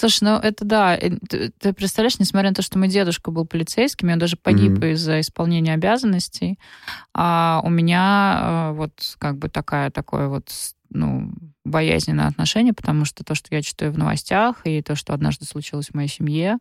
Слушай, 0.00 0.24
ну 0.24 0.36
это 0.36 0.64
да. 0.64 0.96
Э, 0.96 1.10
ты, 1.28 1.52
ты 1.58 1.74
представляешь, 1.74 2.18
несмотря 2.18 2.48
на 2.48 2.54
то, 2.54 2.62
что 2.62 2.78
мой 2.78 2.88
дедушка 2.88 3.30
был 3.30 3.44
полицейским, 3.44 4.10
он 4.10 4.18
даже 4.18 4.38
погиб 4.38 4.72
mm-hmm. 4.72 4.92
из-за 4.92 5.20
исполнения 5.20 5.74
обязанностей, 5.74 6.58
а 7.12 7.60
у 7.62 7.68
меня 7.68 8.70
э, 8.70 8.72
вот 8.76 8.92
как 9.18 9.36
бы 9.36 9.50
такая, 9.50 9.90
такое 9.90 10.28
вот 10.28 10.48
ну, 10.88 11.30
боязненное 11.66 12.28
отношение, 12.28 12.72
потому 12.72 13.04
что 13.04 13.24
то, 13.24 13.34
что 13.34 13.54
я 13.54 13.60
читаю 13.60 13.92
в 13.92 13.98
новостях, 13.98 14.62
и 14.64 14.80
то, 14.80 14.96
что 14.96 15.12
однажды 15.12 15.44
случилось 15.44 15.88
в 15.88 15.94
моей 15.94 16.08
семье, 16.08 16.56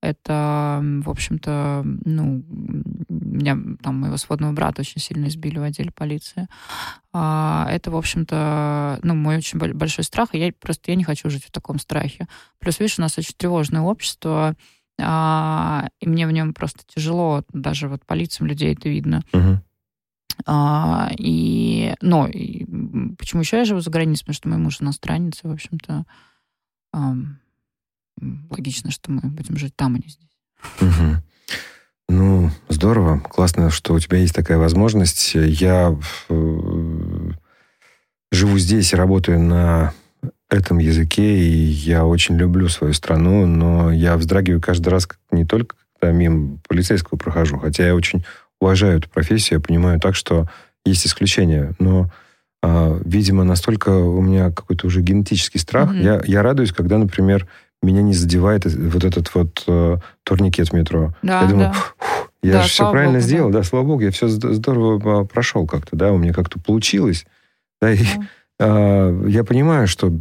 это, 0.00 0.80
в 1.04 1.10
общем-то, 1.10 1.82
ну, 2.04 2.44
меня 3.08 3.58
там 3.82 4.00
моего 4.00 4.16
сводного 4.16 4.52
брата 4.52 4.82
очень 4.82 5.00
сильно 5.00 5.26
избили 5.26 5.58
в 5.58 5.62
отделе 5.62 5.90
полиции. 5.90 6.46
А, 7.12 7.66
это, 7.70 7.90
в 7.90 7.96
общем-то, 7.96 9.00
ну, 9.02 9.14
мой 9.14 9.38
очень 9.38 9.58
большой 9.58 10.04
страх, 10.04 10.34
и 10.34 10.38
я 10.38 10.52
просто 10.52 10.92
я 10.92 10.96
не 10.96 11.04
хочу 11.04 11.28
жить 11.30 11.44
в 11.44 11.50
таком 11.50 11.78
страхе. 11.78 12.28
Плюс, 12.60 12.78
видишь, 12.78 12.98
у 12.98 13.02
нас 13.02 13.18
очень 13.18 13.34
тревожное 13.36 13.82
общество, 13.82 14.54
а, 15.00 15.88
и 16.00 16.08
мне 16.08 16.26
в 16.26 16.32
нем 16.32 16.54
просто 16.54 16.80
тяжело, 16.86 17.44
даже 17.52 17.88
вот 17.88 18.04
по 18.06 18.14
лицам 18.14 18.46
людей 18.46 18.74
это 18.74 18.88
видно. 18.88 19.22
Uh-huh. 19.32 19.58
А, 20.46 21.10
и, 21.18 21.94
но 22.00 22.28
и, 22.28 22.64
почему 23.18 23.42
еще 23.42 23.58
я 23.58 23.64
живу 23.64 23.80
за 23.80 23.90
границей? 23.90 24.22
Потому 24.22 24.34
что 24.34 24.48
мой 24.48 24.58
муж 24.58 24.80
иностранец, 24.80 25.40
и, 25.42 25.48
в 25.48 25.52
общем-то, 25.52 26.04
логично, 28.50 28.90
что 28.90 29.10
мы 29.10 29.20
будем 29.22 29.56
жить 29.56 29.74
там, 29.76 29.94
а 29.94 29.98
не 29.98 30.08
здесь. 30.08 30.28
Угу. 30.80 31.22
Ну, 32.10 32.50
здорово. 32.68 33.20
Классно, 33.20 33.70
что 33.70 33.94
у 33.94 34.00
тебя 34.00 34.18
есть 34.18 34.34
такая 34.34 34.58
возможность. 34.58 35.34
Я 35.34 35.96
э, 36.28 37.30
живу 38.32 38.58
здесь 38.58 38.92
и 38.92 38.96
работаю 38.96 39.40
на 39.40 39.92
этом 40.50 40.78
языке, 40.78 41.38
и 41.38 41.50
я 41.50 42.06
очень 42.06 42.36
люблю 42.36 42.68
свою 42.68 42.94
страну, 42.94 43.46
но 43.46 43.92
я 43.92 44.16
вздрагиваю 44.16 44.60
каждый 44.60 44.88
раз 44.88 45.06
не 45.30 45.44
только 45.44 45.76
когда 45.98 46.12
мимо 46.12 46.58
полицейского 46.68 47.18
прохожу, 47.18 47.58
хотя 47.58 47.86
я 47.86 47.94
очень 47.94 48.24
уважаю 48.60 48.98
эту 48.98 49.08
профессию, 49.08 49.58
я 49.58 49.64
понимаю 49.64 50.00
так, 50.00 50.14
что 50.14 50.48
есть 50.84 51.06
исключения, 51.06 51.74
но, 51.78 52.10
а, 52.62 53.00
видимо, 53.04 53.44
настолько 53.44 53.90
у 53.90 54.20
меня 54.20 54.50
какой-то 54.50 54.86
уже 54.86 55.00
генетический 55.00 55.60
страх. 55.60 55.92
Mm-hmm. 55.92 56.02
Я, 56.02 56.22
я 56.24 56.42
радуюсь, 56.42 56.72
когда, 56.72 56.98
например, 56.98 57.46
меня 57.82 58.02
не 58.02 58.12
задевает 58.12 58.64
вот 58.64 59.04
этот 59.04 59.34
вот 59.34 59.64
э, 59.66 59.98
турникет 60.24 60.70
в 60.70 60.72
метро. 60.72 61.14
Да, 61.22 61.42
я 61.42 61.48
думаю, 61.48 61.72
да. 61.72 62.26
я 62.42 62.52
да, 62.54 62.62
же 62.62 62.68
все 62.68 62.90
правильно 62.90 63.18
Богу, 63.18 63.26
сделал, 63.26 63.50
да. 63.50 63.58
да, 63.58 63.64
слава 63.64 63.84
богу, 63.84 64.00
я 64.02 64.10
все 64.10 64.28
здорово 64.28 65.24
прошел 65.24 65.66
как-то, 65.66 65.96
да, 65.96 66.12
у 66.12 66.18
меня 66.18 66.32
как-то 66.32 66.58
получилось. 66.58 67.24
Да, 67.80 67.92
и, 67.92 67.98
да. 67.98 68.26
э, 68.66 69.24
я 69.28 69.44
понимаю, 69.44 69.86
что 69.86 70.12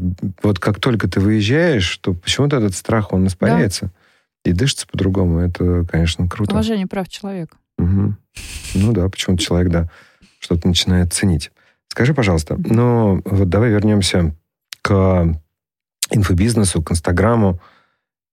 вот 0.44 0.60
как 0.60 0.80
только 0.80 1.08
ты 1.08 1.20
выезжаешь, 1.20 1.98
то 1.98 2.14
почему-то 2.14 2.58
этот 2.58 2.76
страх, 2.76 3.12
он 3.12 3.28
испаряется. 3.28 3.86
Да. 3.86 3.92
И 4.52 4.54
дышится 4.54 4.88
по-другому. 4.88 5.40
Это, 5.40 5.86
конечно, 5.92 6.30
круто. 6.30 6.54
Уважение 6.54 6.88
прав 6.88 7.10
человека. 7.10 7.58
Угу. 7.80 8.16
Ну 8.76 8.94
да, 8.94 9.10
почему-то 9.10 9.44
человек, 9.44 9.72
да, 9.72 9.90
что-то 10.40 10.68
начинает 10.68 11.12
ценить. 11.12 11.52
Скажи, 11.90 12.14
пожалуйста, 12.14 12.58
ну 12.58 13.22
вот 13.26 13.50
давай 13.50 13.72
вернемся 13.72 14.36
к 14.82 15.36
инфобизнесу, 16.12 16.82
к 16.82 16.92
Инстаграму. 16.92 17.60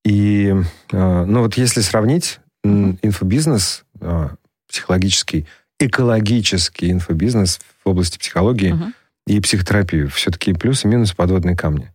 И, 0.04 0.54
а, 0.92 1.24
ну 1.24 1.40
вот 1.40 1.56
если 1.56 1.80
сравнить 1.80 2.40
инфобизнес 2.62 3.84
а, 4.00 4.34
психологический 4.68 5.46
экологический 5.78 6.90
инфобизнес 6.90 7.60
в 7.84 7.88
области 7.88 8.18
психологии 8.18 8.72
угу. 8.72 8.84
и 9.26 9.40
психотерапии? 9.40 10.04
Все-таки 10.06 10.52
плюсы 10.52 10.86
и 10.86 10.90
минусы 10.90 11.14
подводные 11.14 11.56
камни. 11.56 11.92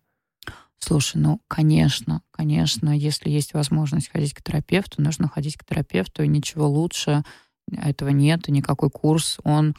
Слушай, 0.80 1.17
ну, 1.17 1.41
конечно, 1.47 2.21
конечно, 2.32 2.89
если 2.97 3.30
есть 3.30 3.53
возможность 3.53 4.09
ходить 4.09 4.34
к 4.34 4.41
терапевту, 4.41 5.01
нужно 5.01 5.27
ходить 5.27 5.57
к 5.57 5.65
терапевту, 5.65 6.23
и 6.23 6.27
ничего 6.27 6.69
лучше 6.69 7.23
этого 7.71 8.09
нет, 8.09 8.47
и 8.47 8.51
никакой 8.51 8.89
курс, 8.89 9.39
он 9.43 9.75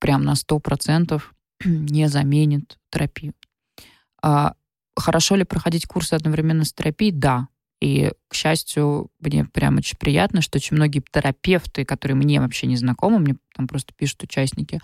прям 0.00 0.24
на 0.24 0.32
100% 0.32 1.22
не 1.64 2.08
заменит 2.08 2.78
терапию. 2.90 3.34
А 4.22 4.54
хорошо 4.96 5.36
ли 5.36 5.44
проходить 5.44 5.86
курсы 5.86 6.14
одновременно 6.14 6.64
с 6.64 6.72
терапией? 6.72 7.12
Да. 7.12 7.48
И, 7.80 8.12
к 8.28 8.34
счастью, 8.34 9.08
мне 9.20 9.46
прям 9.46 9.78
очень 9.78 9.96
приятно, 9.96 10.42
что 10.42 10.58
очень 10.58 10.76
многие 10.76 11.02
терапевты, 11.10 11.86
которые 11.86 12.14
мне 12.14 12.38
вообще 12.38 12.66
не 12.66 12.76
знакомы, 12.76 13.18
мне 13.18 13.36
там 13.56 13.66
просто 13.66 13.94
пишут 13.96 14.22
участники, 14.22 14.80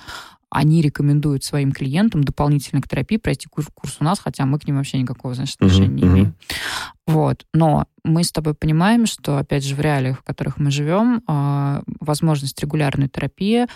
они 0.49 0.81
рекомендуют 0.81 1.45
своим 1.45 1.73
клиентам 1.73 2.25
дополнительно 2.25 2.81
к 2.81 2.89
терапии 2.89 3.19
пройти 3.19 3.49
курс, 3.49 3.69
курс 3.75 3.99
у 4.01 4.05
нас, 4.05 4.19
хотя 4.19 4.47
мы 4.47 4.59
к 4.59 4.67
ним 4.67 4.77
вообще 4.77 4.99
никакого 4.99 5.35
значит, 5.35 5.57
отношения 5.57 5.89
uh-huh, 5.89 5.91
не 5.91 6.03
имеем. 6.03 6.27
Uh-huh. 6.29 6.35
Вот. 7.07 7.47
Но 7.53 7.87
мы 8.03 8.25
с 8.25 8.33
тобой 8.33 8.55
понимаем, 8.55 9.05
что, 9.05 9.37
опять 9.37 9.65
же, 9.65 9.75
в 9.75 9.81
реалиях, 9.81 10.21
в 10.21 10.23
которых 10.23 10.59
мы 10.59 10.71
живем, 10.71 11.23
а, 11.27 11.83
возможность 12.01 12.61
регулярной 12.63 13.09
терапии 13.09 13.67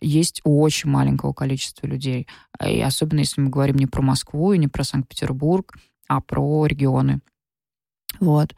есть 0.00 0.40
у 0.44 0.62
очень 0.62 0.90
маленького 0.90 1.32
количества 1.32 1.86
людей. 1.86 2.26
И 2.64 2.80
особенно 2.80 3.20
если 3.20 3.40
мы 3.40 3.50
говорим 3.50 3.76
не 3.76 3.86
про 3.86 4.02
Москву 4.02 4.52
и 4.52 4.58
не 4.58 4.68
про 4.68 4.84
Санкт-Петербург, 4.84 5.74
а 6.08 6.20
про 6.20 6.66
регионы. 6.66 7.20
Вот. 8.20 8.54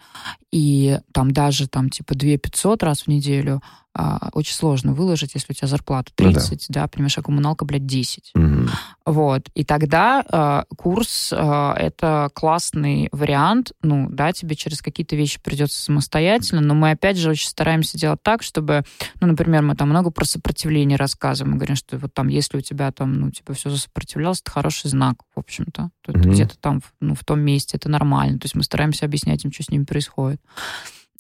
И 0.50 0.98
там 1.12 1.30
даже 1.30 1.68
там 1.68 1.90
типа 1.90 2.14
2 2.14 2.38
500 2.38 2.82
раз 2.82 3.02
в 3.02 3.08
неделю 3.08 3.62
а, 3.96 4.30
очень 4.32 4.54
сложно 4.54 4.92
выложить, 4.92 5.34
если 5.34 5.52
у 5.52 5.54
тебя 5.54 5.68
зарплата 5.68 6.10
30, 6.16 6.50
ну, 6.50 6.58
да. 6.68 6.80
да, 6.82 6.88
понимаешь, 6.88 7.16
а 7.16 7.22
коммуналка, 7.22 7.64
блядь, 7.64 7.86
10. 7.86 8.32
Угу. 8.34 8.68
Вот. 9.06 9.48
И 9.54 9.64
тогда 9.64 10.24
а, 10.28 10.64
курс 10.76 11.32
а, 11.32 11.74
это 11.74 12.28
классный 12.34 13.08
вариант, 13.12 13.72
ну, 13.82 14.08
да, 14.10 14.32
тебе 14.32 14.56
через 14.56 14.82
какие-то 14.82 15.14
вещи 15.14 15.38
придется 15.40 15.80
самостоятельно, 15.80 16.60
но 16.60 16.74
мы, 16.74 16.90
опять 16.90 17.16
же, 17.16 17.30
очень 17.30 17.48
стараемся 17.48 17.96
делать 17.96 18.20
так, 18.22 18.42
чтобы, 18.42 18.82
ну, 19.20 19.28
например, 19.28 19.62
мы 19.62 19.76
там 19.76 19.90
много 19.90 20.10
про 20.10 20.24
сопротивление 20.24 20.98
рассказываем, 20.98 21.52
мы 21.52 21.58
говорим, 21.58 21.76
что 21.76 21.96
вот 21.96 22.12
там, 22.12 22.26
если 22.26 22.58
у 22.58 22.62
тебя 22.62 22.90
там, 22.90 23.12
ну, 23.12 23.30
типа, 23.30 23.54
все 23.54 23.70
засопротивлялось, 23.70 24.40
это 24.40 24.50
хороший 24.50 24.90
знак, 24.90 25.18
в 25.36 25.38
общем-то. 25.38 25.90
Угу. 26.08 26.18
Где-то 26.30 26.58
там, 26.58 26.82
ну, 26.98 27.14
в 27.14 27.24
том 27.24 27.40
месте 27.40 27.76
это 27.76 27.88
нормально. 27.88 28.40
То 28.40 28.46
есть 28.46 28.56
мы 28.56 28.64
стараемся 28.64 29.04
объяснять 29.04 29.44
им, 29.44 29.52
что 29.52 29.62
с 29.62 29.70
ними 29.70 29.84
происходит. 29.84 30.40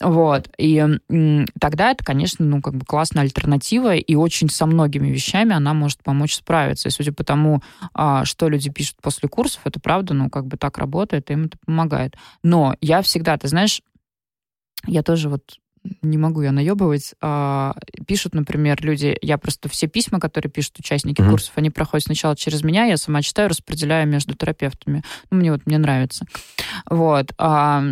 Вот. 0.00 0.50
И 0.58 0.84
тогда 1.60 1.92
это, 1.92 2.04
конечно, 2.04 2.44
ну, 2.44 2.60
как 2.60 2.74
бы 2.74 2.84
классная 2.84 3.22
альтернатива, 3.22 3.94
и 3.94 4.14
очень 4.14 4.50
со 4.50 4.66
многими 4.66 5.08
вещами 5.08 5.54
она 5.54 5.72
может 5.72 6.02
помочь 6.02 6.34
справиться. 6.34 6.88
И 6.88 6.92
судя 6.92 7.12
по 7.12 7.22
тому, 7.22 7.62
а, 7.92 8.24
что 8.24 8.48
люди 8.48 8.70
пишут 8.70 8.96
после 9.00 9.28
курсов, 9.28 9.62
это 9.64 9.78
правда, 9.80 10.14
ну, 10.14 10.30
как 10.30 10.46
бы 10.46 10.56
так 10.56 10.78
работает, 10.78 11.30
им 11.30 11.44
это 11.44 11.58
помогает. 11.64 12.16
Но 12.42 12.74
я 12.80 13.02
всегда, 13.02 13.36
ты 13.36 13.46
знаешь, 13.48 13.82
я 14.86 15.02
тоже 15.02 15.28
вот 15.28 15.58
не 16.02 16.18
могу 16.18 16.42
я 16.42 16.50
наебывать. 16.50 17.14
А, 17.20 17.76
пишут, 18.06 18.34
например, 18.34 18.82
люди, 18.82 19.16
я 19.20 19.38
просто 19.38 19.68
все 19.68 19.86
письма, 19.86 20.18
которые 20.18 20.50
пишут 20.50 20.78
участники 20.78 21.20
mm-hmm. 21.20 21.30
курсов, 21.30 21.52
они 21.56 21.70
проходят 21.70 22.06
сначала 22.06 22.36
через 22.36 22.62
меня, 22.64 22.84
я 22.86 22.96
сама 22.96 23.22
читаю, 23.22 23.50
распределяю 23.50 24.08
между 24.08 24.34
терапевтами. 24.34 25.02
Ну, 25.30 25.38
мне 25.38 25.52
вот 25.52 25.66
мне 25.66 25.78
нравится. 25.78 26.24
Вот. 26.88 27.32
А, 27.38 27.84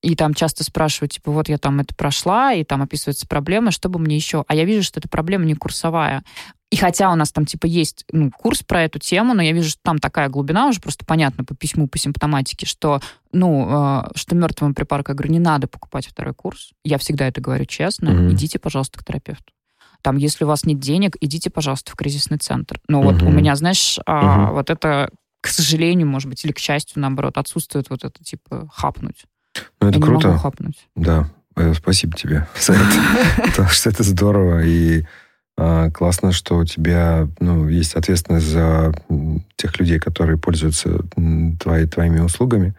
и 0.00 0.14
там 0.14 0.34
часто 0.34 0.62
спрашивают, 0.62 1.12
типа, 1.12 1.32
вот 1.32 1.48
я 1.48 1.58
там 1.58 1.80
это 1.80 1.94
прошла, 1.94 2.52
и 2.52 2.62
там 2.62 2.82
описывается 2.82 3.26
проблема, 3.26 3.72
что 3.72 3.88
бы 3.88 3.98
мне 3.98 4.14
еще? 4.14 4.44
А 4.46 4.54
я 4.54 4.64
вижу, 4.64 4.82
что 4.82 5.00
эта 5.00 5.08
проблема 5.08 5.44
не 5.44 5.54
курсовая. 5.54 6.22
И 6.70 6.76
хотя 6.76 7.10
у 7.10 7.14
нас 7.14 7.32
там, 7.32 7.46
типа, 7.46 7.66
есть 7.66 8.04
ну, 8.12 8.30
курс 8.30 8.62
про 8.62 8.82
эту 8.82 8.98
тему, 8.98 9.34
но 9.34 9.42
я 9.42 9.52
вижу, 9.52 9.70
что 9.70 9.80
там 9.82 9.98
такая 9.98 10.28
глубина 10.28 10.68
уже 10.68 10.80
просто 10.80 11.04
понятно 11.06 11.42
по 11.42 11.54
письму, 11.56 11.88
по 11.88 11.98
симптоматике, 11.98 12.66
что, 12.66 13.00
ну, 13.32 14.02
э, 14.04 14.10
что 14.14 14.34
мертвому 14.34 14.74
припарку, 14.74 15.12
я 15.12 15.14
говорю, 15.14 15.32
не 15.32 15.38
надо 15.38 15.66
покупать 15.66 16.06
второй 16.06 16.34
курс. 16.34 16.72
Я 16.84 16.98
всегда 16.98 17.26
это 17.26 17.40
говорю 17.40 17.64
честно. 17.64 18.10
Mm-hmm. 18.10 18.32
Идите, 18.32 18.58
пожалуйста, 18.58 18.98
к 18.98 19.04
терапевту. 19.04 19.52
Там, 20.02 20.18
если 20.18 20.44
у 20.44 20.46
вас 20.46 20.64
нет 20.64 20.78
денег, 20.78 21.16
идите, 21.20 21.48
пожалуйста, 21.48 21.92
в 21.92 21.96
кризисный 21.96 22.38
центр. 22.38 22.80
Но 22.86 23.00
mm-hmm. 23.00 23.04
вот 23.04 23.22
у 23.22 23.30
меня, 23.30 23.56
знаешь, 23.56 23.98
mm-hmm. 24.06 24.52
вот 24.52 24.68
это, 24.68 25.10
к 25.40 25.48
сожалению, 25.48 26.06
может 26.06 26.28
быть, 26.28 26.44
или 26.44 26.52
к 26.52 26.58
счастью, 26.58 27.00
наоборот, 27.00 27.38
отсутствует 27.38 27.88
вот 27.88 28.04
это, 28.04 28.22
типа, 28.22 28.68
хапнуть. 28.70 29.24
Ну, 29.80 29.88
это 29.88 29.98
Я 29.98 30.04
круто. 30.04 30.28
Не 30.28 30.32
могу 30.32 30.42
хапнуть. 30.42 30.88
Да, 30.96 31.28
э, 31.56 31.74
спасибо 31.74 32.16
тебе 32.16 32.46
за 32.60 32.74
это. 32.74 33.46
Потому 33.50 33.68
что 33.68 33.90
это 33.90 34.02
здорово. 34.02 34.64
И 34.64 35.04
а, 35.60 35.90
классно, 35.90 36.30
что 36.30 36.56
у 36.56 36.64
тебя 36.64 37.28
ну, 37.40 37.68
есть 37.68 37.94
ответственность 37.94 38.46
за 38.46 38.94
тех 39.56 39.78
людей, 39.80 39.98
которые 39.98 40.38
пользуются 40.38 41.00
твои, 41.58 41.86
твоими 41.86 42.20
услугами. 42.20 42.74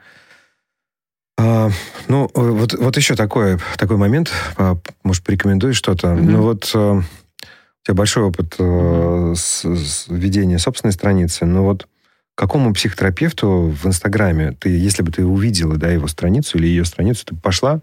А, 1.37 1.69
ну, 2.07 2.29
вот, 2.33 2.73
вот 2.73 2.97
еще 2.97 3.15
такой, 3.15 3.59
такой 3.77 3.97
момент. 3.97 4.31
А, 4.57 4.77
может, 5.03 5.25
порекомендуешь 5.25 5.75
что-то? 5.75 6.07
Mm-hmm. 6.07 6.21
Ну, 6.21 6.41
вот 6.41 6.71
а, 6.73 6.99
у 6.99 7.85
тебя 7.85 7.95
большой 7.95 8.23
опыт 8.23 8.55
mm-hmm. 8.57 9.35
с, 9.35 9.65
с 9.65 10.07
ведения 10.07 10.57
собственной 10.57 10.93
страницы. 10.93 11.45
Но 11.45 11.63
вот 11.63 11.87
какому 12.39 12.73
психотерапевту 12.73 13.75
в 13.77 13.85
Инстаграме 13.85 14.53
ты, 14.53 14.69
если 14.69 15.03
бы 15.03 15.11
ты 15.11 15.25
увидела, 15.25 15.75
да, 15.75 15.89
его 15.89 16.07
страницу 16.07 16.57
или 16.57 16.67
ее 16.67 16.85
страницу, 16.85 17.25
ты 17.25 17.35
пошла, 17.35 17.81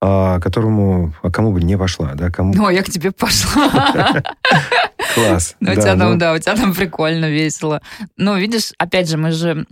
а 0.00 0.38
которому, 0.40 1.14
а 1.22 1.30
кому 1.30 1.52
бы 1.52 1.62
не 1.62 1.78
пошла, 1.78 2.12
да, 2.14 2.30
кому... 2.30 2.52
Ну, 2.54 2.68
я 2.68 2.82
к 2.82 2.90
тебе 2.90 3.10
пошла. 3.10 4.22
Класс. 5.14 5.56
Ну, 5.60 5.72
у 5.72 5.74
тебя 5.74 5.96
там, 5.96 6.12
ну. 6.12 6.18
да, 6.18 6.34
у 6.34 6.38
тебя 6.38 6.56
там 6.56 6.74
прикольно, 6.74 7.30
весело. 7.30 7.80
Ну, 8.16 8.36
видишь, 8.36 8.72
опять 8.78 9.08
же, 9.08 9.16
мы 9.16 9.32
же... 9.32 9.66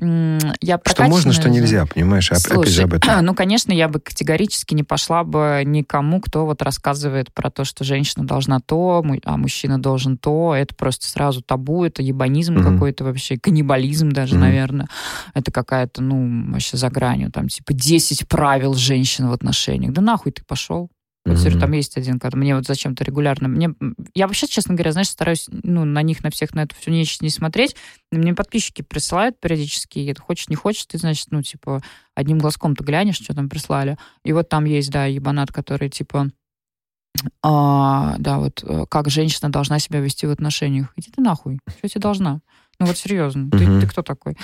Я 0.60 0.80
Что 0.84 1.04
можно, 1.04 1.32
что 1.32 1.50
нельзя, 1.50 1.86
понимаешь? 1.86 2.30
Опять 2.30 2.68
же 2.68 2.82
об 2.82 2.94
этом. 2.94 3.12
Ну, 3.32 3.34
конечно, 3.34 3.72
я 3.72 3.88
бы 3.88 4.00
категорически 4.00 4.74
не 4.74 4.82
пошла 4.82 5.22
бы 5.24 5.62
никому, 5.64 6.20
кто 6.20 6.44
вот 6.44 6.62
рассказывает 6.62 7.32
про 7.32 7.50
то, 7.50 7.64
что 7.64 7.84
женщина 7.84 8.26
должна 8.26 8.60
то, 8.60 9.04
а 9.24 9.36
мужчина 9.36 9.80
должен 9.80 10.18
то. 10.18 10.54
Это 10.54 10.74
просто 10.74 11.06
сразу 11.08 11.40
табу, 11.42 11.84
это 11.84 12.02
ебанизм 12.02 12.62
какой-то 12.62 13.04
вообще, 13.04 13.38
каннибализм 13.38 14.10
даже, 14.10 14.36
наверное. 14.36 14.88
Это 15.34 15.52
какая-то, 15.52 16.02
ну, 16.02 16.52
вообще 16.52 16.76
за 16.76 16.88
гранью. 16.88 17.30
Там, 17.30 17.48
типа, 17.48 17.72
10 17.72 18.28
правил 18.28 18.74
женщин 18.74 19.28
в 19.28 19.32
отношениях. 19.32 19.92
Да 19.92 20.02
нахуй 20.12 20.32
ты 20.32 20.44
пошел? 20.44 20.90
Вот, 21.24 21.36
mm-hmm. 21.36 21.60
там 21.60 21.72
есть 21.72 21.96
один, 21.96 22.18
когда 22.18 22.36
мне 22.36 22.56
вот 22.56 22.66
зачем-то 22.66 23.04
регулярно... 23.04 23.46
Мне, 23.46 23.70
я 24.12 24.26
вообще, 24.26 24.48
честно 24.48 24.74
говоря, 24.74 24.90
знаешь, 24.90 25.08
стараюсь 25.08 25.46
ну, 25.50 25.84
на 25.84 26.02
них, 26.02 26.24
на 26.24 26.30
всех, 26.30 26.52
на 26.52 26.64
эту 26.64 26.74
всю 26.74 26.90
нечисть 26.90 27.22
не 27.22 27.30
смотреть. 27.30 27.76
Мне 28.10 28.34
подписчики 28.34 28.82
присылают 28.82 29.38
периодически, 29.38 30.00
и 30.00 30.14
хочешь, 30.14 30.48
не 30.48 30.56
хочешь, 30.56 30.84
ты, 30.86 30.98
значит, 30.98 31.28
ну, 31.30 31.40
типа, 31.40 31.80
одним 32.16 32.38
глазком 32.38 32.74
ты 32.74 32.82
глянешь, 32.82 33.20
что 33.20 33.34
там 33.34 33.48
прислали. 33.48 33.98
И 34.24 34.32
вот 34.32 34.48
там 34.48 34.64
есть, 34.64 34.90
да, 34.90 35.06
ебанат, 35.06 35.52
который, 35.52 35.90
типа, 35.90 36.28
а, 37.40 38.16
да, 38.18 38.38
вот 38.38 38.64
э, 38.64 38.86
как 38.88 39.08
женщина 39.08 39.48
должна 39.48 39.78
себя 39.78 40.00
вести 40.00 40.26
в 40.26 40.30
отношениях. 40.30 40.92
Иди 40.96 41.12
ты 41.12 41.20
нахуй. 41.20 41.60
Что 41.78 41.88
тебе 41.88 42.00
должна? 42.00 42.40
Ну 42.82 42.88
вот 42.88 42.98
серьезно, 42.98 43.48
ты, 43.48 43.80
ты 43.80 43.86
кто 43.86 44.02
такой? 44.02 44.36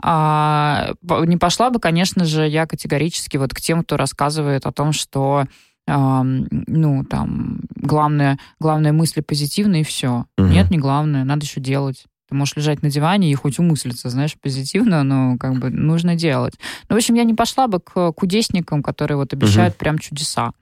А, 0.00 0.92
не 1.02 1.36
пошла 1.36 1.68
бы, 1.70 1.80
конечно 1.80 2.24
же, 2.24 2.46
я 2.46 2.64
категорически 2.66 3.38
вот 3.38 3.52
к 3.52 3.60
тем, 3.60 3.82
кто 3.82 3.96
рассказывает 3.96 4.66
о 4.66 4.72
том, 4.72 4.92
что 4.92 5.46
ну, 5.88 7.04
там, 7.10 7.62
главное, 7.74 8.38
главное 8.60 8.92
мысли 8.92 9.20
позитивные, 9.20 9.80
и 9.80 9.84
все. 9.84 10.26
Угу. 10.38 10.46
Нет, 10.46 10.70
не 10.70 10.78
главное, 10.78 11.24
надо 11.24 11.44
еще 11.44 11.60
делать. 11.60 12.04
Ты 12.28 12.36
можешь 12.36 12.54
лежать 12.54 12.84
на 12.84 12.88
диване 12.88 13.32
и 13.32 13.34
хоть 13.34 13.58
умыслиться, 13.58 14.08
знаешь, 14.08 14.36
позитивно, 14.40 15.02
но 15.02 15.36
как 15.38 15.58
бы 15.58 15.70
нужно 15.70 16.14
делать. 16.14 16.54
Ну, 16.88 16.94
в 16.94 16.98
общем, 16.98 17.16
я 17.16 17.24
не 17.24 17.34
пошла 17.34 17.66
бы 17.66 17.80
к 17.80 18.12
кудесникам, 18.12 18.84
которые 18.84 19.16
вот 19.16 19.32
обещают 19.32 19.74
угу. 19.74 19.80
прям 19.80 19.98
чудеса. 19.98 20.52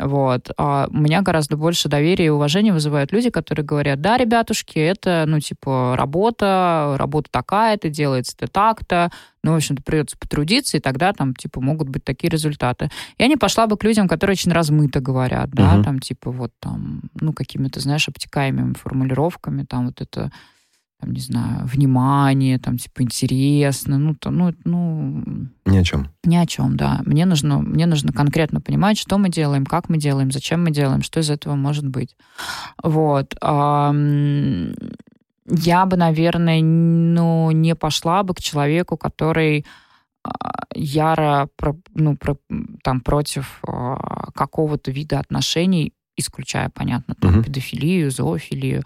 Вот. 0.00 0.50
А 0.56 0.88
у 0.90 0.96
меня 0.96 1.20
гораздо 1.20 1.56
больше 1.56 1.88
доверия 1.88 2.26
и 2.26 2.30
уважения 2.30 2.72
вызывают 2.72 3.12
люди, 3.12 3.30
которые 3.30 3.64
говорят, 3.64 4.00
да, 4.00 4.16
ребятушки, 4.16 4.78
это, 4.78 5.24
ну, 5.26 5.40
типа, 5.40 5.94
работа, 5.96 6.94
работа 6.98 7.28
такая-то, 7.30 7.90
делается-то 7.90 8.46
так-то, 8.46 9.10
ну, 9.42 9.52
в 9.52 9.56
общем-то, 9.56 9.82
придется 9.82 10.16
потрудиться, 10.18 10.76
и 10.76 10.80
тогда 10.80 11.12
там, 11.12 11.34
типа, 11.34 11.60
могут 11.60 11.88
быть 11.88 12.04
такие 12.04 12.30
результаты. 12.30 12.90
Я 13.18 13.26
не 13.26 13.36
пошла 13.36 13.66
бы 13.66 13.76
к 13.76 13.84
людям, 13.84 14.08
которые 14.08 14.32
очень 14.34 14.52
размыто 14.52 15.00
говорят, 15.00 15.50
да, 15.50 15.74
угу. 15.74 15.84
там, 15.84 15.98
типа, 15.98 16.30
вот 16.30 16.52
там, 16.60 17.02
ну, 17.20 17.32
какими-то, 17.32 17.80
знаешь, 17.80 18.08
обтекаемыми 18.08 18.74
формулировками, 18.74 19.64
там, 19.64 19.86
вот 19.86 20.00
это 20.00 20.30
там, 21.00 21.12
не 21.12 21.20
знаю, 21.20 21.66
внимание, 21.66 22.58
там, 22.58 22.76
типа, 22.76 23.02
интересно, 23.02 23.98
ну, 23.98 24.14
то, 24.14 24.30
ну, 24.30 24.52
ну... 24.64 25.22
Ни 25.64 25.78
о 25.78 25.84
чем. 25.84 26.08
Ни 26.24 26.36
о 26.36 26.46
чем, 26.46 26.76
да. 26.76 27.00
Мне 27.06 27.26
нужно, 27.26 27.58
мне 27.58 27.86
нужно 27.86 28.12
конкретно 28.12 28.60
понимать, 28.60 28.98
что 28.98 29.18
мы 29.18 29.30
делаем, 29.30 29.64
как 29.64 29.88
мы 29.88 29.98
делаем, 29.98 30.30
зачем 30.30 30.62
мы 30.64 30.70
делаем, 30.70 31.02
что 31.02 31.20
из 31.20 31.30
этого 31.30 31.54
может 31.54 31.86
быть. 31.86 32.16
Вот. 32.82 33.34
Я 33.40 33.92
бы, 35.86 35.96
наверное, 35.96 36.62
ну, 36.62 37.50
не 37.50 37.74
пошла 37.74 38.22
бы 38.22 38.34
к 38.34 38.40
человеку, 38.40 38.96
который 38.96 39.66
а, 40.22 40.64
яро 40.74 41.48
ну, 41.94 42.16
там, 42.84 43.00
против 43.00 43.60
а, 43.66 44.30
какого-то 44.32 44.92
вида 44.92 45.18
отношений 45.18 45.92
исключая, 46.20 46.70
понятно, 46.70 47.14
там, 47.14 47.36
угу. 47.36 47.44
педофилию, 47.44 48.10
зоофилию, 48.10 48.84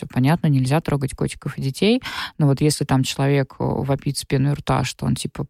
все 0.00 0.06
понятно, 0.06 0.46
нельзя 0.46 0.80
трогать 0.80 1.14
котиков 1.14 1.58
и 1.58 1.62
детей. 1.62 2.02
Но 2.38 2.46
вот 2.46 2.60
если 2.62 2.84
там 2.84 3.02
человек 3.02 3.56
э, 3.58 3.64
вопит 3.64 4.16
с 4.16 4.24
пеной 4.24 4.54
рта, 4.54 4.84
что 4.84 5.04
он 5.04 5.14
типа 5.14 5.44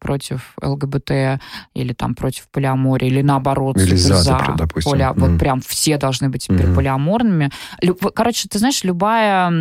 против 0.00 0.54
ЛГБТ 0.60 1.40
или 1.74 1.92
там 1.92 2.14
против 2.14 2.48
полиамории, 2.48 3.06
или 3.06 3.22
наоборот, 3.22 3.76
или 3.78 3.94
за, 3.94 4.16
за 4.16 4.54
допустим. 4.56 4.92
Поли... 4.92 5.04
Mm. 5.04 5.14
Вот 5.16 5.38
прям 5.38 5.60
все 5.60 5.96
должны 5.96 6.28
быть 6.28 6.44
теперь 6.44 6.66
mm-hmm. 6.66 6.74
полиаморными. 6.74 7.50
Короче, 8.14 8.48
ты 8.48 8.58
знаешь, 8.58 8.82
любая 8.82 9.52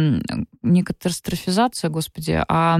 не 0.64 0.82
катастрофизация, 0.82 1.90
господи, 1.90 2.42
а, 2.48 2.80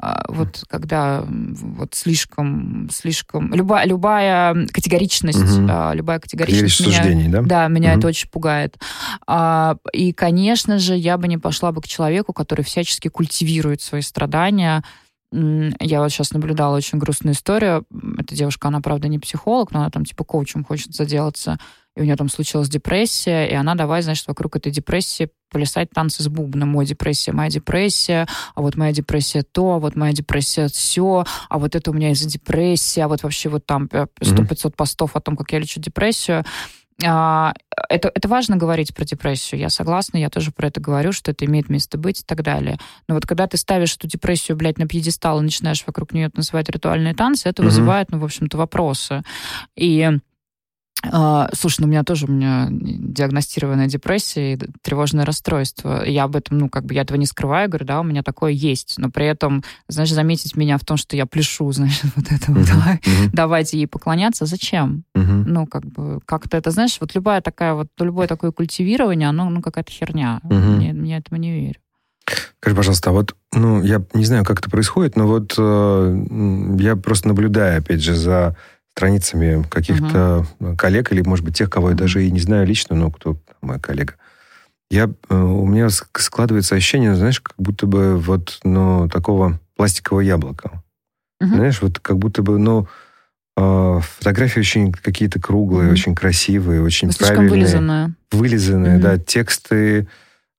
а 0.00 0.24
вот 0.28 0.64
когда 0.68 1.24
вот 1.26 1.94
слишком, 1.94 2.88
слишком... 2.92 3.52
Любая, 3.54 3.86
любая 3.86 4.66
категоричность, 4.66 5.38
mm-hmm. 5.38 5.96
любая 5.96 6.20
категоричность... 6.20 6.80
Меня, 6.80 6.92
суждений, 6.92 7.28
да? 7.28 7.42
Да, 7.42 7.68
меня 7.68 7.94
mm-hmm. 7.94 7.98
это 7.98 8.06
очень 8.08 8.28
пугает. 8.28 8.78
А, 9.26 9.76
и, 9.92 10.12
конечно, 10.12 10.75
конечно 10.76 10.94
же, 10.94 11.00
я 11.00 11.16
бы 11.16 11.28
не 11.28 11.38
пошла 11.38 11.72
бы 11.72 11.80
к 11.80 11.88
человеку, 11.88 12.32
который 12.32 12.62
всячески 12.62 13.08
культивирует 13.08 13.80
свои 13.80 14.02
страдания. 14.02 14.82
Я 15.32 16.00
вот 16.00 16.10
сейчас 16.10 16.32
наблюдала 16.32 16.76
очень 16.76 16.98
грустную 16.98 17.34
историю. 17.34 17.84
Эта 18.18 18.34
девушка, 18.34 18.68
она, 18.68 18.80
правда, 18.80 19.08
не 19.08 19.18
психолог, 19.18 19.72
но 19.72 19.80
она 19.80 19.90
там 19.90 20.04
типа 20.04 20.24
коучем 20.24 20.64
хочет 20.64 20.94
заделаться. 20.94 21.58
И 21.96 22.00
у 22.00 22.04
нее 22.04 22.16
там 22.16 22.28
случилась 22.28 22.68
депрессия, 22.68 23.46
и 23.46 23.54
она 23.54 23.74
давай, 23.74 24.02
значит, 24.02 24.26
вокруг 24.28 24.56
этой 24.56 24.70
депрессии 24.70 25.30
плясать 25.50 25.90
танцы 25.90 26.22
с 26.22 26.28
бубном. 26.28 26.68
Мой 26.68 26.84
депрессия, 26.84 27.32
моя 27.32 27.50
депрессия, 27.50 28.26
а 28.54 28.60
вот 28.60 28.76
моя 28.76 28.92
депрессия 28.92 29.42
то, 29.42 29.72
а 29.72 29.78
вот 29.78 29.96
моя 29.96 30.12
депрессия 30.12 30.68
все, 30.68 31.24
а 31.48 31.58
вот 31.58 31.74
это 31.74 31.90
у 31.90 31.94
меня 31.94 32.10
из-за 32.10 32.28
депрессии, 32.28 33.00
а 33.00 33.08
вот 33.08 33.22
вообще 33.22 33.48
вот 33.48 33.64
там 33.64 33.86
100-500 33.86 34.08
mm-hmm. 34.20 34.70
постов 34.76 35.16
о 35.16 35.20
том, 35.20 35.36
как 35.36 35.52
я 35.52 35.58
лечу 35.58 35.80
депрессию. 35.80 36.44
А, 37.04 37.52
это, 37.88 38.10
это 38.14 38.28
важно 38.28 38.56
говорить 38.56 38.94
про 38.94 39.04
депрессию, 39.04 39.60
я 39.60 39.68
согласна, 39.68 40.16
я 40.16 40.30
тоже 40.30 40.50
про 40.50 40.68
это 40.68 40.80
говорю, 40.80 41.12
что 41.12 41.30
это 41.30 41.44
имеет 41.44 41.68
место 41.68 41.98
быть 41.98 42.20
и 42.20 42.24
так 42.24 42.42
далее. 42.42 42.78
Но 43.06 43.14
вот 43.14 43.26
когда 43.26 43.46
ты 43.46 43.56
ставишь 43.56 43.96
эту 43.96 44.06
депрессию, 44.06 44.56
блядь, 44.56 44.78
на 44.78 44.86
пьедестал 44.86 45.40
и 45.40 45.42
начинаешь 45.42 45.84
вокруг 45.86 46.12
нее 46.12 46.30
называть 46.34 46.70
ритуальные 46.70 47.14
танцы, 47.14 47.48
это 47.48 47.62
угу. 47.62 47.68
вызывает, 47.68 48.10
ну, 48.10 48.18
в 48.18 48.24
общем-то, 48.24 48.56
вопросы. 48.56 49.22
И 49.76 50.10
слушай, 51.02 51.80
ну 51.80 51.86
у 51.86 51.90
меня 51.90 52.04
тоже 52.04 52.26
у 52.26 52.30
меня 52.30 52.68
диагностированная 52.70 53.86
депрессия 53.86 54.54
и 54.54 54.58
тревожное 54.82 55.24
расстройство. 55.24 56.04
Я 56.04 56.24
об 56.24 56.36
этом, 56.36 56.58
ну, 56.58 56.68
как 56.68 56.84
бы 56.84 56.94
я 56.94 57.02
этого 57.02 57.18
не 57.18 57.26
скрываю, 57.26 57.68
говорю, 57.68 57.84
да, 57.84 58.00
у 58.00 58.04
меня 58.04 58.22
такое 58.22 58.52
есть. 58.52 58.94
Но 58.98 59.10
при 59.10 59.26
этом, 59.26 59.62
знаешь, 59.88 60.10
заметить 60.10 60.56
меня 60.56 60.78
в 60.78 60.84
том, 60.84 60.96
что 60.96 61.16
я 61.16 61.26
пляшу, 61.26 61.70
значит, 61.72 62.06
вот 62.16 62.26
это 62.30 62.52
вот, 62.52 62.66
давай, 62.66 63.00
давайте 63.32 63.78
ей 63.78 63.86
поклоняться, 63.86 64.46
зачем? 64.46 65.04
Ну, 65.14 65.66
как 65.66 65.84
бы, 65.84 66.20
как-то 66.24 66.56
это, 66.56 66.70
знаешь, 66.70 66.96
вот 67.00 67.14
любая 67.14 67.40
такая 67.40 67.74
вот, 67.74 67.88
любое 67.98 68.26
такое 68.26 68.52
культивирование, 68.52 69.28
оно, 69.28 69.48
ну, 69.50 69.62
какая-то 69.62 69.90
херня. 69.90 70.40
Мне, 70.44 70.92
мне 70.92 71.18
этому 71.18 71.40
не 71.40 71.52
верю. 71.52 71.80
Скажи, 72.58 72.74
пожалуйста, 72.74 73.10
а 73.10 73.12
вот, 73.12 73.36
ну, 73.52 73.82
я 73.82 74.02
не 74.14 74.24
знаю, 74.24 74.44
как 74.44 74.58
это 74.58 74.68
происходит, 74.68 75.14
но 75.14 75.26
вот 75.26 75.54
э, 75.56 76.26
я 76.80 76.96
просто 76.96 77.28
наблюдаю, 77.28 77.78
опять 77.78 78.02
же, 78.02 78.14
за 78.14 78.56
страницами 78.96 79.62
каких-то 79.68 80.46
угу. 80.58 80.74
коллег 80.74 81.12
или, 81.12 81.20
может 81.20 81.44
быть, 81.44 81.54
тех, 81.54 81.68
кого 81.68 81.90
я 81.90 81.94
даже 81.94 82.24
и 82.24 82.30
не 82.30 82.40
знаю 82.40 82.66
лично, 82.66 82.96
но 82.96 83.10
кто 83.10 83.36
мой 83.60 83.78
коллега. 83.78 84.14
Я, 84.90 85.10
э, 85.28 85.36
у 85.36 85.66
меня 85.66 85.90
складывается 85.90 86.76
ощущение, 86.76 87.14
знаешь, 87.14 87.40
как 87.40 87.54
будто 87.58 87.86
бы 87.86 88.16
вот, 88.16 88.58
ну, 88.64 89.06
такого 89.12 89.60
пластикового 89.76 90.22
яблока. 90.22 90.82
Угу. 91.42 91.50
Знаешь, 91.50 91.82
вот 91.82 91.98
как 91.98 92.18
будто 92.18 92.42
бы, 92.42 92.58
ну, 92.58 92.88
фотографии 93.58 94.60
очень 94.60 94.92
какие-то 94.92 95.40
круглые, 95.40 95.86
угу. 95.86 95.92
очень 95.92 96.14
красивые, 96.14 96.82
очень 96.82 97.10
Слишком 97.10 97.36
правильные. 97.36 97.60
вылизанные. 97.60 98.14
Вылизанные, 98.30 98.96
угу. 98.96 99.02
да, 99.02 99.18
тексты 99.18 100.08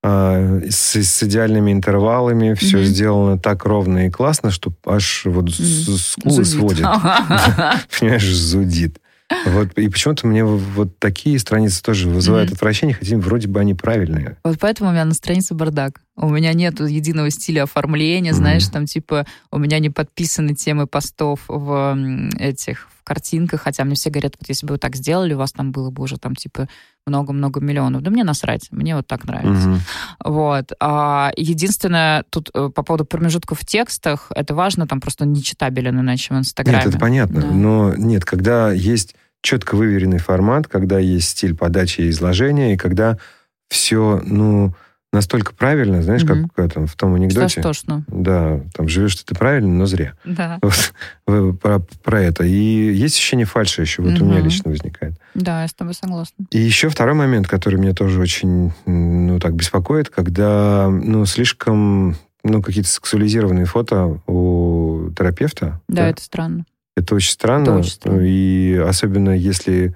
а, 0.09 0.61
с, 0.69 0.95
с 0.95 1.23
идеальными 1.23 1.73
интервалами, 1.73 2.53
все 2.53 2.77
mm-hmm. 2.77 2.85
сделано 2.85 3.37
так 3.37 3.65
ровно 3.65 4.07
и 4.07 4.09
классно, 4.09 4.51
что 4.51 4.71
аж 4.85 5.23
вот 5.25 5.47
mm-hmm. 5.47 5.97
скулы 5.97 6.45
зудит. 6.45 6.47
сводит. 6.47 6.85
Понимаешь, 7.99 8.33
зудит. 8.33 9.01
Вот, 9.45 9.73
и 9.73 9.89
почему-то 9.89 10.25
мне 10.25 10.45
вот 10.45 10.97
такие 10.99 11.37
страницы 11.39 11.83
тоже 11.83 12.07
вызывают 12.07 12.49
mm-hmm. 12.49 12.53
отвращение, 12.53 12.95
хотя 12.95 13.17
вроде 13.17 13.49
бы 13.49 13.59
они 13.59 13.73
правильные. 13.73 14.37
Вот 14.45 14.57
поэтому 14.61 14.91
у 14.91 14.93
меня 14.93 15.03
на 15.03 15.13
странице 15.13 15.53
бардак. 15.53 15.99
У 16.19 16.29
меня 16.29 16.53
нет 16.53 16.79
единого 16.79 17.29
стиля 17.29 17.63
оформления, 17.63 18.31
mm-hmm. 18.31 18.35
знаешь, 18.35 18.67
там 18.67 18.85
типа 18.87 19.25
у 19.51 19.59
меня 19.59 19.77
не 19.77 19.91
подписаны 19.91 20.55
темы 20.55 20.87
постов 20.87 21.41
в 21.47 21.97
этих 22.39 22.89
в 22.99 23.03
картинках, 23.03 23.61
хотя 23.61 23.85
мне 23.85 23.95
все 23.95 24.09
говорят, 24.09 24.35
вот 24.39 24.49
если 24.49 24.65
бы 24.65 24.73
вы 24.73 24.77
так 24.79 24.95
сделали, 24.95 25.33
у 25.33 25.37
вас 25.37 25.51
там 25.53 25.71
было 25.71 25.91
бы 25.91 26.03
уже 26.03 26.17
там 26.17 26.35
типа 26.35 26.67
много-много 27.05 27.61
миллионов. 27.61 28.01
Да 28.01 28.09
мне 28.09 28.23
насрать, 28.23 28.67
мне 28.71 28.95
вот 28.95 29.07
так 29.07 29.25
нравится. 29.25 29.69
Угу. 29.69 29.79
Вот. 30.25 30.71
А 30.81 31.31
единственное, 31.37 32.25
тут 32.29 32.49
э, 32.53 32.69
по 32.73 32.83
поводу 32.83 33.05
промежутков 33.05 33.59
в 33.59 33.65
текстах, 33.65 34.31
это 34.35 34.53
важно, 34.55 34.87
там 34.87 34.99
просто 34.99 35.25
не 35.25 35.41
читабелен 35.41 35.99
иначе 35.99 36.33
в 36.33 36.37
Инстаграме. 36.37 36.79
Нет, 36.79 36.87
это 36.87 36.99
понятно. 36.99 37.41
Да. 37.41 37.47
Но 37.47 37.95
нет, 37.95 38.25
когда 38.25 38.71
есть 38.71 39.15
четко 39.41 39.75
выверенный 39.75 40.17
формат, 40.17 40.67
когда 40.67 40.99
есть 40.99 41.29
стиль 41.29 41.55
подачи 41.55 42.01
и 42.01 42.09
изложения, 42.09 42.73
и 42.73 42.77
когда 42.77 43.17
все, 43.69 44.21
ну, 44.25 44.73
настолько 45.17 45.53
правильно, 45.53 46.01
знаешь, 46.01 46.23
mm-hmm. 46.23 46.47
как 46.55 46.73
там, 46.73 46.87
в 46.87 46.95
том 46.95 47.15
анекдоте. 47.15 47.49
Что 47.49 47.61
тошно. 47.63 48.05
Да, 48.07 48.61
там 48.73 48.87
живешь 48.87 49.15
ты 49.15 49.35
правильно, 49.35 49.73
но 49.73 49.85
зря. 49.85 50.13
Да. 50.23 50.59
Вот, 51.27 51.59
про, 51.59 51.79
про 52.03 52.21
это. 52.21 52.45
И 52.45 52.93
есть 52.93 53.15
ощущение 53.15 53.45
фальши 53.45 53.81
еще, 53.81 54.01
вот 54.01 54.13
mm-hmm. 54.13 54.21
у 54.21 54.25
меня 54.25 54.39
лично 54.39 54.71
возникает. 54.71 55.15
Да, 55.33 55.63
я 55.63 55.67
с 55.67 55.73
тобой 55.73 55.93
согласна. 55.93 56.45
И 56.51 56.57
еще 56.57 56.87
второй 56.87 57.15
момент, 57.15 57.49
который 57.49 57.77
меня 57.77 57.93
тоже 57.93 58.21
очень, 58.21 58.71
ну, 58.85 59.37
так 59.39 59.53
беспокоит, 59.53 60.09
когда, 60.09 60.87
ну, 60.89 61.25
слишком, 61.25 62.15
ну, 62.43 62.61
какие-то 62.61 62.89
сексуализированные 62.89 63.65
фото 63.65 64.21
у 64.25 65.09
терапевта. 65.17 65.81
Да, 65.89 66.03
да? 66.03 66.09
это 66.09 66.21
странно. 66.21 66.65
Это 66.95 67.15
очень 67.15 67.31
странно. 67.31 67.63
Это 67.63 67.73
очень 67.73 67.91
странно. 67.91 68.21
И 68.21 68.75
особенно 68.75 69.31
если 69.31 69.95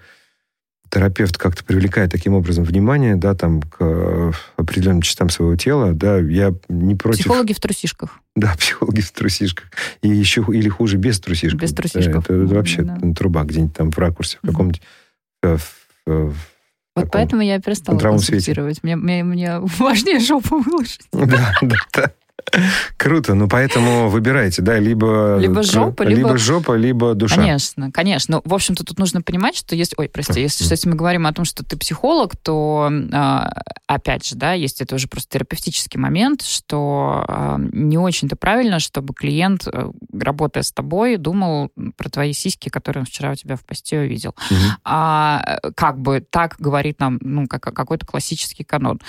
терапевт 0.91 1.37
как-то 1.37 1.63
привлекает 1.63 2.11
таким 2.11 2.33
образом 2.33 2.63
внимание, 2.63 3.15
да, 3.15 3.33
там, 3.33 3.61
к 3.61 3.77
э, 3.79 4.31
определенным 4.57 5.01
частям 5.01 5.29
своего 5.29 5.55
тела, 5.55 5.93
да, 5.93 6.17
я 6.19 6.53
не 6.67 6.95
против... 6.95 7.21
Психологи 7.21 7.53
в 7.53 7.59
трусишках. 7.59 8.19
Да, 8.35 8.53
психологи 8.59 9.01
в 9.01 9.11
трусишках. 9.11 9.71
И 10.01 10.09
еще, 10.09 10.45
или 10.49 10.69
хуже, 10.69 10.97
без 10.97 11.19
трусишек. 11.19 11.59
Без 11.59 11.73
трусишков. 11.73 12.25
Это, 12.25 12.33
это 12.33 12.53
вообще 12.53 12.81
да. 12.83 12.99
труба 13.15 13.43
где-нибудь 13.43 13.75
там 13.75 13.91
в 13.91 13.97
ракурсе, 13.97 14.37
в 14.43 14.47
каком-нибудь... 14.47 14.81
Э, 15.43 15.57
в, 15.57 15.73
в, 16.05 16.35
вот 16.95 17.09
поэтому 17.09 17.41
я 17.41 17.59
перестала 17.59 17.97
консультировать. 17.97 18.83
Мне, 18.83 18.95
мне, 18.97 19.23
мне 19.23 19.59
важнее 19.79 20.19
жопу 20.19 20.59
выложить. 20.59 21.07
Да, 21.13 21.53
да, 21.61 21.75
да. 21.93 22.11
Круто, 22.97 23.33
ну 23.33 23.47
поэтому 23.47 24.09
выбирайте, 24.09 24.61
да, 24.61 24.77
либо... 24.77 25.37
Либо 25.39 25.63
жопа, 25.63 26.03
либо... 26.03 26.17
Либо 26.17 26.37
жопа, 26.37 26.73
либо 26.73 27.13
душа. 27.13 27.37
Конечно, 27.37 27.91
конечно. 27.91 28.37
Ну, 28.37 28.41
в 28.43 28.53
общем-то, 28.53 28.83
тут 28.83 28.99
нужно 28.99 29.21
понимать, 29.21 29.55
что 29.55 29.75
есть... 29.75 29.93
Ой, 29.97 30.09
прости, 30.09 30.41
если, 30.41 30.65
если 30.69 30.89
мы 30.89 30.95
говорим 30.95 31.27
о 31.27 31.33
том, 31.33 31.45
что 31.45 31.63
ты 31.63 31.77
психолог, 31.77 32.35
то, 32.35 32.91
а, 33.13 33.51
опять 33.87 34.25
же, 34.25 34.35
да, 34.35 34.53
есть 34.53 34.81
это 34.81 34.95
уже 34.95 35.07
просто 35.07 35.29
терапевтический 35.29 35.99
момент, 35.99 36.41
что 36.41 37.25
а, 37.27 37.57
не 37.57 37.97
очень-то 37.97 38.35
правильно, 38.35 38.79
чтобы 38.79 39.13
клиент, 39.13 39.67
э, 39.67 39.91
работая 40.13 40.63
с 40.63 40.71
тобой, 40.71 41.17
думал 41.17 41.71
про 41.95 42.09
твои 42.09 42.33
сиськи, 42.33 42.69
которые 42.69 43.01
он 43.01 43.05
вчера 43.05 43.31
у 43.31 43.35
тебя 43.35 43.55
в 43.55 43.63
посте 43.65 43.99
увидел. 43.99 44.35
Угу. 44.49 44.59
А 44.83 45.59
как 45.75 45.99
бы 45.99 46.23
так 46.27 46.55
говорит 46.59 46.99
нам, 46.99 47.17
ну, 47.21 47.47
как, 47.47 47.61
какой-то 47.61 48.05
классический 48.05 48.63
канон. 48.63 48.99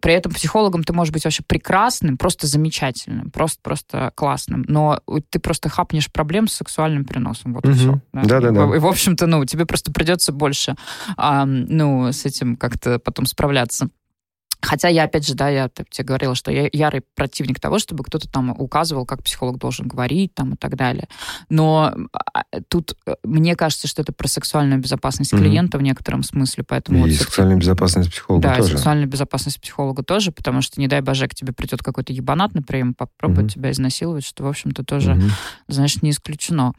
При 0.00 0.14
этом 0.14 0.32
психологом 0.32 0.84
ты 0.84 0.92
можешь 0.92 1.12
быть 1.12 1.24
вообще 1.24 1.42
прекрасным, 1.42 2.16
просто 2.16 2.46
замечательным, 2.46 3.30
просто, 3.30 3.60
просто 3.62 4.12
классным, 4.14 4.64
но 4.68 5.00
ты 5.30 5.38
просто 5.38 5.68
хапнешь 5.68 6.10
проблем 6.10 6.48
с 6.48 6.54
сексуальным 6.54 7.04
переносом. 7.04 7.54
Вот 7.54 7.64
угу. 7.64 7.74
и 7.74 7.76
все. 7.76 8.00
Да, 8.12 8.40
да, 8.40 8.50
да. 8.50 8.76
И, 8.76 8.78
в 8.78 8.86
общем-то, 8.86 9.26
ну, 9.26 9.44
тебе 9.44 9.66
просто 9.66 9.92
придется 9.92 10.32
больше, 10.32 10.76
а, 11.16 11.44
ну, 11.44 12.12
с 12.12 12.24
этим 12.24 12.56
как-то 12.56 12.98
потом 12.98 13.26
справляться. 13.26 13.88
Хотя 14.62 14.88
я, 14.88 15.04
опять 15.04 15.26
же, 15.26 15.34
да, 15.34 15.48
я 15.48 15.68
тебе 15.68 16.04
говорила, 16.04 16.34
что 16.34 16.52
я 16.52 16.68
ярый 16.72 17.02
противник 17.16 17.58
того, 17.58 17.78
чтобы 17.80 18.04
кто-то 18.04 18.28
там 18.28 18.50
указывал, 18.50 19.04
как 19.04 19.22
психолог 19.22 19.58
должен 19.58 19.88
говорить 19.88 20.34
там 20.34 20.54
и 20.54 20.56
так 20.56 20.76
далее. 20.76 21.08
Но 21.48 21.92
а, 22.12 22.44
тут 22.68 22.96
э, 23.06 23.14
мне 23.24 23.56
кажется, 23.56 23.88
что 23.88 24.02
это 24.02 24.12
про 24.12 24.28
сексуальную 24.28 24.80
безопасность 24.80 25.32
mm-hmm. 25.32 25.38
клиента 25.38 25.78
в 25.78 25.82
некотором 25.82 26.22
смысле, 26.22 26.64
поэтому... 26.64 27.06
И 27.06 27.10
вот 27.10 27.18
сексуальную 27.18 27.58
безопасность 27.58 28.10
психолога 28.10 28.42
да, 28.42 28.56
тоже. 28.56 28.70
Да, 28.70 28.76
сексуальную 28.76 29.08
безопасность 29.08 29.60
психолога 29.60 30.04
тоже, 30.04 30.30
потому 30.30 30.62
что, 30.62 30.80
не 30.80 30.86
дай 30.86 31.00
боже, 31.00 31.26
к 31.26 31.34
тебе 31.34 31.52
придет 31.52 31.82
какой-то 31.82 32.12
ебанат 32.12 32.54
на 32.54 32.62
прием, 32.62 32.94
попробует 32.94 33.48
mm-hmm. 33.48 33.54
тебя 33.54 33.70
изнасиловать, 33.72 34.24
что, 34.24 34.44
в 34.44 34.46
общем-то, 34.46 34.84
тоже, 34.84 35.12
mm-hmm. 35.12 35.30
знаешь, 35.68 36.00
не 36.02 36.10
исключено. 36.10 36.72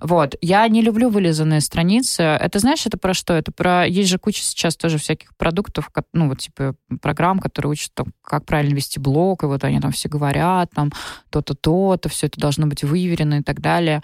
Вот. 0.00 0.34
Я 0.40 0.66
не 0.66 0.82
люблю 0.82 1.08
вылизанные 1.08 1.60
страницы. 1.60 2.22
Это, 2.22 2.58
знаешь, 2.58 2.84
это 2.84 2.98
про 2.98 3.14
что? 3.14 3.34
Это 3.34 3.52
про... 3.52 3.86
Есть 3.86 4.10
же 4.10 4.18
куча 4.18 4.42
сейчас 4.42 4.76
тоже 4.76 4.98
всяких 4.98 5.36
продуктов, 5.36 5.88
ну, 6.12 6.28
вот, 6.28 6.38
типа, 6.38 6.74
программ, 7.00 7.27
программ, 7.28 7.38
которые 7.38 7.72
учат, 7.72 7.92
там, 7.94 8.06
как 8.22 8.44
правильно 8.44 8.74
вести 8.74 8.98
блог, 9.00 9.42
и 9.42 9.46
вот 9.46 9.64
они 9.64 9.80
там 9.80 9.90
все 9.90 10.08
говорят, 10.08 10.70
там, 10.74 10.90
то-то, 11.30 11.54
то-то, 11.54 12.08
все 12.08 12.26
это 12.26 12.40
должно 12.40 12.66
быть 12.66 12.84
выверено 12.84 13.40
и 13.40 13.42
так 13.42 13.60
далее. 13.60 14.02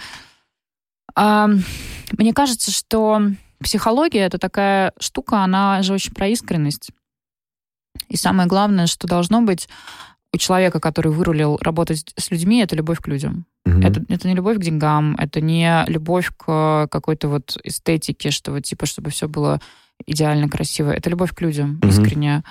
А, 1.16 1.49
мне 2.18 2.33
кажется, 2.33 2.70
что 2.70 3.20
психология— 3.61 4.20
это 4.27 4.39
такая 4.39 4.93
штука, 5.01 5.43
она 5.45 5.83
же 5.83 5.95
очень 5.95 6.12
про 6.12 6.29
искренность. 6.29 6.91
И 8.09 8.16
самое 8.16 8.49
главное, 8.49 8.87
что 8.87 9.07
должно 9.07 9.43
быть 9.43 9.68
у 10.33 10.37
человека, 10.37 10.81
который 10.81 11.12
вырулил 11.12 11.59
работать 11.62 12.12
с 12.16 12.31
людьми, 12.31 12.61
это 12.61 12.77
любовь 12.77 12.99
к 12.99 13.09
людям. 13.09 13.47
Угу. 13.66 13.81
Это, 13.81 14.05
это 14.09 14.29
не 14.29 14.35
любовь 14.35 14.59
к 14.59 14.61
деньгам, 14.61 15.14
это 15.18 15.41
не 15.41 15.85
любовь 15.87 16.31
к 16.37 16.89
какой-то 16.91 17.29
вот 17.29 17.57
эстетике, 17.64 18.31
что 18.31 18.53
вот 18.53 18.64
типа, 18.64 18.87
чтобы 18.87 19.11
все 19.11 19.29
было 19.29 19.61
идеально 20.07 20.49
красиво. 20.49 20.91
Это 20.91 21.11
любовь 21.11 21.33
к 21.33 21.41
людям, 21.41 21.79
угу. 21.79 21.89
искренняя. 21.89 22.43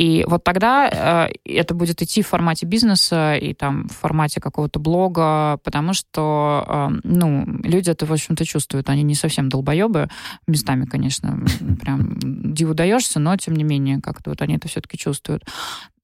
И 0.00 0.24
вот 0.26 0.42
тогда 0.44 1.28
э, 1.28 1.32
это 1.44 1.74
будет 1.74 2.00
идти 2.00 2.22
в 2.22 2.28
формате 2.28 2.64
бизнеса 2.64 3.34
и 3.34 3.52
там 3.52 3.86
в 3.86 3.92
формате 3.92 4.40
какого-то 4.40 4.80
блога, 4.80 5.58
потому 5.62 5.92
что, 5.92 6.64
э, 6.66 6.88
ну, 7.04 7.44
люди 7.62 7.90
это, 7.90 8.06
в 8.06 8.12
общем-то, 8.12 8.46
чувствуют. 8.46 8.88
Они 8.88 9.02
не 9.02 9.14
совсем 9.14 9.50
долбоебы, 9.50 10.08
местами, 10.46 10.86
конечно, 10.86 11.44
прям 11.82 12.16
диву 12.18 12.72
даешься, 12.72 13.20
но, 13.20 13.36
тем 13.36 13.54
не 13.54 13.62
менее, 13.62 14.00
как-то 14.00 14.30
вот 14.30 14.40
они 14.40 14.56
это 14.56 14.68
все-таки 14.68 14.96
чувствуют. 14.96 15.44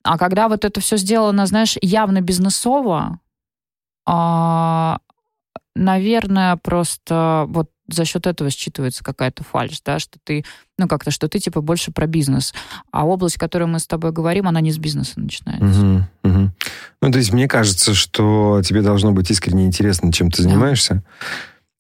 А 0.02 0.18
когда 0.18 0.50
вот 0.50 0.66
это 0.66 0.78
все 0.82 0.98
сделано, 0.98 1.46
знаешь, 1.46 1.78
явно 1.80 2.20
бизнесово, 2.20 3.20
э, 4.06 4.96
наверное, 5.74 6.56
просто 6.56 7.46
вот 7.48 7.70
за 7.88 8.04
счет 8.04 8.26
этого 8.26 8.48
считывается 8.48 9.02
какая-то 9.02 9.44
фальш, 9.44 9.80
да, 9.84 9.98
что 9.98 10.18
ты, 10.22 10.44
ну 10.78 10.88
как-то, 10.88 11.10
что 11.10 11.28
ты 11.28 11.38
типа 11.38 11.60
больше 11.60 11.92
про 11.92 12.06
бизнес, 12.06 12.54
а 12.90 13.06
область, 13.06 13.36
о 13.36 13.40
которой 13.40 13.64
мы 13.64 13.78
с 13.78 13.86
тобой 13.86 14.12
говорим, 14.12 14.48
она 14.48 14.60
не 14.60 14.72
с 14.72 14.78
бизнеса 14.78 15.20
начинается. 15.20 15.80
Угу, 15.80 16.04
угу. 16.24 16.50
Ну, 17.02 17.12
то 17.12 17.18
есть 17.18 17.32
мне 17.32 17.48
кажется, 17.48 17.94
что 17.94 18.60
тебе 18.64 18.82
должно 18.82 19.12
быть 19.12 19.30
искренне 19.30 19.66
интересно, 19.66 20.12
чем 20.12 20.30
ты 20.30 20.42
занимаешься. 20.42 20.94
Да. 20.94 21.02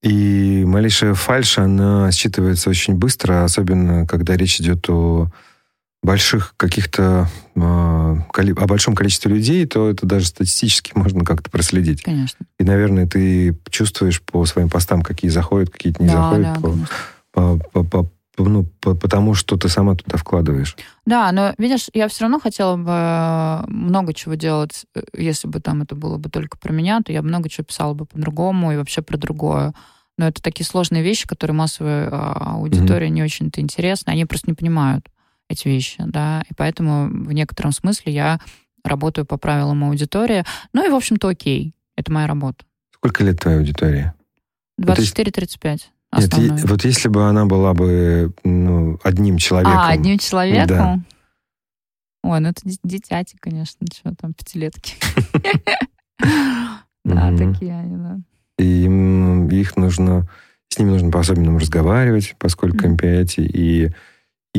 И 0.02 0.64
малейшая 0.64 1.14
фальш, 1.14 1.58
она 1.58 2.10
считывается 2.10 2.68
очень 2.68 2.94
быстро, 2.94 3.44
особенно 3.44 4.06
когда 4.06 4.36
речь 4.36 4.60
идет 4.60 4.88
о 4.88 5.30
больших 6.06 6.54
каких-то 6.56 7.28
э, 7.56 7.60
о 7.60 8.66
большом 8.66 8.94
количестве 8.94 9.30
людей, 9.30 9.66
то 9.66 9.90
это 9.90 10.06
даже 10.06 10.26
статистически 10.26 10.92
можно 10.94 11.24
как-то 11.24 11.50
проследить. 11.50 12.02
Конечно. 12.02 12.46
И, 12.58 12.64
наверное, 12.64 13.06
ты 13.06 13.58
чувствуешь 13.68 14.22
по 14.22 14.46
своим 14.46 14.70
постам, 14.70 15.02
какие 15.02 15.30
заходят, 15.30 15.68
какие-то 15.68 16.02
не 16.02 16.08
да, 16.08 16.22
заходят, 16.22 16.54
да, 16.54 16.60
по, 17.32 17.58
по, 17.58 17.82
по, 17.82 18.02
по, 18.36 18.44
ну, 18.48 18.64
по, 18.80 18.94
потому 18.94 19.34
что 19.34 19.56
ты 19.56 19.68
сама 19.68 19.96
туда 19.96 20.16
вкладываешь. 20.16 20.76
Да, 21.06 21.32
но 21.32 21.54
видишь, 21.58 21.88
я 21.92 22.06
все 22.06 22.22
равно 22.22 22.38
хотела 22.38 22.76
бы 22.76 22.92
э, 22.92 23.64
много 23.66 24.14
чего 24.14 24.34
делать, 24.34 24.86
э, 24.94 25.02
если 25.12 25.48
бы 25.48 25.58
там 25.58 25.82
это 25.82 25.96
было 25.96 26.18
бы 26.18 26.30
только 26.30 26.56
про 26.56 26.72
меня, 26.72 27.00
то 27.04 27.12
я 27.12 27.20
много 27.20 27.48
чего 27.48 27.64
писала 27.64 27.94
бы 27.94 28.06
по-другому 28.06 28.72
и 28.72 28.76
вообще 28.76 29.02
про 29.02 29.16
другое. 29.16 29.74
Но 30.18 30.28
это 30.28 30.40
такие 30.40 30.64
сложные 30.64 31.02
вещи, 31.02 31.26
которые 31.26 31.56
массовой 31.56 32.06
а, 32.06 32.54
аудитории 32.54 33.08
mm-hmm. 33.08 33.10
не 33.10 33.22
очень-то 33.22 33.60
интересны, 33.60 34.10
они 34.12 34.24
просто 34.24 34.48
не 34.48 34.54
понимают 34.54 35.06
эти 35.48 35.68
вещи, 35.68 36.02
да, 36.06 36.42
и 36.48 36.54
поэтому 36.54 37.08
в 37.08 37.32
некотором 37.32 37.72
смысле 37.72 38.12
я 38.12 38.40
работаю 38.84 39.26
по 39.26 39.36
правилам 39.36 39.84
аудитории. 39.84 40.44
Ну 40.72 40.86
и, 40.86 40.90
в 40.90 40.94
общем-то, 40.94 41.28
окей, 41.28 41.74
это 41.96 42.12
моя 42.12 42.26
работа. 42.26 42.64
Сколько 42.92 43.24
лет 43.24 43.40
твоей 43.40 43.58
аудитории? 43.58 44.12
24-35. 44.80 45.80
Нет, 46.38 46.64
вот 46.64 46.84
если 46.84 47.08
бы 47.08 47.28
она 47.28 47.46
была 47.46 47.74
бы 47.74 48.32
ну, 48.44 48.98
одним 49.02 49.38
человеком. 49.38 49.76
А, 49.76 49.88
одним 49.88 50.18
человеком? 50.18 50.66
Да. 50.68 51.00
Ой, 52.22 52.40
ну 52.40 52.48
это 52.48 52.62
дитяти, 52.82 53.36
конечно, 53.38 53.86
что 53.92 54.14
там, 54.14 54.34
пятилетки. 54.34 54.94
Да, 57.04 57.30
такие 57.36 57.72
они, 57.72 57.96
да. 57.96 58.18
И 58.58 58.84
им, 58.84 59.46
их 59.48 59.76
нужно, 59.76 60.28
с 60.68 60.76
ними 60.76 60.90
нужно 60.90 61.12
по-особенному 61.12 61.60
разговаривать, 61.60 62.34
поскольку 62.36 62.84
им 62.84 62.96
5, 62.96 63.34
и 63.38 63.92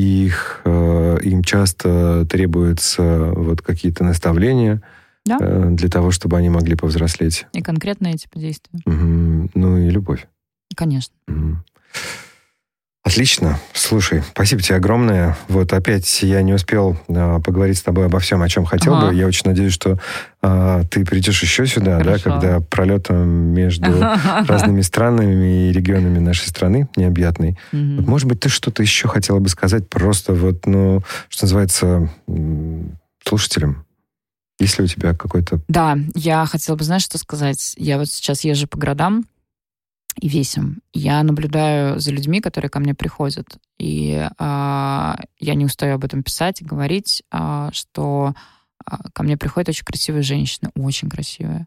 их, 0.00 0.60
э, 0.64 1.18
им 1.22 1.42
часто 1.42 2.26
требуются 2.26 3.32
вот 3.34 3.62
какие-то 3.62 4.04
наставления 4.04 4.82
да? 5.28 5.38
Э, 5.40 5.68
для 5.70 5.88
того, 5.88 6.10
чтобы 6.10 6.38
они 6.38 6.48
могли 6.48 6.74
повзрослеть. 6.74 7.46
И 7.52 7.60
конкретные 7.60 8.14
типы 8.14 8.38
действия. 8.38 8.80
Угу. 8.86 9.50
Ну 9.54 9.78
и 9.78 9.90
любовь. 9.90 10.26
Конечно. 10.74 11.14
Угу. 11.28 11.56
Отлично. 13.08 13.58
Слушай, 13.72 14.22
спасибо 14.32 14.60
тебе 14.60 14.76
огромное. 14.76 15.34
Вот 15.48 15.72
опять 15.72 16.22
я 16.22 16.42
не 16.42 16.52
успел 16.52 16.98
а, 17.08 17.40
поговорить 17.40 17.78
с 17.78 17.82
тобой 17.82 18.04
обо 18.04 18.18
всем, 18.18 18.42
о 18.42 18.48
чем 18.50 18.66
хотел 18.66 18.96
ага. 18.96 19.06
бы. 19.06 19.14
Я 19.14 19.26
очень 19.26 19.44
надеюсь, 19.46 19.72
что 19.72 19.98
а, 20.42 20.84
ты 20.84 21.06
придешь 21.06 21.42
еще 21.42 21.66
сюда, 21.66 21.98
Хорошо. 21.98 22.24
да, 22.24 22.30
когда 22.30 22.60
пролетом 22.60 23.26
между 23.26 23.90
разными 24.46 24.82
странами 24.82 25.68
и 25.68 25.72
регионами 25.72 26.18
нашей 26.18 26.48
страны 26.48 26.86
необъятной. 26.96 27.58
Угу. 27.72 27.96
Вот, 27.96 28.06
может 28.06 28.28
быть, 28.28 28.40
ты 28.40 28.50
что-то 28.50 28.82
еще 28.82 29.08
хотела 29.08 29.38
бы 29.38 29.48
сказать 29.48 29.88
просто 29.88 30.34
вот, 30.34 30.66
ну, 30.66 31.02
что 31.30 31.46
называется, 31.46 32.10
слушателям? 33.24 33.86
Есть 34.60 34.78
ли 34.78 34.84
у 34.84 34.86
тебя 34.86 35.14
какой-то... 35.14 35.60
Да, 35.68 35.96
я 36.14 36.44
хотела 36.44 36.76
бы, 36.76 36.84
знаешь, 36.84 37.04
что 37.04 37.16
сказать? 37.16 37.74
Я 37.78 37.96
вот 37.96 38.08
сейчас 38.08 38.42
езжу 38.44 38.66
по 38.66 38.76
городам, 38.76 39.24
и 40.20 40.28
весим. 40.28 40.82
Я 40.92 41.22
наблюдаю 41.22 41.98
за 41.98 42.10
людьми, 42.10 42.40
которые 42.40 42.70
ко 42.70 42.80
мне 42.80 42.94
приходят, 42.94 43.58
и 43.78 44.28
а, 44.38 45.18
я 45.38 45.54
не 45.54 45.64
устаю 45.64 45.94
об 45.94 46.04
этом 46.04 46.22
писать 46.22 46.60
и 46.60 46.64
говорить, 46.64 47.22
а, 47.30 47.70
что 47.72 48.34
а, 48.84 49.10
ко 49.12 49.22
мне 49.22 49.36
приходят 49.36 49.68
очень 49.68 49.84
красивые 49.84 50.22
женщины, 50.22 50.70
очень 50.74 51.08
красивые, 51.08 51.66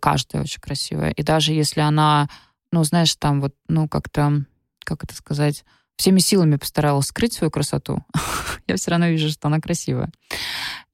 каждая 0.00 0.42
очень 0.42 0.60
красивая. 0.60 1.10
И 1.10 1.22
даже 1.22 1.52
если 1.52 1.80
она, 1.80 2.28
ну, 2.72 2.84
знаешь, 2.84 3.14
там 3.16 3.40
вот, 3.40 3.54
ну, 3.68 3.88
как-то, 3.88 4.44
как 4.84 5.04
это 5.04 5.14
сказать, 5.14 5.64
всеми 5.96 6.18
силами 6.18 6.56
постаралась 6.56 7.06
скрыть 7.06 7.34
свою 7.34 7.50
красоту, 7.50 8.04
я 8.66 8.76
все 8.76 8.90
равно 8.90 9.08
вижу, 9.08 9.30
что 9.30 9.48
она 9.48 9.60
красивая. 9.60 10.10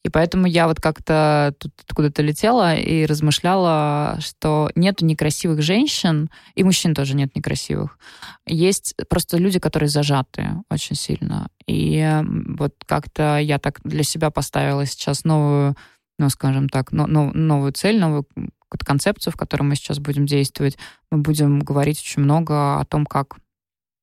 И 0.03 0.09
поэтому 0.09 0.47
я 0.47 0.67
вот 0.67 0.81
как-то 0.81 1.55
тут 1.59 1.73
куда-то 1.95 2.23
летела 2.23 2.75
и 2.75 3.05
размышляла, 3.05 4.17
что 4.21 4.71
нету 4.75 5.05
некрасивых 5.05 5.61
женщин, 5.61 6.31
и 6.55 6.65
мужчин 6.65 6.95
тоже 6.95 7.15
нет 7.15 7.37
некрасивых. 7.37 7.99
Есть 8.47 8.95
просто 9.11 9.37
люди, 9.37 9.59
которые 9.59 9.91
зажаты 9.91 10.63
очень 10.71 10.97
сильно. 10.97 11.49
И 11.67 12.23
вот 12.25 12.75
как-то 12.87 13.39
я 13.39 13.59
так 13.59 13.81
для 13.85 14.03
себя 14.03 14.31
поставила 14.31 14.87
сейчас 14.87 15.25
новую, 15.25 15.77
ну, 16.19 16.31
скажем 16.31 16.71
так, 16.71 16.93
но, 16.93 17.07
но, 17.07 17.31
новую 17.33 17.73
цель, 17.73 18.01
новую 18.01 18.27
концепцию, 18.71 19.35
в 19.35 19.37
которой 19.37 19.65
мы 19.65 19.75
сейчас 19.75 19.99
будем 19.99 20.25
действовать. 20.25 20.79
Мы 21.11 21.19
будем 21.19 21.61
говорить 21.61 22.01
очень 22.01 22.23
много 22.23 22.81
о 22.81 22.85
том, 22.87 23.05
как, 23.05 23.37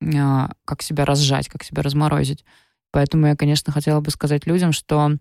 а, 0.03 0.51
как 0.65 0.83
себя 0.83 1.05
разжать, 1.05 1.47
как 1.47 1.63
себя 1.63 1.81
разморозить. 1.81 2.45
Поэтому 2.91 3.27
я, 3.27 3.35
конечно, 3.35 3.73
хотела 3.73 3.99
бы 3.99 4.11
сказать 4.11 4.45
людям, 4.45 4.71
что 4.71 5.17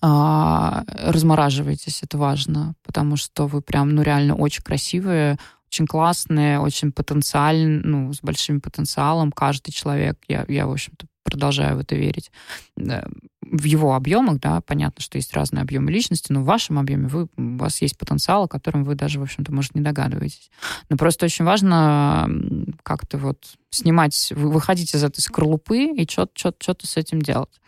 а, 0.00 0.84
размораживайтесь, 0.86 2.02
это 2.02 2.18
важно, 2.18 2.74
потому 2.84 3.16
что 3.16 3.46
вы 3.46 3.62
прям, 3.62 3.94
ну, 3.94 4.02
реально 4.02 4.34
очень 4.34 4.62
красивые, 4.62 5.38
очень 5.68 5.86
классные, 5.86 6.60
очень 6.60 6.92
потенциальные, 6.92 7.80
ну, 7.82 8.12
с 8.12 8.20
большим 8.22 8.60
потенциалом 8.60 9.32
каждый 9.32 9.72
человек. 9.72 10.18
Я, 10.28 10.44
я 10.48 10.66
в 10.66 10.72
общем-то, 10.72 11.06
продолжаю 11.24 11.76
в 11.76 11.80
это 11.80 11.96
верить. 11.96 12.30
В 12.76 13.64
его 13.64 13.94
объемах, 13.94 14.40
да, 14.40 14.60
понятно, 14.60 15.02
что 15.02 15.18
есть 15.18 15.34
разные 15.34 15.62
объемы 15.62 15.90
личности, 15.90 16.32
но 16.32 16.40
в 16.40 16.44
вашем 16.44 16.78
объеме 16.78 17.08
вы, 17.08 17.24
у 17.36 17.56
вас 17.56 17.82
есть 17.82 17.98
потенциал, 17.98 18.44
о 18.44 18.48
котором 18.48 18.84
вы 18.84 18.94
даже, 18.94 19.20
в 19.20 19.22
общем-то, 19.22 19.52
может, 19.52 19.74
не 19.74 19.82
догадываетесь. 19.82 20.50
Но 20.88 20.96
просто 20.96 21.26
очень 21.26 21.44
важно 21.44 22.28
как-то 22.82 23.18
вот 23.18 23.44
снимать, 23.70 24.32
выходить 24.34 24.94
из 24.94 25.04
этой 25.04 25.20
скорлупы 25.20 25.84
и 25.84 26.08
что-то 26.08 26.86
с 26.86 26.96
этим 26.96 27.20
делать. 27.22 27.60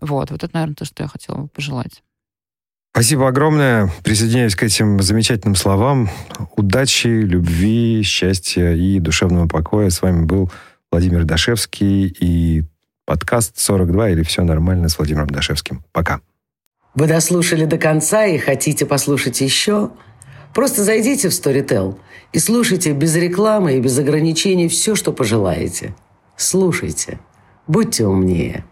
Вот, 0.00 0.30
вот 0.30 0.42
это, 0.42 0.54
наверное, 0.54 0.74
то, 0.74 0.84
что 0.84 1.02
я 1.02 1.08
хотела 1.08 1.36
бы 1.36 1.48
пожелать. 1.48 2.02
Спасибо 2.92 3.26
огромное. 3.26 3.90
Присоединяюсь 4.04 4.54
к 4.54 4.62
этим 4.62 5.02
замечательным 5.02 5.56
словам. 5.56 6.08
Удачи, 6.56 7.08
любви, 7.08 8.02
счастья 8.04 8.72
и 8.72 9.00
душевного 9.00 9.48
покоя. 9.48 9.90
С 9.90 10.00
вами 10.00 10.24
был 10.24 10.52
Владимир 10.92 11.24
Дашевский 11.24 12.06
и 12.06 12.62
подкаст 13.04 13.58
42 13.58 14.10
или 14.10 14.22
«Все 14.22 14.44
нормально» 14.44 14.88
с 14.88 14.96
Владимиром 14.96 15.28
Дашевским. 15.28 15.84
Пока. 15.90 16.20
Вы 16.94 17.08
дослушали 17.08 17.64
до 17.64 17.78
конца 17.78 18.26
и 18.26 18.38
хотите 18.38 18.86
послушать 18.86 19.40
еще? 19.40 19.90
Просто 20.54 20.84
зайдите 20.84 21.30
в 21.30 21.32
Storytel 21.32 21.98
и 22.32 22.38
слушайте 22.38 22.92
без 22.92 23.16
рекламы 23.16 23.76
и 23.76 23.80
без 23.80 23.98
ограничений 23.98 24.68
все, 24.68 24.94
что 24.94 25.12
пожелаете. 25.12 25.96
Слушайте. 26.36 27.18
Будьте 27.66 28.06
умнее. 28.06 28.64